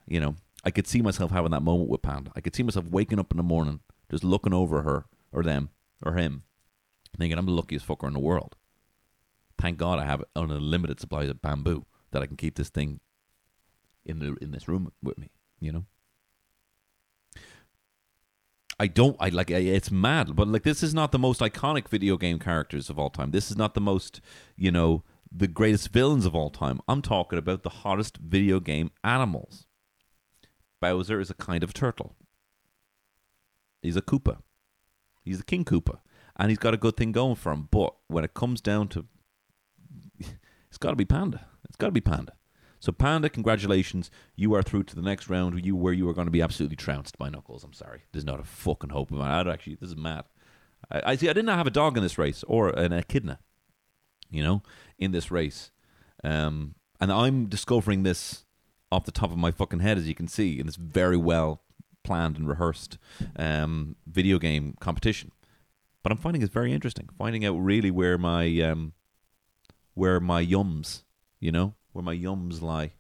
you 0.08 0.20
know. 0.20 0.36
I 0.64 0.72
could 0.72 0.88
see 0.88 1.02
myself 1.02 1.32
having 1.32 1.52
that 1.52 1.64
moment 1.64 1.90
with 1.90 2.02
Panda. 2.02 2.32
I 2.36 2.42
could 2.42 2.54
see 2.54 2.64
myself 2.64 2.86
waking 2.90 3.20
up 3.20 3.32
in 3.32 3.38
the 3.38 3.44
morning, 3.44 3.80
just 4.12 4.26
looking 4.26 4.54
over 4.54 4.82
her 4.82 5.06
or 5.32 5.42
them 5.42 5.70
or 6.04 6.14
him, 6.14 6.44
thinking 7.18 7.38
I'm 7.38 7.46
the 7.46 7.54
luckiest 7.54 7.88
fucker 7.88 8.08
in 8.08 8.14
the 8.14 8.20
world. 8.20 8.56
Thank 9.58 9.78
God 9.78 10.00
I 10.00 10.06
have 10.06 10.24
an 10.36 10.52
unlimited 10.52 11.00
supply 11.00 11.24
of 11.24 11.42
bamboo 11.42 11.86
that 12.12 12.22
I 12.22 12.28
can 12.28 12.38
keep 12.38 12.56
this 12.56 12.70
thing 12.70 13.00
in 14.06 14.20
the 14.20 14.36
in 14.42 14.52
this 14.52 14.68
room 14.68 14.92
with 15.02 15.18
me. 15.18 15.30
You 15.60 15.72
know. 15.72 15.86
I 18.80 18.88
don't. 18.88 19.18
I 19.20 19.30
like. 19.30 19.52
It's 19.52 19.92
mad, 19.92 20.36
but 20.36 20.48
like 20.48 20.64
this 20.64 20.82
is 20.82 20.94
not 20.94 21.12
the 21.12 21.20
most 21.20 21.42
iconic 21.42 21.90
video 21.90 22.16
game 22.16 22.40
characters 22.40 22.90
of 22.90 22.98
all 22.98 23.10
time. 23.10 23.32
This 23.32 23.52
is 23.52 23.58
not 23.58 23.74
the 23.74 23.82
most, 23.82 24.22
you 24.56 24.72
know, 24.72 25.04
the 25.32 25.48
greatest 25.48 25.90
villains 25.90 26.26
of 26.26 26.34
all 26.34 26.50
time. 26.50 26.80
I'm 26.88 27.02
talking 27.02 27.38
about 27.38 27.64
the 27.64 27.70
hottest 27.70 28.18
video 28.18 28.62
game 28.62 28.92
animals. 29.04 29.66
Bowser 30.82 31.20
is 31.20 31.30
a 31.30 31.34
kind 31.34 31.62
of 31.62 31.74
turtle. 31.74 32.16
He's 33.82 33.98
a 33.98 34.02
Koopa. 34.02 34.38
He's 35.24 35.42
a 35.42 35.46
King 35.46 35.66
Koopa, 35.66 36.00
and 36.38 36.50
he's 36.50 36.58
got 36.58 36.74
a 36.74 36.78
good 36.78 36.96
thing 36.96 37.12
going 37.12 37.36
for 37.36 37.52
him. 37.52 37.68
But 37.70 37.94
when 38.08 38.24
it 38.24 38.34
comes 38.34 38.62
down 38.62 38.88
to, 38.90 39.06
it's 40.20 40.78
got 40.80 40.92
to 40.92 40.96
be 40.96 41.06
Panda. 41.06 41.46
It's 41.66 41.76
got 41.76 41.88
to 41.88 41.92
be 41.92 42.02
Panda. 42.02 42.34
So 42.80 42.92
Panda, 42.92 43.30
congratulations, 43.30 44.10
you 44.36 44.54
are 44.56 44.64
through 44.64 44.84
to 44.84 44.96
the 44.96 45.02
next 45.02 45.30
round. 45.30 45.66
You 45.66 45.76
where 45.76 45.94
you 45.94 46.08
are 46.08 46.14
going 46.14 46.28
to 46.28 46.32
be 46.32 46.42
absolutely 46.42 46.78
trounced 46.78 47.18
by 47.18 47.30
Knuckles. 47.30 47.64
I'm 47.64 47.74
sorry, 47.74 48.04
there's 48.12 48.26
not 48.26 48.40
a 48.40 48.46
fucking 48.46 48.92
hope 48.92 49.12
of 49.12 49.20
it. 49.20 49.52
Actually, 49.52 49.76
this 49.76 49.90
is 49.90 49.98
mad. 49.98 50.24
I, 50.90 51.02
I 51.12 51.16
see. 51.16 51.30
I 51.30 51.34
did 51.34 51.46
not 51.46 51.58
have 51.58 51.68
a 51.68 51.72
dog 51.72 51.98
in 51.98 52.04
this 52.04 52.18
race 52.18 52.44
or 52.48 52.70
an 52.70 52.94
echidna, 52.94 53.40
you 54.32 54.42
know, 54.42 54.64
in 54.98 55.12
this 55.12 55.30
race, 55.30 55.72
um, 56.24 56.76
and 57.02 57.12
I'm 57.12 57.48
discovering 57.48 58.04
this 58.04 58.46
off 58.92 59.06
the 59.06 59.12
top 59.12 59.32
of 59.32 59.38
my 59.38 59.52
fucking 59.52 59.82
head, 59.82 59.98
as 59.98 60.08
you 60.08 60.16
can 60.16 60.28
see, 60.28 60.60
in 60.60 60.66
this 60.66 60.76
very 60.76 61.18
well 61.18 61.62
planned 62.04 62.38
and 62.38 62.48
rehearsed 62.48 62.98
um, 63.36 63.96
video 64.08 64.40
game 64.40 64.76
competition. 64.80 65.32
But 66.02 66.14
I'm 66.14 66.18
finding 66.18 66.42
it 66.42 66.52
very 66.52 66.72
interesting, 66.72 67.10
finding 67.18 67.46
out 67.46 67.58
really 67.58 67.92
where 67.92 68.18
my 68.18 68.46
um, 68.62 68.94
where 69.96 70.22
my 70.22 70.46
yums, 70.46 71.04
you 71.42 71.52
know, 71.52 71.76
where 71.92 72.04
my 72.04 72.16
yums 72.16 72.62
lie. 72.62 72.94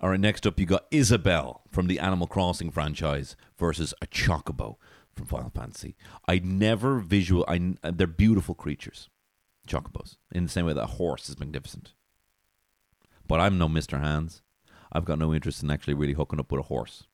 All 0.00 0.10
right, 0.10 0.20
next 0.20 0.46
up 0.46 0.60
you 0.60 0.66
got 0.66 0.86
Isabelle 0.90 1.62
from 1.70 1.88
the 1.88 1.98
Animal 1.98 2.26
Crossing 2.26 2.70
franchise 2.70 3.36
versus 3.58 3.92
a 4.00 4.06
Chocobo 4.06 4.76
from 5.12 5.26
Final 5.26 5.50
Fantasy. 5.50 5.96
I 6.28 6.38
never 6.38 7.00
visual. 7.00 7.44
I 7.48 7.74
they're 7.82 8.06
beautiful 8.06 8.54
creatures, 8.54 9.08
chocobos, 9.66 10.16
in 10.30 10.44
the 10.44 10.50
same 10.50 10.66
way 10.66 10.72
that 10.72 10.82
a 10.82 10.86
horse 10.86 11.28
is 11.28 11.40
magnificent. 11.40 11.94
But 13.26 13.40
I'm 13.40 13.58
no 13.58 13.68
Mister 13.68 13.98
Hands. 13.98 14.40
I've 14.92 15.04
got 15.04 15.18
no 15.18 15.34
interest 15.34 15.62
in 15.62 15.70
actually 15.70 15.94
really 15.94 16.14
hooking 16.14 16.38
up 16.38 16.52
with 16.52 16.60
a 16.60 16.68
horse. 16.68 17.08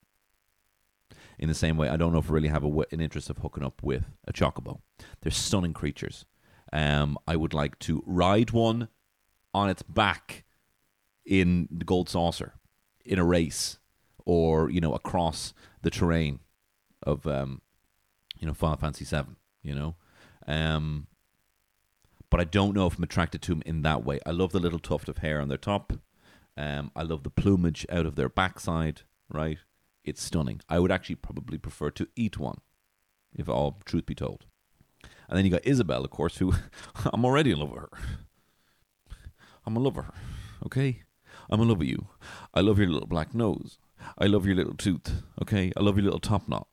In 1.39 1.49
the 1.49 1.55
same 1.55 1.77
way, 1.77 1.89
I 1.89 1.97
don't 1.97 2.13
know 2.13 2.21
if 2.21 2.31
I 2.31 2.35
really 2.35 2.49
have 2.49 2.63
a, 2.63 2.85
an 2.93 3.01
interest 3.01 3.31
of 3.31 3.39
hooking 3.39 3.65
up 3.65 3.83
with 3.83 4.05
a 4.29 4.33
chocobo. 4.33 4.81
They're 5.23 5.33
stunning 5.33 5.73
creatures. 5.73 6.27
Um, 6.73 7.19
I 7.27 7.35
would 7.35 7.55
like 7.55 7.79
to 7.81 8.03
ride 8.07 8.51
one 8.51 8.89
on 9.53 9.71
its 9.71 9.83
back 9.83 10.45
in 11.25 11.69
the 11.71 11.85
gold 11.85 12.09
saucer 12.09 12.55
in 13.05 13.19
a 13.19 13.25
race 13.25 13.79
or 14.25 14.71
you 14.71 14.81
know 14.81 14.95
across 14.95 15.53
the 15.83 15.91
terrain 15.91 16.41
of 17.03 17.27
um, 17.27 17.61
you 18.39 18.47
know 18.47 18.55
Final 18.55 18.77
Fantasy 18.77 19.05
Seven. 19.05 19.37
You 19.63 19.75
know, 19.75 19.97
um, 20.47 21.07
but 22.31 22.41
I 22.41 22.45
don't 22.45 22.75
know 22.75 22.87
if 22.87 22.99
I'm 22.99 23.05
attracted 23.05 23.41
to 23.43 23.53
them 23.53 23.63
in 23.65 23.83
that 23.83 24.05
way. 24.05 24.21
I 24.27 24.31
love 24.31 24.53
the 24.53 24.61
little 24.61 24.79
tuft 24.79 25.09
of 25.09 25.19
hair 25.19 25.41
on 25.41 25.49
their 25.49 25.59
top. 25.59 25.95
Um, 26.57 26.91
I 26.95 27.03
love 27.03 27.23
the 27.23 27.31
plumage 27.31 27.87
out 27.91 28.07
of 28.07 28.17
their 28.17 28.29
backside. 28.29 29.03
Right, 29.31 29.59
it's 30.05 30.23
stunning. 30.23 30.61
I 30.69 30.79
would 30.79 30.93
actually 30.93 31.17
probably 31.17 31.59
prefer 31.59 31.91
to 31.93 32.09
eat 32.15 32.39
one, 32.39 32.59
if 33.35 33.49
all 33.49 33.81
truth 33.85 34.07
be 34.07 34.15
told. 34.15 34.45
And 35.29 35.39
then 35.39 35.45
you 35.45 35.51
got 35.51 35.67
Isabelle, 35.67 36.05
of 36.05 36.11
course, 36.11 36.37
who 36.37 36.53
I'm 37.13 37.25
already 37.25 37.53
in 37.53 37.59
love 37.59 37.71
with 37.71 37.81
her. 37.81 37.91
I'm 39.67 39.77
in 39.77 39.83
love 39.83 39.97
with 39.97 40.07
her. 40.07 40.15
Okay, 40.67 41.03
I'm 41.51 41.61
in 41.61 41.69
love 41.69 41.79
with 41.79 41.89
you. 41.89 42.09
I 42.53 42.61
love 42.61 42.79
your 42.79 42.89
little 42.89 43.09
black 43.09 43.35
nose. 43.35 43.79
I 44.19 44.27
love 44.27 44.47
your 44.47 44.57
little 44.57 44.75
tooth. 44.75 45.23
Okay, 45.43 45.73
I 45.77 45.81
love 45.81 45.97
your 45.97 46.05
little 46.05 46.21
top 46.21 46.49
knot. 46.49 46.67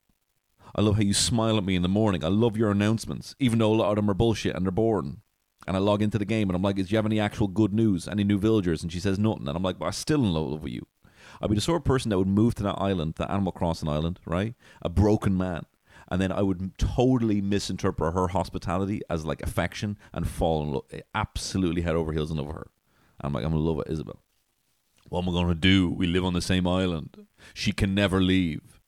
I 0.74 0.80
love 0.80 0.96
how 0.96 1.02
you 1.02 1.14
smile 1.14 1.58
at 1.58 1.64
me 1.64 1.76
in 1.76 1.82
the 1.82 1.88
morning. 1.88 2.24
I 2.24 2.28
love 2.28 2.56
your 2.56 2.70
announcements, 2.70 3.34
even 3.38 3.58
though 3.58 3.72
a 3.72 3.76
lot 3.76 3.90
of 3.90 3.96
them 3.96 4.10
are 4.10 4.14
bullshit 4.14 4.56
and 4.56 4.64
they're 4.64 4.72
boring. 4.72 5.20
And 5.66 5.76
I 5.76 5.80
log 5.80 6.02
into 6.02 6.18
the 6.18 6.24
game 6.24 6.48
and 6.48 6.56
I'm 6.56 6.62
like, 6.62 6.76
"Do 6.76 6.82
you 6.82 6.96
have 6.96 7.06
any 7.06 7.20
actual 7.20 7.48
good 7.48 7.72
news? 7.72 8.08
Any 8.08 8.24
new 8.24 8.38
villagers?" 8.38 8.82
And 8.82 8.90
she 8.90 9.00
says 9.00 9.18
nothing. 9.18 9.46
And 9.46 9.56
I'm 9.56 9.62
like, 9.62 9.78
"But 9.78 9.86
I'm 9.86 9.92
still 9.92 10.24
in 10.24 10.32
love 10.32 10.62
with 10.62 10.72
you." 10.72 10.86
I'd 11.40 11.50
be 11.50 11.54
the 11.54 11.60
sort 11.60 11.80
of 11.80 11.84
person 11.84 12.10
that 12.10 12.18
would 12.18 12.28
move 12.28 12.54
to 12.56 12.62
that 12.64 12.80
island, 12.80 13.14
the 13.16 13.30
Animal 13.30 13.52
Crossing 13.52 13.88
island, 13.88 14.20
right? 14.26 14.54
A 14.80 14.88
broken 14.88 15.36
man. 15.36 15.66
And 16.08 16.20
then 16.20 16.32
I 16.32 16.42
would 16.42 16.76
totally 16.78 17.40
misinterpret 17.40 18.14
her 18.14 18.28
hospitality 18.28 19.02
as 19.08 19.24
like 19.24 19.42
affection 19.42 19.98
and 20.12 20.28
fall 20.28 20.62
in 20.62 20.72
love, 20.72 20.84
absolutely 21.14 21.82
head 21.82 21.94
over 21.94 22.12
heels 22.12 22.30
in 22.30 22.36
love 22.36 22.46
with 22.46 22.56
her. 22.56 22.70
I'm 23.20 23.32
like, 23.32 23.44
I'm 23.44 23.52
in 23.52 23.64
love 23.64 23.76
with 23.76 23.90
Isabelle. 23.90 24.22
What 25.12 25.24
am 25.24 25.28
I 25.28 25.32
going 25.32 25.48
to 25.48 25.54
do? 25.54 25.90
We 25.90 26.06
live 26.06 26.24
on 26.24 26.32
the 26.32 26.40
same 26.40 26.66
island. 26.66 27.26
She 27.52 27.72
can 27.72 27.94
never 27.94 28.22
leave. 28.22 28.80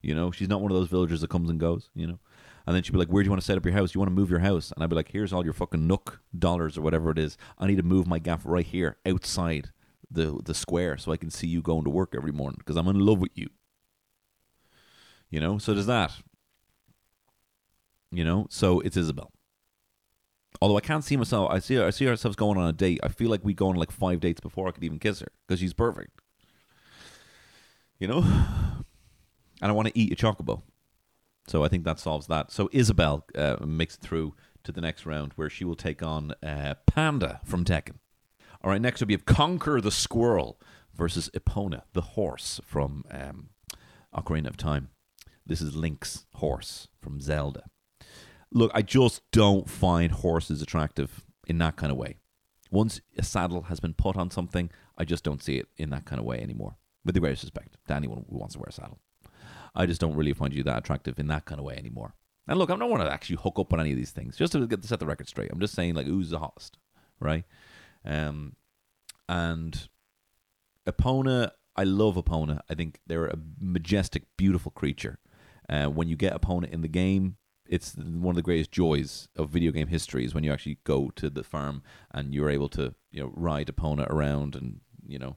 You 0.00 0.14
know, 0.14 0.30
she's 0.30 0.48
not 0.48 0.62
one 0.62 0.70
of 0.70 0.78
those 0.78 0.88
villagers 0.88 1.20
that 1.20 1.28
comes 1.28 1.50
and 1.50 1.60
goes, 1.60 1.90
you 1.94 2.06
know. 2.06 2.20
And 2.66 2.74
then 2.74 2.82
she'd 2.82 2.92
be 2.92 2.98
like, 2.98 3.08
Where 3.08 3.22
do 3.22 3.26
you 3.26 3.30
want 3.30 3.42
to 3.42 3.44
set 3.44 3.58
up 3.58 3.64
your 3.66 3.74
house? 3.74 3.94
You 3.94 4.00
want 4.00 4.08
to 4.08 4.14
move 4.14 4.30
your 4.30 4.38
house? 4.38 4.72
And 4.72 4.82
I'd 4.82 4.88
be 4.88 4.96
like, 4.96 5.10
Here's 5.12 5.30
all 5.30 5.44
your 5.44 5.52
fucking 5.52 5.86
nook 5.86 6.22
dollars 6.36 6.78
or 6.78 6.80
whatever 6.80 7.10
it 7.10 7.18
is. 7.18 7.36
I 7.58 7.66
need 7.66 7.76
to 7.76 7.82
move 7.82 8.06
my 8.06 8.18
gaff 8.18 8.40
right 8.46 8.64
here 8.64 8.96
outside 9.04 9.72
the 10.10 10.40
the 10.42 10.54
square 10.54 10.96
so 10.96 11.12
I 11.12 11.18
can 11.18 11.28
see 11.28 11.48
you 11.48 11.60
going 11.60 11.84
to 11.84 11.90
work 11.90 12.14
every 12.16 12.32
morning 12.32 12.56
because 12.56 12.76
I'm 12.76 12.88
in 12.88 13.00
love 13.00 13.20
with 13.20 13.32
you. 13.36 13.50
You 15.28 15.40
know, 15.40 15.58
so 15.58 15.74
there's 15.74 15.84
that. 15.84 16.12
You 18.10 18.24
know, 18.24 18.46
so 18.48 18.80
it's 18.80 18.96
Isabelle. 18.96 19.32
Although 20.60 20.76
I 20.76 20.80
can't 20.80 21.04
see 21.04 21.16
myself, 21.16 21.50
I 21.50 21.58
see 21.58 21.78
I 21.78 21.90
see 21.90 22.08
ourselves 22.08 22.36
going 22.36 22.58
on 22.58 22.68
a 22.68 22.72
date. 22.72 23.00
I 23.02 23.08
feel 23.08 23.30
like 23.30 23.44
we 23.44 23.54
go 23.54 23.68
on 23.68 23.76
like 23.76 23.90
five 23.90 24.20
dates 24.20 24.40
before 24.40 24.68
I 24.68 24.70
could 24.70 24.84
even 24.84 24.98
kiss 24.98 25.20
her 25.20 25.28
because 25.46 25.60
she's 25.60 25.72
perfect. 25.72 26.20
You 27.98 28.08
know, 28.08 28.18
and 28.20 29.70
I 29.70 29.72
want 29.72 29.88
to 29.88 29.98
eat 29.98 30.12
a 30.12 30.16
chocobo, 30.16 30.62
so 31.46 31.64
I 31.64 31.68
think 31.68 31.84
that 31.84 31.98
solves 31.98 32.26
that. 32.28 32.50
So 32.50 32.68
Isabelle 32.72 33.24
uh, 33.34 33.56
makes 33.64 33.94
it 33.94 34.00
through 34.00 34.34
to 34.64 34.72
the 34.72 34.80
next 34.80 35.06
round 35.06 35.32
where 35.34 35.50
she 35.50 35.64
will 35.64 35.76
take 35.76 36.02
on 36.02 36.32
uh, 36.42 36.74
Panda 36.86 37.40
from 37.44 37.64
Tekken. 37.64 37.96
All 38.62 38.70
right, 38.70 38.80
next 38.80 39.02
up 39.02 39.08
we 39.08 39.14
have 39.14 39.24
Conker 39.24 39.82
the 39.82 39.90
Squirrel 39.90 40.60
versus 40.94 41.30
Epona 41.34 41.82
the 41.92 42.00
horse 42.02 42.60
from 42.64 43.04
um, 43.10 43.48
Ocarina 44.14 44.46
of 44.48 44.56
Time. 44.56 44.90
This 45.44 45.60
is 45.60 45.74
Link's 45.74 46.26
horse 46.34 46.88
from 47.00 47.20
Zelda. 47.20 47.64
Look, 48.52 48.70
I 48.74 48.82
just 48.82 49.22
don't 49.32 49.68
find 49.68 50.12
horses 50.12 50.60
attractive 50.60 51.24
in 51.46 51.58
that 51.58 51.76
kind 51.76 51.90
of 51.90 51.98
way. 51.98 52.18
Once 52.70 53.00
a 53.18 53.22
saddle 53.22 53.62
has 53.62 53.80
been 53.80 53.94
put 53.94 54.16
on 54.16 54.30
something, 54.30 54.70
I 54.96 55.04
just 55.04 55.24
don't 55.24 55.42
see 55.42 55.56
it 55.58 55.68
in 55.76 55.90
that 55.90 56.04
kind 56.04 56.18
of 56.18 56.24
way 56.24 56.40
anymore. 56.40 56.76
With 57.04 57.14
the 57.14 57.20
greatest 57.20 57.42
respect 57.42 57.76
to 57.88 57.94
anyone 57.94 58.24
who 58.30 58.38
wants 58.38 58.54
to 58.54 58.60
wear 58.60 58.68
a 58.68 58.72
saddle. 58.72 59.00
I 59.74 59.86
just 59.86 60.00
don't 60.00 60.14
really 60.14 60.32
find 60.32 60.54
you 60.54 60.62
that 60.64 60.78
attractive 60.78 61.18
in 61.18 61.28
that 61.28 61.46
kind 61.46 61.58
of 61.58 61.64
way 61.64 61.76
anymore. 61.76 62.14
And 62.46 62.58
look, 62.58 62.70
I 62.70 62.76
don't 62.76 62.90
want 62.90 63.02
to 63.02 63.12
actually 63.12 63.36
hook 63.36 63.58
up 63.58 63.72
on 63.72 63.80
any 63.80 63.92
of 63.92 63.96
these 63.96 64.10
things. 64.10 64.36
Just 64.36 64.52
to 64.52 64.66
get 64.66 64.82
to 64.82 64.88
set 64.88 65.00
the 65.00 65.06
record 65.06 65.28
straight, 65.28 65.50
I'm 65.52 65.60
just 65.60 65.74
saying 65.74 65.94
like 65.94 66.06
who's 66.06 66.30
the 66.30 66.38
hottest, 66.38 66.78
right? 67.20 67.44
Um, 68.04 68.56
and 69.28 69.88
Epona, 70.86 71.50
I 71.76 71.84
love 71.84 72.16
Epona. 72.16 72.60
I 72.68 72.74
think 72.74 73.00
they're 73.06 73.26
a 73.26 73.38
majestic, 73.60 74.24
beautiful 74.36 74.72
creature. 74.72 75.18
Uh, 75.68 75.86
when 75.86 76.08
you 76.08 76.16
get 76.16 76.38
Epona 76.38 76.68
in 76.70 76.82
the 76.82 76.88
game, 76.88 77.36
it's 77.72 77.96
one 77.96 78.32
of 78.32 78.36
the 78.36 78.42
greatest 78.42 78.70
joys 78.70 79.28
of 79.34 79.48
video 79.48 79.72
game 79.72 79.86
history 79.86 80.26
is 80.26 80.34
when 80.34 80.44
you 80.44 80.52
actually 80.52 80.76
go 80.84 81.10
to 81.16 81.30
the 81.30 81.42
farm 81.42 81.82
and 82.10 82.34
you're 82.34 82.50
able 82.50 82.68
to 82.68 82.94
you 83.10 83.22
know 83.22 83.32
ride 83.34 83.68
Epona 83.68 84.06
around 84.10 84.54
and 84.54 84.80
you 85.06 85.18
know, 85.18 85.36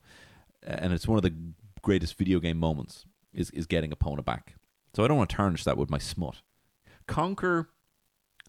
and 0.61 0.91
it's 0.91 1.07
one 1.07 1.17
of 1.17 1.23
the 1.23 1.33
greatest 1.81 2.17
video 2.17 2.41
game 2.41 2.59
moments 2.59 3.05
is 3.33 3.51
is 3.51 3.65
getting 3.65 3.91
Epona 3.91 4.23
back. 4.23 4.55
So 4.93 5.03
I 5.03 5.07
don't 5.07 5.17
want 5.17 5.29
to 5.29 5.35
tarnish 5.35 5.63
that 5.63 5.77
with 5.77 5.89
my 5.89 5.97
smut. 5.97 6.41
Conker, 7.07 7.67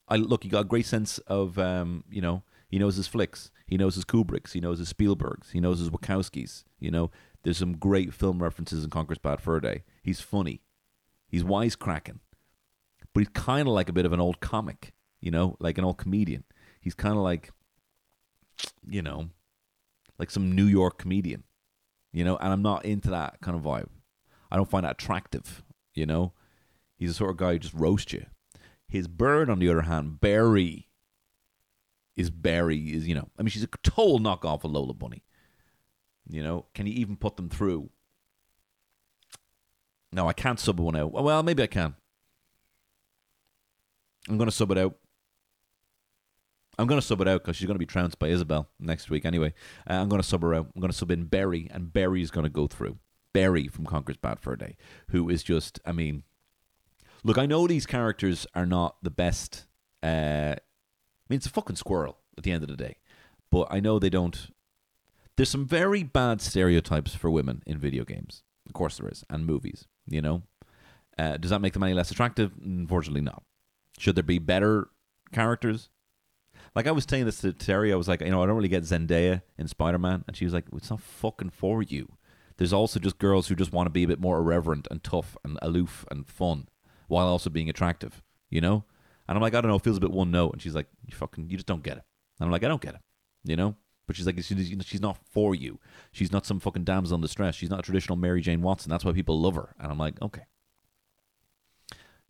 I 0.09 0.16
look, 0.16 0.42
he 0.42 0.49
got 0.49 0.62
a 0.62 0.68
great 0.68 0.87
sense 0.87 1.18
of 1.18 1.57
um, 1.57 2.03
you 2.11 2.20
know 2.20 2.42
he 2.68 2.81
knows 2.81 2.96
his 2.96 3.07
flicks. 3.07 3.53
He 3.68 3.77
knows 3.77 3.94
his 3.94 4.05
Kubricks. 4.05 4.53
He 4.53 4.61
knows 4.61 4.81
his 4.81 4.92
Spielbergs. 4.92 5.53
He 5.53 5.61
knows 5.61 5.79
his 5.79 5.90
Wachowskis. 5.90 6.64
You 6.81 6.90
know, 6.90 7.12
there's 7.44 7.59
some 7.59 7.77
great 7.77 8.12
film 8.12 8.42
references 8.42 8.83
in 8.83 8.90
Conker's 8.90 9.18
Bad 9.18 9.40
Fur 9.40 9.61
Day. 9.61 9.85
He's 10.03 10.20
funny. 10.20 10.62
He's 11.29 11.44
wisecracking. 11.44 12.18
But 13.16 13.20
he's 13.20 13.29
kind 13.33 13.66
of 13.66 13.72
like 13.72 13.88
a 13.88 13.94
bit 13.94 14.05
of 14.05 14.12
an 14.12 14.20
old 14.20 14.40
comic, 14.40 14.92
you 15.22 15.31
know, 15.31 15.57
like 15.59 15.79
an 15.79 15.85
old 15.85 15.96
comedian. 15.96 16.44
He's 16.83 16.92
kind 16.92 17.17
of 17.17 17.23
like, 17.23 17.50
you 18.87 19.00
know, 19.00 19.31
like 20.19 20.31
some 20.31 20.54
New 20.54 20.67
York 20.67 20.98
comedian, 20.98 21.44
you 22.12 22.27
know, 22.27 22.37
and 22.37 22.52
I'm 22.52 22.60
not 22.60 22.85
into 22.85 23.08
that 23.08 23.40
kind 23.40 23.56
of 23.56 23.62
vibe. 23.62 23.88
I 24.50 24.56
don't 24.56 24.69
find 24.69 24.85
that 24.85 25.00
attractive, 25.02 25.64
you 25.94 26.04
know. 26.04 26.35
He's 26.98 27.08
the 27.08 27.14
sort 27.14 27.31
of 27.31 27.38
guy 27.38 27.52
who 27.52 27.60
just 27.60 27.73
roasts 27.73 28.12
you. 28.12 28.27
His 28.87 29.08
bird, 29.08 29.48
on 29.48 29.60
the 29.60 29.71
other 29.71 29.81
hand, 29.81 30.21
Berri, 30.21 30.90
is 32.17 32.29
Berri 32.29 32.92
is 32.92 33.08
you 33.08 33.14
know 33.14 33.31
I 33.38 33.42
mean 33.42 33.48
she's 33.48 33.62
a 33.62 33.69
total 33.83 34.19
knockoff 34.19 34.62
of 34.62 34.73
Lola 34.73 34.92
Bunny. 34.92 35.25
You 36.29 36.42
know, 36.42 36.67
can 36.75 36.87
you 36.87 36.92
even 36.92 37.17
put 37.17 37.37
them 37.37 37.48
through? 37.48 37.88
No, 40.12 40.29
I 40.29 40.35
can't 40.35 40.60
sub 40.60 40.79
one 40.81 40.96
out. 40.96 41.12
Well, 41.12 41.42
maybe 41.42 41.62
I 41.62 41.67
can. 41.67 41.94
I'm 44.29 44.38
gonna 44.38 44.50
sub 44.50 44.70
it 44.70 44.79
out. 44.79 44.96
I'm 46.79 46.87
gonna 46.87 47.02
sub 47.02 47.20
it 47.20 47.29
out 47.29 47.42
because 47.42 47.56
she's 47.56 47.66
gonna 47.66 47.79
be 47.79 47.87
trounced 47.87 48.18
by 48.18 48.29
Isabelle 48.29 48.68
next 48.79 49.08
week 49.08 49.24
anyway. 49.24 49.54
Uh, 49.88 49.94
I'm 49.94 50.08
gonna 50.08 50.22
sub 50.22 50.42
her 50.42 50.54
out. 50.54 50.68
I'm 50.74 50.81
gonna 50.81 50.92
sub 50.92 51.10
in 51.10 51.24
Barry, 51.24 51.68
and 51.72 51.92
Berri's 51.92 52.31
gonna 52.31 52.48
go 52.48 52.66
through. 52.66 52.98
Barry 53.33 53.68
from 53.68 53.87
Conker's 53.87 54.16
Bad 54.16 54.40
Fur 54.40 54.56
Day, 54.56 54.77
who 55.10 55.29
is 55.29 55.42
just, 55.42 55.79
I 55.85 55.92
mean, 55.92 56.22
Look, 57.27 57.38
I 57.38 57.46
know 57.46 57.66
these 57.66 57.87
characters 57.87 58.46
are 58.54 58.66
not 58.66 58.98
the 59.02 59.10
best. 59.10 59.66
Uh, 60.00 60.54
I 60.54 61.27
mean, 61.29 61.38
it's 61.38 61.46
a 61.46 61.50
fucking 61.50 61.74
squirrel 61.74 62.18
at 62.38 62.44
the 62.44 62.52
end 62.52 62.62
of 62.62 62.68
the 62.68 62.77
day, 62.77 62.98
but 63.50 63.66
I 63.68 63.81
know 63.81 63.98
they 63.98 64.10
don't. 64.10 64.52
There's 65.37 65.50
some 65.50 65.66
very 65.66 66.04
bad 66.04 66.40
stereotypes 66.40 67.16
for 67.16 67.29
women 67.29 67.64
in 67.66 67.79
video 67.79 68.04
games. 68.04 68.44
Of 68.64 68.74
course, 68.74 68.98
there 68.98 69.08
is, 69.08 69.24
and 69.29 69.44
movies. 69.44 69.88
You 70.06 70.22
know, 70.22 70.42
uh, 71.18 71.37
does 71.37 71.50
that 71.50 71.60
make 71.60 71.72
them 71.72 71.83
any 71.83 71.94
less 71.94 72.12
attractive? 72.12 72.52
Unfortunately, 72.62 73.22
not. 73.22 73.42
Should 73.99 74.17
there 74.17 74.23
be 74.23 74.38
better 74.38 74.88
characters? 75.33 75.88
Like 76.75 76.87
I 76.87 76.92
was 76.92 77.07
saying 77.09 77.25
this 77.25 77.40
to 77.40 77.53
Terry, 77.53 77.92
I 77.92 77.97
was 77.97 78.09
like, 78.09 78.21
you 78.21 78.31
know, 78.31 78.42
I 78.42 78.47
don't 78.47 78.57
really 78.57 78.69
get 78.69 78.83
Zendaya 78.83 79.42
in 79.57 79.69
Spider 79.69 79.99
Man, 79.99 80.25
and 80.27 80.37
she 80.37 80.44
was 80.44 80.53
like, 80.53 80.67
it's 80.75 80.90
not 80.90 81.01
fucking 81.01 81.51
for 81.51 81.83
you. 81.83 82.13
There's 82.59 82.73
also 82.73 83.01
just 83.01 83.19
girls 83.19 83.49
who 83.49 83.55
just 83.55 83.73
want 83.73 83.87
to 83.87 83.90
be 83.90 84.05
a 84.05 84.09
bit 84.09 84.21
more 84.21 84.38
irreverent 84.38 84.87
and 84.90 85.03
tough 85.03 85.37
and 85.44 85.59
aloof 85.63 86.05
and 86.11 86.27
fun, 86.27 86.69
while 87.09 87.27
also 87.27 87.51
being 87.51 87.69
attractive. 87.71 88.23
You 88.51 88.61
know? 88.61 88.85
And 89.29 89.37
I'm 89.37 89.42
like, 89.42 89.55
I 89.55 89.61
don't 89.61 89.71
know, 89.71 89.77
it 89.77 89.83
feels 89.83 89.97
a 89.97 90.01
bit 90.01 90.13
one 90.13 90.31
note. 90.31 90.53
And 90.53 90.63
she's 90.63 90.75
like, 90.75 90.87
you 91.05 91.17
fucking, 91.17 91.51
you 91.51 91.57
just 91.57 91.67
don't 91.67 91.83
get 91.83 91.97
it. 91.97 92.05
And 92.38 92.47
I'm 92.47 92.53
like, 92.53 92.63
I 92.63 92.69
don't 92.69 92.81
get 92.81 92.94
it. 92.94 93.01
You 93.44 93.57
know? 93.57 93.75
But 94.07 94.15
she's 94.15 94.25
like, 94.27 94.40
she's 94.40 95.01
not 95.01 95.19
for 95.33 95.55
you. 95.55 95.81
She's 96.13 96.31
not 96.31 96.47
some 96.47 96.61
fucking 96.61 96.85
damsel 96.85 97.17
in 97.17 97.21
distress. 97.23 97.57
She's 97.57 97.71
not 97.71 97.81
a 97.81 97.83
traditional 97.83 98.17
Mary 98.17 98.40
Jane 98.40 98.63
Watson. 98.63 98.88
That's 98.88 99.05
why 99.05 99.13
people 99.13 99.40
love 99.40 99.57
her. 99.57 99.75
And 99.81 99.90
I'm 99.90 99.99
like, 99.99 100.23
okay. 100.23 100.42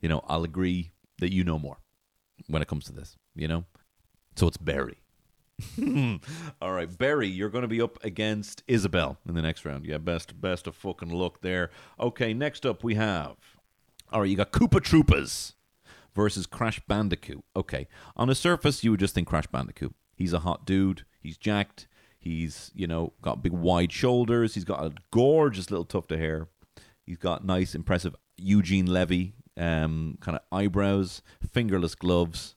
You 0.01 0.09
know, 0.09 0.25
I'll 0.27 0.45
agree 0.45 0.93
that 1.19 1.33
you 1.33 1.45
know 1.45 1.59
more 1.59 1.79
when 2.49 2.63
it 2.63 2.69
comes 2.69 2.85
to 2.87 2.93
this. 2.93 3.17
You 3.35 3.49
know, 3.49 3.65
so 4.37 4.47
it's 4.47 4.57
Barry. 4.57 5.03
All 6.61 6.73
right, 6.73 6.99
Barry, 6.99 7.29
you're 7.29 7.49
going 7.49 7.63
to 7.63 7.69
be 7.69 7.81
up 7.81 8.03
against 8.05 8.63
Isabelle 8.69 9.19
in 9.27 9.35
the 9.35 9.43
next 9.43 9.65
round. 9.65 9.87
Yeah, 9.87 9.99
best 9.99 10.39
best 10.41 10.67
of 10.67 10.77
fucking 10.77 11.09
luck 11.09 11.41
there. 11.41 11.71
Okay, 11.99 12.35
next 12.35 12.67
up 12.67 12.85
we 12.85 12.95
have. 12.95 13.37
All 14.13 14.21
right, 14.21 14.31
you 14.31 14.37
got 14.37 14.53
Koopa 14.53 14.81
Troopas 14.81 15.55
versus 16.15 16.47
Crash 16.47 16.81
Bandicoot. 16.87 17.43
Okay, 17.55 17.89
on 18.17 18.29
the 18.29 18.35
surface 18.35 18.85
you 18.85 18.91
would 18.91 19.01
just 19.01 19.15
think 19.15 19.29
Crash 19.29 19.47
Bandicoot. 19.47 19.95
He's 20.15 20.33
a 20.33 20.41
hot 20.41 20.67
dude. 20.67 21.05
He's 21.21 21.39
jacked. 21.39 21.89
He's 22.19 22.71
you 22.75 22.87
know 22.87 23.15
got 23.23 23.43
big 23.43 23.53
wide 23.53 23.93
shoulders. 23.93 24.55
He's 24.55 24.65
got 24.65 24.85
a 24.85 24.93
gorgeous 25.11 25.71
little 25.71 25.87
tuft 25.87 26.13
of 26.13 26.19
hair. 26.19 26.49
He's 27.07 27.19
got 27.19 27.45
nice, 27.45 27.75
impressive 27.75 28.15
Eugene 28.37 28.87
Levy 28.87 29.35
um, 29.57 30.19
kind 30.21 30.37
of 30.37 30.43
eyebrows, 30.57 31.23
fingerless 31.53 31.95
gloves, 31.95 32.57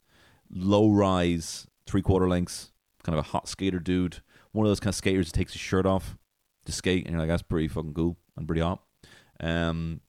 low 0.52 0.90
rise, 0.90 1.68
three 1.86 2.02
quarter 2.02 2.28
lengths, 2.28 2.72
kind 3.04 3.18
of 3.18 3.26
a 3.26 3.30
hot 3.30 3.48
skater 3.48 3.80
dude. 3.80 4.22
One 4.52 4.66
of 4.66 4.70
those 4.70 4.80
kind 4.80 4.90
of 4.90 4.96
skaters 4.96 5.32
that 5.32 5.38
takes 5.38 5.54
his 5.54 5.62
shirt 5.62 5.86
off 5.86 6.18
to 6.66 6.72
skate, 6.72 7.06
and 7.06 7.14
you're 7.14 7.20
like, 7.20 7.30
that's 7.30 7.42
pretty 7.42 7.68
fucking 7.68 7.94
cool 7.94 8.18
and 8.36 8.48
pretty 8.48 8.62
hot. 8.62 8.82
Um, 9.40 10.02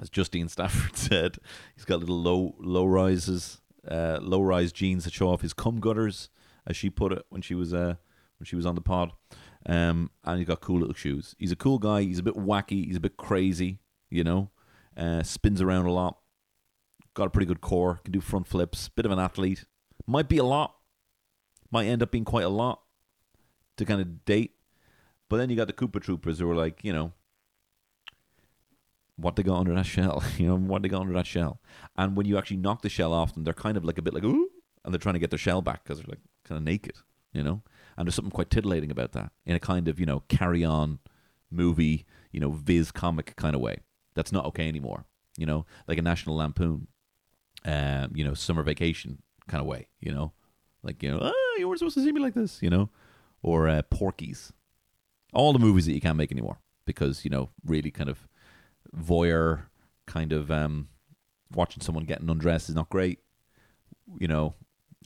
as 0.00 0.10
Justine 0.10 0.48
Stafford 0.48 0.96
said, 0.96 1.38
he's 1.74 1.84
got 1.84 2.00
little 2.00 2.20
low 2.20 2.54
low 2.58 2.86
rises, 2.86 3.60
uh, 3.88 4.18
low 4.20 4.40
rise 4.40 4.72
jeans 4.72 5.04
that 5.04 5.12
show 5.12 5.28
off 5.28 5.42
his 5.42 5.52
cum 5.52 5.80
gutters, 5.80 6.30
as 6.66 6.76
she 6.76 6.90
put 6.90 7.12
it 7.12 7.24
when 7.28 7.42
she 7.42 7.54
was 7.54 7.72
uh, 7.72 7.94
when 8.38 8.44
she 8.44 8.56
was 8.56 8.66
on 8.66 8.74
the 8.74 8.80
pod. 8.80 9.12
Um, 9.64 10.10
and 10.24 10.38
he's 10.38 10.48
got 10.48 10.60
cool 10.60 10.80
little 10.80 10.94
shoes. 10.94 11.36
He's 11.38 11.52
a 11.52 11.56
cool 11.56 11.78
guy. 11.78 12.02
He's 12.02 12.18
a 12.18 12.22
bit 12.24 12.34
wacky. 12.34 12.84
He's 12.86 12.96
a 12.96 13.00
bit 13.00 13.16
crazy. 13.16 13.78
You 14.10 14.24
know, 14.24 14.50
uh, 14.96 15.22
spins 15.22 15.60
around 15.60 15.86
a 15.86 15.92
lot. 15.92 16.18
Got 17.14 17.26
a 17.26 17.30
pretty 17.30 17.46
good 17.46 17.60
core. 17.60 18.00
Can 18.04 18.12
do 18.12 18.20
front 18.20 18.46
flips. 18.46 18.88
Bit 18.88 19.06
of 19.06 19.12
an 19.12 19.18
athlete. 19.18 19.64
Might 20.06 20.28
be 20.28 20.38
a 20.38 20.44
lot. 20.44 20.74
Might 21.70 21.86
end 21.86 22.02
up 22.02 22.10
being 22.10 22.24
quite 22.24 22.44
a 22.44 22.50
lot 22.50 22.82
to 23.76 23.84
kind 23.84 24.00
of 24.00 24.24
date. 24.24 24.52
But 25.28 25.38
then 25.38 25.50
you 25.50 25.56
got 25.56 25.66
the 25.66 25.72
Koopa 25.72 26.02
Troopas 26.02 26.38
who 26.38 26.50
are 26.50 26.54
like, 26.54 26.84
you 26.84 26.92
know, 26.92 27.12
what 29.16 29.36
they 29.36 29.42
got 29.42 29.58
under 29.58 29.74
that 29.74 29.86
shell, 29.86 30.22
you 30.36 30.46
know, 30.46 30.56
what 30.56 30.82
they 30.82 30.88
got 30.88 31.02
under 31.02 31.14
that 31.14 31.26
shell. 31.26 31.60
And 31.96 32.16
when 32.16 32.26
you 32.26 32.38
actually 32.38 32.58
knock 32.58 32.82
the 32.82 32.88
shell 32.88 33.12
off 33.12 33.34
them, 33.34 33.44
they're 33.44 33.54
kind 33.54 33.76
of 33.76 33.84
like 33.84 33.98
a 33.98 34.02
bit 34.02 34.14
like, 34.14 34.24
ooh, 34.24 34.48
and 34.84 34.92
they're 34.92 34.98
trying 34.98 35.14
to 35.14 35.18
get 35.18 35.30
their 35.30 35.38
shell 35.38 35.62
back 35.62 35.84
because 35.84 35.98
they're 35.98 36.08
like 36.08 36.20
kind 36.44 36.58
of 36.58 36.64
naked, 36.64 36.96
you 37.32 37.42
know. 37.42 37.62
And 37.96 38.06
there's 38.06 38.14
something 38.14 38.30
quite 38.30 38.50
titillating 38.50 38.90
about 38.90 39.12
that 39.12 39.32
in 39.46 39.54
a 39.54 39.60
kind 39.60 39.88
of, 39.88 40.00
you 40.00 40.06
know, 40.06 40.20
carry 40.28 40.64
on 40.64 40.98
movie, 41.50 42.06
you 42.30 42.40
know, 42.40 42.50
viz 42.50 42.90
comic 42.90 43.36
kind 43.36 43.54
of 43.54 43.60
way. 43.60 43.78
That's 44.14 44.32
not 44.32 44.46
okay 44.46 44.68
anymore, 44.68 45.04
you 45.36 45.46
know, 45.46 45.66
like 45.86 45.98
a 45.98 46.02
National 46.02 46.36
Lampoon, 46.36 46.88
um, 47.64 48.12
you 48.14 48.24
know, 48.24 48.34
summer 48.34 48.62
vacation 48.62 49.22
kind 49.48 49.60
of 49.60 49.66
way, 49.66 49.88
you 50.00 50.12
know, 50.12 50.32
like, 50.82 51.02
you 51.02 51.10
know, 51.10 51.18
oh, 51.20 51.56
you 51.58 51.68
weren't 51.68 51.78
supposed 51.78 51.94
to 51.96 52.04
see 52.04 52.12
me 52.12 52.20
like 52.20 52.34
this, 52.34 52.62
you 52.62 52.70
know, 52.70 52.90
or 53.42 53.68
uh, 53.68 53.82
Porky's. 53.82 54.52
All 55.32 55.52
the 55.52 55.58
movies 55.58 55.86
that 55.86 55.94
you 55.94 56.00
can't 56.00 56.18
make 56.18 56.30
anymore 56.30 56.58
because, 56.84 57.24
you 57.24 57.30
know, 57.30 57.50
really 57.64 57.90
kind 57.90 58.10
of 58.10 58.26
voyeur 58.94 59.64
kind 60.06 60.32
of 60.32 60.50
um, 60.50 60.88
watching 61.54 61.82
someone 61.82 62.04
getting 62.04 62.28
undressed 62.28 62.68
is 62.68 62.74
not 62.74 62.90
great, 62.90 63.20
you 64.18 64.28
know, 64.28 64.54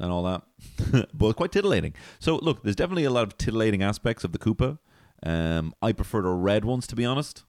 and 0.00 0.10
all 0.10 0.22
that. 0.24 1.08
but 1.14 1.36
quite 1.36 1.52
titillating. 1.52 1.94
So 2.18 2.36
look, 2.36 2.62
there's 2.62 2.76
definitely 2.76 3.04
a 3.04 3.10
lot 3.10 3.24
of 3.24 3.38
titillating 3.38 3.82
aspects 3.82 4.24
of 4.24 4.32
the 4.32 4.38
Koopa. 4.38 4.78
Um, 5.22 5.74
I 5.80 5.92
prefer 5.92 6.22
the 6.22 6.30
red 6.30 6.64
ones 6.64 6.86
to 6.88 6.96
be 6.96 7.04
honest, 7.04 7.44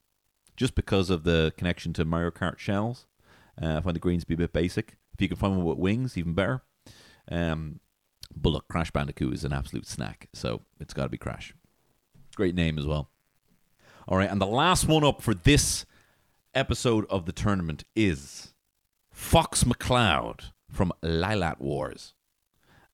just 0.56 0.74
because 0.74 1.10
of 1.10 1.24
the 1.24 1.52
connection 1.56 1.92
to 1.94 2.04
Mario 2.04 2.30
Kart 2.30 2.58
shells. 2.58 3.06
Uh, 3.60 3.78
I 3.78 3.80
find 3.80 3.96
the 3.96 4.00
greens 4.00 4.22
to 4.22 4.26
be 4.26 4.34
a 4.34 4.38
bit 4.38 4.52
basic. 4.52 4.97
If 5.18 5.22
you 5.22 5.28
can 5.28 5.36
find 5.36 5.56
one 5.56 5.64
with 5.64 5.78
wings, 5.78 6.16
even 6.16 6.34
better. 6.34 6.62
Um, 7.28 7.80
but 8.36 8.50
look, 8.50 8.68
Crash 8.68 8.92
Bandicoot 8.92 9.34
is 9.34 9.42
an 9.42 9.52
absolute 9.52 9.84
snack, 9.84 10.28
so 10.32 10.62
it's 10.78 10.94
got 10.94 11.02
to 11.04 11.08
be 11.08 11.18
Crash. 11.18 11.52
Great 12.36 12.54
name 12.54 12.78
as 12.78 12.86
well. 12.86 13.10
All 14.06 14.16
right, 14.16 14.30
and 14.30 14.40
the 14.40 14.46
last 14.46 14.86
one 14.86 15.02
up 15.02 15.20
for 15.20 15.34
this 15.34 15.84
episode 16.54 17.04
of 17.10 17.26
the 17.26 17.32
tournament 17.32 17.82
is 17.96 18.54
Fox 19.10 19.64
McCloud 19.64 20.52
from 20.70 20.92
Lylat 21.02 21.58
Wars 21.58 22.14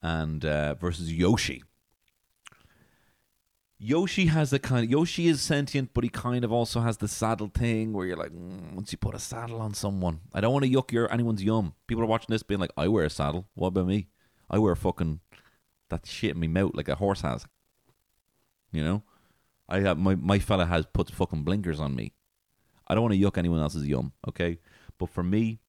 and 0.00 0.46
uh, 0.46 0.74
versus 0.74 1.12
Yoshi. 1.12 1.62
Yoshi 3.78 4.26
has 4.26 4.50
the 4.50 4.58
kind 4.58 4.84
of 4.84 4.90
Yoshi 4.90 5.26
is 5.26 5.42
sentient, 5.42 5.90
but 5.92 6.04
he 6.04 6.10
kind 6.10 6.44
of 6.44 6.52
also 6.52 6.80
has 6.80 6.98
the 6.98 7.08
saddle 7.08 7.50
thing 7.52 7.92
where 7.92 8.06
you're 8.06 8.16
like, 8.16 8.30
mm, 8.30 8.72
once 8.72 8.92
you 8.92 8.98
put 8.98 9.14
a 9.14 9.18
saddle 9.18 9.60
on 9.60 9.74
someone, 9.74 10.20
I 10.32 10.40
don't 10.40 10.52
want 10.52 10.64
to 10.64 10.70
yuck 10.70 10.92
your 10.92 11.12
anyone's 11.12 11.42
yum. 11.42 11.74
People 11.86 12.02
are 12.04 12.06
watching 12.06 12.32
this 12.32 12.42
being 12.42 12.60
like, 12.60 12.72
I 12.76 12.88
wear 12.88 13.04
a 13.04 13.10
saddle. 13.10 13.48
What 13.54 13.68
about 13.68 13.86
me? 13.86 14.08
I 14.48 14.58
wear 14.58 14.74
fucking 14.76 15.20
that 15.90 16.06
shit 16.06 16.34
in 16.34 16.40
my 16.40 16.46
mouth 16.46 16.72
like 16.74 16.88
a 16.88 16.94
horse 16.94 17.22
has. 17.22 17.46
You 18.72 18.84
know, 18.84 19.02
I 19.68 19.80
have 19.80 19.98
my 19.98 20.14
my 20.14 20.38
fella 20.38 20.66
has 20.66 20.86
puts 20.86 21.10
fucking 21.10 21.44
blinkers 21.44 21.80
on 21.80 21.94
me. 21.94 22.12
I 22.86 22.94
don't 22.94 23.02
want 23.02 23.14
to 23.14 23.20
yuck 23.20 23.38
anyone 23.38 23.60
else's 23.60 23.86
yum, 23.86 24.12
okay? 24.28 24.58
But 24.98 25.10
for 25.10 25.22
me, 25.22 25.60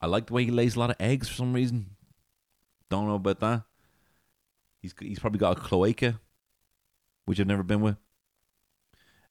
I 0.00 0.06
like 0.06 0.26
the 0.26 0.34
way 0.34 0.44
he 0.44 0.50
lays 0.50 0.76
a 0.76 0.80
lot 0.80 0.90
of 0.90 0.96
eggs 1.00 1.28
for 1.28 1.34
some 1.34 1.52
reason. 1.52 1.96
Don't 2.90 3.08
know 3.08 3.14
about 3.14 3.40
that. 3.40 3.62
He's 4.82 4.94
he's 4.98 5.18
probably 5.18 5.38
got 5.38 5.56
a 5.56 5.60
cloaca, 5.60 6.20
which 7.24 7.40
I've 7.40 7.46
never 7.46 7.62
been 7.62 7.80
with. 7.80 7.96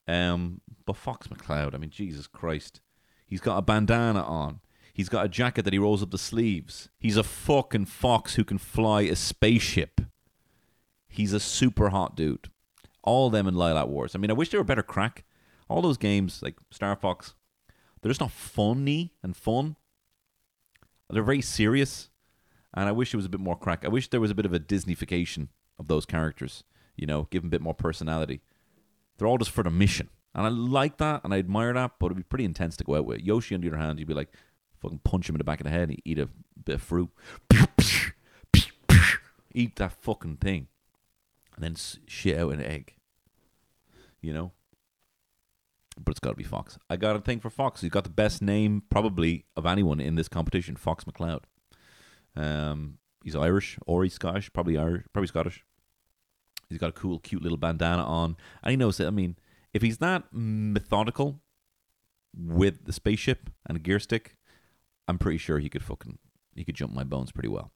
Um, 0.07 0.61
but 0.85 0.97
Fox 0.97 1.27
McCloud, 1.27 1.73
I 1.73 1.77
mean, 1.77 1.89
Jesus 1.89 2.27
Christ, 2.27 2.81
he's 3.25 3.41
got 3.41 3.57
a 3.57 3.61
bandana 3.61 4.21
on. 4.21 4.59
He's 4.93 5.09
got 5.09 5.25
a 5.25 5.29
jacket 5.29 5.63
that 5.63 5.73
he 5.73 5.79
rolls 5.79 6.03
up 6.03 6.11
the 6.11 6.17
sleeves. 6.17 6.89
He's 6.99 7.17
a 7.17 7.23
fucking 7.23 7.85
fox 7.85 8.35
who 8.35 8.43
can 8.43 8.59
fly 8.59 9.01
a 9.01 9.15
spaceship. 9.15 10.01
He's 11.07 11.33
a 11.33 11.39
super 11.39 11.89
hot 11.89 12.15
dude. 12.15 12.49
All 13.03 13.29
them 13.29 13.47
in 13.47 13.55
Lylat 13.55 13.87
Wars. 13.87 14.15
I 14.15 14.19
mean, 14.19 14.29
I 14.29 14.35
wish 14.35 14.49
they 14.49 14.57
were 14.57 14.63
better 14.63 14.83
crack. 14.83 15.23
All 15.67 15.81
those 15.81 15.97
games, 15.97 16.41
like 16.43 16.55
Star 16.69 16.95
Fox, 16.95 17.33
they're 18.01 18.09
just 18.09 18.21
not 18.21 18.31
funny 18.31 19.13
and 19.23 19.35
fun. 19.35 19.77
They're 21.09 21.23
very 21.23 21.41
serious. 21.41 22.09
And 22.73 22.87
I 22.87 22.91
wish 22.91 23.13
it 23.13 23.17
was 23.17 23.25
a 23.25 23.29
bit 23.29 23.39
more 23.39 23.57
crack. 23.57 23.85
I 23.85 23.89
wish 23.89 24.09
there 24.09 24.21
was 24.21 24.31
a 24.31 24.35
bit 24.35 24.45
of 24.45 24.53
a 24.53 24.59
Disneyfication 24.59 25.49
of 25.79 25.87
those 25.87 26.05
characters. 26.05 26.63
You 26.95 27.07
know, 27.07 27.27
give 27.31 27.41
them 27.41 27.49
a 27.49 27.51
bit 27.51 27.61
more 27.61 27.73
personality. 27.73 28.41
They're 29.17 29.27
all 29.27 29.37
just 29.37 29.51
for 29.51 29.63
the 29.63 29.69
mission. 29.69 30.09
And 30.35 30.45
I 30.45 30.49
like 30.49 30.97
that 30.97 31.21
and 31.23 31.33
I 31.33 31.37
admire 31.37 31.73
that, 31.73 31.93
but 31.99 32.07
it'd 32.07 32.17
be 32.17 32.23
pretty 32.23 32.45
intense 32.45 32.75
to 32.77 32.83
go 32.83 32.95
out 32.95 33.05
with. 33.05 33.21
Yoshi, 33.21 33.55
on 33.55 33.61
the 33.61 33.67
other 33.67 33.77
hand, 33.77 33.99
you'd 33.99 34.07
be 34.07 34.13
like, 34.13 34.33
fucking 34.81 35.01
punch 35.03 35.29
him 35.29 35.35
in 35.35 35.39
the 35.39 35.43
back 35.43 35.59
of 35.59 35.65
the 35.65 35.69
head 35.69 35.89
and 35.89 36.01
eat 36.03 36.19
a 36.19 36.29
bit 36.65 36.75
of 36.75 36.81
fruit. 36.81 37.09
Eat 39.55 39.75
that 39.75 39.93
fucking 40.01 40.37
thing. 40.37 40.67
And 41.55 41.63
then 41.63 41.75
shit 42.07 42.37
out 42.39 42.53
an 42.53 42.61
egg. 42.61 42.95
You 44.21 44.33
know? 44.33 44.51
But 46.03 46.11
it's 46.11 46.19
got 46.19 46.31
to 46.31 46.35
be 46.35 46.43
Fox. 46.43 46.79
I 46.89 46.95
got 46.95 47.15
a 47.15 47.19
thing 47.19 47.39
for 47.39 47.51
Fox. 47.51 47.81
He's 47.81 47.91
got 47.91 48.03
the 48.03 48.09
best 48.09 48.41
name, 48.41 48.81
probably, 48.89 49.45
of 49.55 49.67
anyone 49.67 49.99
in 49.99 50.15
this 50.15 50.27
competition 50.27 50.75
Fox 50.75 51.03
McCloud. 51.03 51.43
Um, 52.35 52.97
he's 53.23 53.35
Irish 53.35 53.77
or 53.85 54.03
he's 54.03 54.15
Scottish, 54.15 54.51
probably 54.51 54.75
Irish, 54.75 55.03
probably 55.13 55.27
Scottish. 55.27 55.63
He's 56.73 56.79
got 56.79 56.89
a 56.89 56.93
cool, 56.93 57.19
cute 57.19 57.41
little 57.41 57.57
bandana 57.57 58.03
on, 58.03 58.35
and 58.63 58.71
he 58.71 58.77
knows 58.77 58.97
that. 58.97 59.07
I 59.07 59.11
mean, 59.11 59.37
if 59.73 59.81
he's 59.81 60.01
not 60.01 60.25
methodical 60.31 61.39
with 62.35 62.85
the 62.85 62.93
spaceship 62.93 63.49
and 63.67 63.77
a 63.77 63.79
gear 63.79 63.99
stick, 63.99 64.37
I'm 65.07 65.17
pretty 65.17 65.37
sure 65.37 65.59
he 65.59 65.69
could 65.69 65.83
fucking 65.83 66.17
he 66.55 66.63
could 66.63 66.75
jump 66.75 66.93
my 66.93 67.03
bones 67.03 67.31
pretty 67.31 67.49
well. 67.49 67.71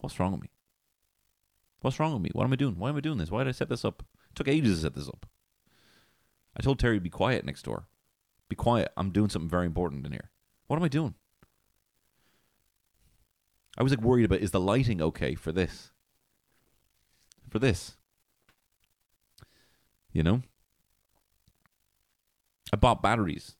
What's 0.00 0.18
wrong 0.20 0.32
with 0.32 0.42
me? 0.42 0.50
What's 1.80 1.98
wrong 1.98 2.12
with 2.12 2.22
me? 2.22 2.30
What 2.32 2.44
am 2.44 2.52
I 2.52 2.56
doing? 2.56 2.76
Why 2.76 2.88
am 2.88 2.96
I 2.96 3.00
doing 3.00 3.18
this? 3.18 3.30
Why 3.30 3.44
did 3.44 3.48
I 3.48 3.52
set 3.52 3.68
this 3.68 3.84
up? 3.84 4.02
It 4.30 4.34
took 4.34 4.48
ages 4.48 4.78
to 4.78 4.82
set 4.82 4.94
this 4.94 5.08
up. 5.08 5.26
I 6.56 6.62
told 6.62 6.78
Terry 6.78 6.96
to 6.96 7.02
be 7.02 7.10
quiet 7.10 7.44
next 7.44 7.62
door. 7.62 7.88
Be 8.48 8.56
quiet. 8.56 8.92
I'm 8.96 9.10
doing 9.10 9.28
something 9.28 9.48
very 9.48 9.66
important 9.66 10.06
in 10.06 10.12
here. 10.12 10.30
What 10.66 10.76
am 10.76 10.82
I 10.82 10.88
doing? 10.88 11.14
I 13.78 13.82
was 13.82 13.92
like 13.92 14.00
worried 14.00 14.24
about 14.24 14.40
is 14.40 14.52
the 14.52 14.60
lighting 14.60 15.02
okay 15.02 15.34
for 15.34 15.52
this? 15.52 15.92
For 17.56 17.60
this. 17.60 17.96
You 20.12 20.22
know? 20.22 20.42
I 22.70 22.76
bought 22.76 23.00
batteries. 23.00 23.56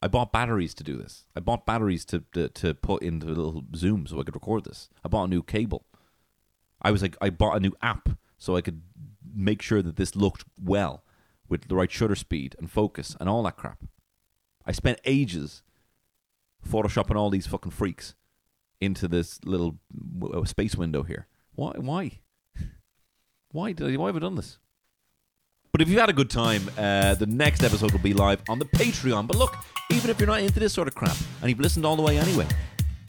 I 0.00 0.06
bought 0.06 0.30
batteries 0.30 0.72
to 0.74 0.84
do 0.84 0.96
this. 0.96 1.24
I 1.34 1.40
bought 1.40 1.66
batteries 1.66 2.04
to 2.04 2.22
to, 2.34 2.48
to 2.48 2.74
put 2.74 3.02
into 3.02 3.26
a 3.26 3.34
little 3.34 3.64
Zoom 3.74 4.06
so 4.06 4.20
I 4.20 4.22
could 4.22 4.36
record 4.36 4.66
this. 4.66 4.88
I 5.04 5.08
bought 5.08 5.24
a 5.24 5.30
new 5.30 5.42
cable. 5.42 5.84
I 6.80 6.92
was 6.92 7.02
like 7.02 7.16
I 7.20 7.30
bought 7.30 7.56
a 7.56 7.60
new 7.60 7.72
app 7.82 8.08
so 8.36 8.54
I 8.54 8.60
could 8.60 8.82
make 9.34 9.62
sure 9.62 9.82
that 9.82 9.96
this 9.96 10.14
looked 10.14 10.44
well 10.62 11.02
with 11.48 11.66
the 11.66 11.74
right 11.74 11.90
shutter 11.90 12.14
speed 12.14 12.54
and 12.60 12.70
focus 12.70 13.16
and 13.18 13.28
all 13.28 13.42
that 13.42 13.56
crap. 13.56 13.82
I 14.64 14.70
spent 14.70 15.00
ages 15.04 15.64
photoshopping 16.64 17.16
all 17.16 17.30
these 17.30 17.48
fucking 17.48 17.72
freaks 17.72 18.14
into 18.80 19.08
this 19.08 19.40
little 19.44 19.80
uh, 20.32 20.44
space 20.44 20.76
window 20.76 21.02
here. 21.02 21.26
Why? 21.56 21.72
Why? 21.78 22.20
Why 23.50 23.72
did 23.72 23.90
I, 23.90 23.96
why 23.96 24.08
have 24.08 24.16
I 24.16 24.18
done 24.18 24.34
this? 24.34 24.58
But 25.72 25.80
if 25.80 25.88
you've 25.88 26.00
had 26.00 26.10
a 26.10 26.14
good 26.14 26.28
time, 26.28 26.68
uh, 26.76 27.14
the 27.14 27.26
next 27.26 27.62
episode 27.62 27.92
will 27.92 27.98
be 28.00 28.12
live 28.12 28.42
on 28.48 28.58
the 28.58 28.66
Patreon. 28.66 29.26
But 29.26 29.36
look, 29.36 29.56
even 29.90 30.10
if 30.10 30.18
you're 30.18 30.26
not 30.26 30.40
into 30.40 30.60
this 30.60 30.72
sort 30.72 30.88
of 30.88 30.94
crap 30.94 31.16
and 31.40 31.48
you've 31.48 31.60
listened 31.60 31.86
all 31.86 31.96
the 31.96 32.02
way 32.02 32.18
anyway, 32.18 32.46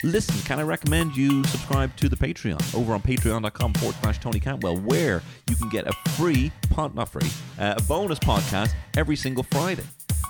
listen, 0.02 0.34
can 0.46 0.58
I 0.58 0.62
recommend 0.62 1.14
you 1.14 1.44
subscribe 1.44 1.94
to 1.96 2.08
the 2.08 2.16
Patreon 2.16 2.74
over 2.74 2.94
on 2.94 3.02
patreon.com 3.02 3.74
forward 3.74 3.96
slash 4.02 4.18
Tony 4.18 4.40
Cantwell, 4.40 4.78
where 4.78 5.22
you 5.48 5.56
can 5.56 5.68
get 5.68 5.86
a 5.86 5.92
free, 6.10 6.52
pod, 6.70 6.94
not 6.94 7.10
free, 7.10 7.30
uh, 7.58 7.74
a 7.76 7.82
bonus 7.82 8.18
podcast 8.18 8.72
every 8.96 9.16
single 9.16 9.44
Friday. 9.44 9.84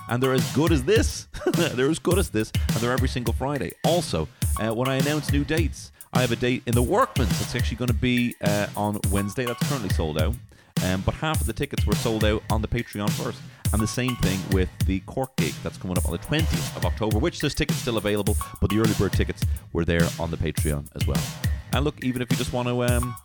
And 0.09 0.21
they're 0.21 0.33
as 0.33 0.51
good 0.53 0.73
as 0.73 0.83
this. 0.83 1.27
they're 1.53 1.89
as 1.89 1.99
good 1.99 2.17
as 2.17 2.29
this, 2.29 2.51
and 2.55 2.77
they're 2.77 2.91
every 2.91 3.07
single 3.07 3.33
Friday. 3.33 3.71
Also, 3.85 4.27
uh, 4.59 4.73
when 4.73 4.89
I 4.89 4.95
announce 4.95 5.31
new 5.31 5.45
dates, 5.45 5.91
I 6.13 6.21
have 6.21 6.31
a 6.31 6.35
date 6.35 6.63
in 6.65 6.73
the 6.73 6.81
Workman's. 6.81 7.39
It's 7.41 7.55
actually 7.55 7.77
going 7.77 7.87
to 7.87 7.93
be 7.93 8.35
uh, 8.41 8.67
on 8.75 8.99
Wednesday. 9.11 9.45
That's 9.45 9.65
currently 9.69 9.89
sold 9.89 10.21
out. 10.21 10.35
Um, 10.83 11.01
but 11.05 11.13
half 11.15 11.39
of 11.39 11.47
the 11.47 11.53
tickets 11.53 11.85
were 11.85 11.95
sold 11.95 12.25
out 12.25 12.43
on 12.49 12.61
the 12.61 12.67
Patreon 12.67 13.09
first. 13.11 13.39
And 13.71 13.81
the 13.81 13.87
same 13.87 14.17
thing 14.17 14.39
with 14.51 14.69
the 14.85 14.99
Cork 15.01 15.33
gig 15.37 15.53
that's 15.63 15.77
coming 15.77 15.97
up 15.97 16.05
on 16.05 16.11
the 16.11 16.19
20th 16.19 16.75
of 16.75 16.85
October, 16.85 17.17
which 17.17 17.39
there's 17.39 17.55
tickets 17.55 17.79
still 17.79 17.97
available, 17.97 18.35
but 18.59 18.69
the 18.69 18.79
early 18.79 18.93
bird 18.95 19.13
tickets 19.13 19.45
were 19.71 19.85
there 19.85 20.05
on 20.19 20.29
the 20.29 20.37
Patreon 20.37 20.87
as 20.95 21.07
well. 21.07 21.21
And 21.71 21.85
look, 21.85 22.03
even 22.03 22.21
if 22.21 22.29
you 22.29 22.37
just 22.37 22.51
want 22.51 22.67
to 22.67 22.83
um, 22.83 23.15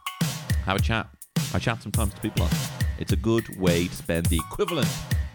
have 0.64 0.76
a 0.76 0.80
chat, 0.80 1.08
I 1.52 1.58
chat 1.58 1.82
sometimes 1.82 2.14
to 2.14 2.20
people 2.20 2.44
on. 2.44 2.50
It's 3.00 3.12
a 3.12 3.16
good 3.16 3.58
way 3.58 3.88
to 3.88 3.94
spend 3.94 4.26
the 4.26 4.36
equivalent 4.36 4.88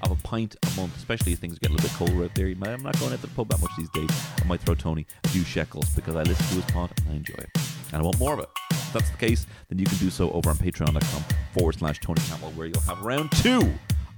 of 0.04 0.12
a 0.12 0.16
pint 0.24 0.56
a 0.64 0.80
month, 0.80 0.96
especially 0.98 1.34
as 1.34 1.40
things 1.40 1.60
get 1.60 1.70
a 1.70 1.74
little 1.74 1.90
bit 1.90 1.98
colder 1.98 2.24
out 2.24 2.36
there. 2.36 2.48
I'm 2.48 2.84
not 2.84 3.00
going 3.00 3.14
out 3.14 3.22
to 3.22 3.28
the 3.28 3.34
pub 3.36 3.50
that 3.50 3.62
much 3.62 3.72
these 3.78 3.90
days. 3.90 4.10
I 4.42 4.46
might 4.46 4.62
throw 4.62 4.76
Tony 4.76 5.06
a 5.24 5.28
few 5.30 5.44
shekels 5.44 5.90
because 5.96 6.16
I 6.16 6.24
listen 6.24 6.46
to 6.48 6.56
his 6.56 6.66
pod 6.72 6.92
and 7.02 7.14
I 7.14 7.16
enjoy 7.18 7.36
it. 7.38 7.50
And 7.94 8.02
I 8.02 8.04
want 8.04 8.20
more 8.20 8.34
of 8.34 8.40
it. 8.40 8.50
If 8.72 8.94
that's 8.94 9.10
the 9.10 9.18
case, 9.18 9.46
then 9.70 9.80
you 9.80 9.86
can 9.86 9.98
do 9.98 10.10
so 10.10 10.32
over 10.32 10.50
on 10.50 10.58
patreon.com 10.58 11.24
forward 11.54 11.76
slash 11.76 12.00
Tony 12.00 12.22
Cantwell, 12.28 12.52
where 12.52 12.68
you'll 12.68 12.82
have 12.82 13.02
round 13.02 13.32
two 13.32 13.74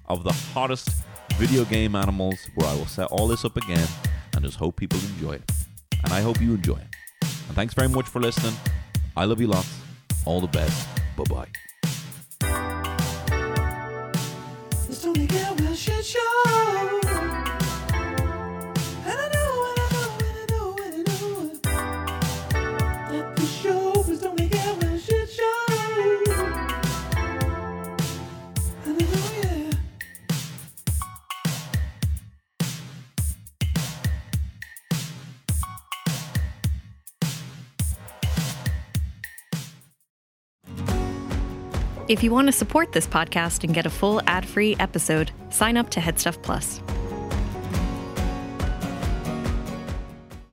of 0.07 0.23
the 0.23 0.33
hottest 0.53 0.89
video 1.35 1.65
game 1.65 1.95
animals, 1.95 2.37
where 2.55 2.67
I 2.67 2.75
will 2.75 2.85
set 2.85 3.07
all 3.07 3.27
this 3.27 3.45
up 3.45 3.57
again 3.57 3.87
and 4.35 4.43
just 4.43 4.57
hope 4.57 4.75
people 4.75 4.99
enjoy 5.15 5.33
it. 5.33 5.51
And 6.03 6.13
I 6.13 6.21
hope 6.21 6.41
you 6.41 6.53
enjoy 6.53 6.75
it. 6.75 6.87
And 7.21 7.55
thanks 7.55 7.73
very 7.73 7.89
much 7.89 8.07
for 8.07 8.19
listening. 8.19 8.53
I 9.15 9.25
love 9.25 9.39
you 9.39 9.47
lots. 9.47 9.79
All 10.25 10.41
the 10.41 10.47
best. 10.47 10.87
Bye 11.17 11.23
bye. 11.25 11.47
If 42.09 42.21
you 42.21 42.31
want 42.31 42.47
to 42.49 42.51
support 42.51 42.91
this 42.91 43.07
podcast 43.07 43.63
and 43.63 43.73
get 43.73 43.85
a 43.85 43.89
full 43.89 44.21
ad 44.27 44.45
free 44.45 44.75
episode, 44.77 45.31
sign 45.49 45.77
up 45.77 45.89
to 45.91 46.01
Headstuff 46.01 46.41
Plus. 46.41 46.81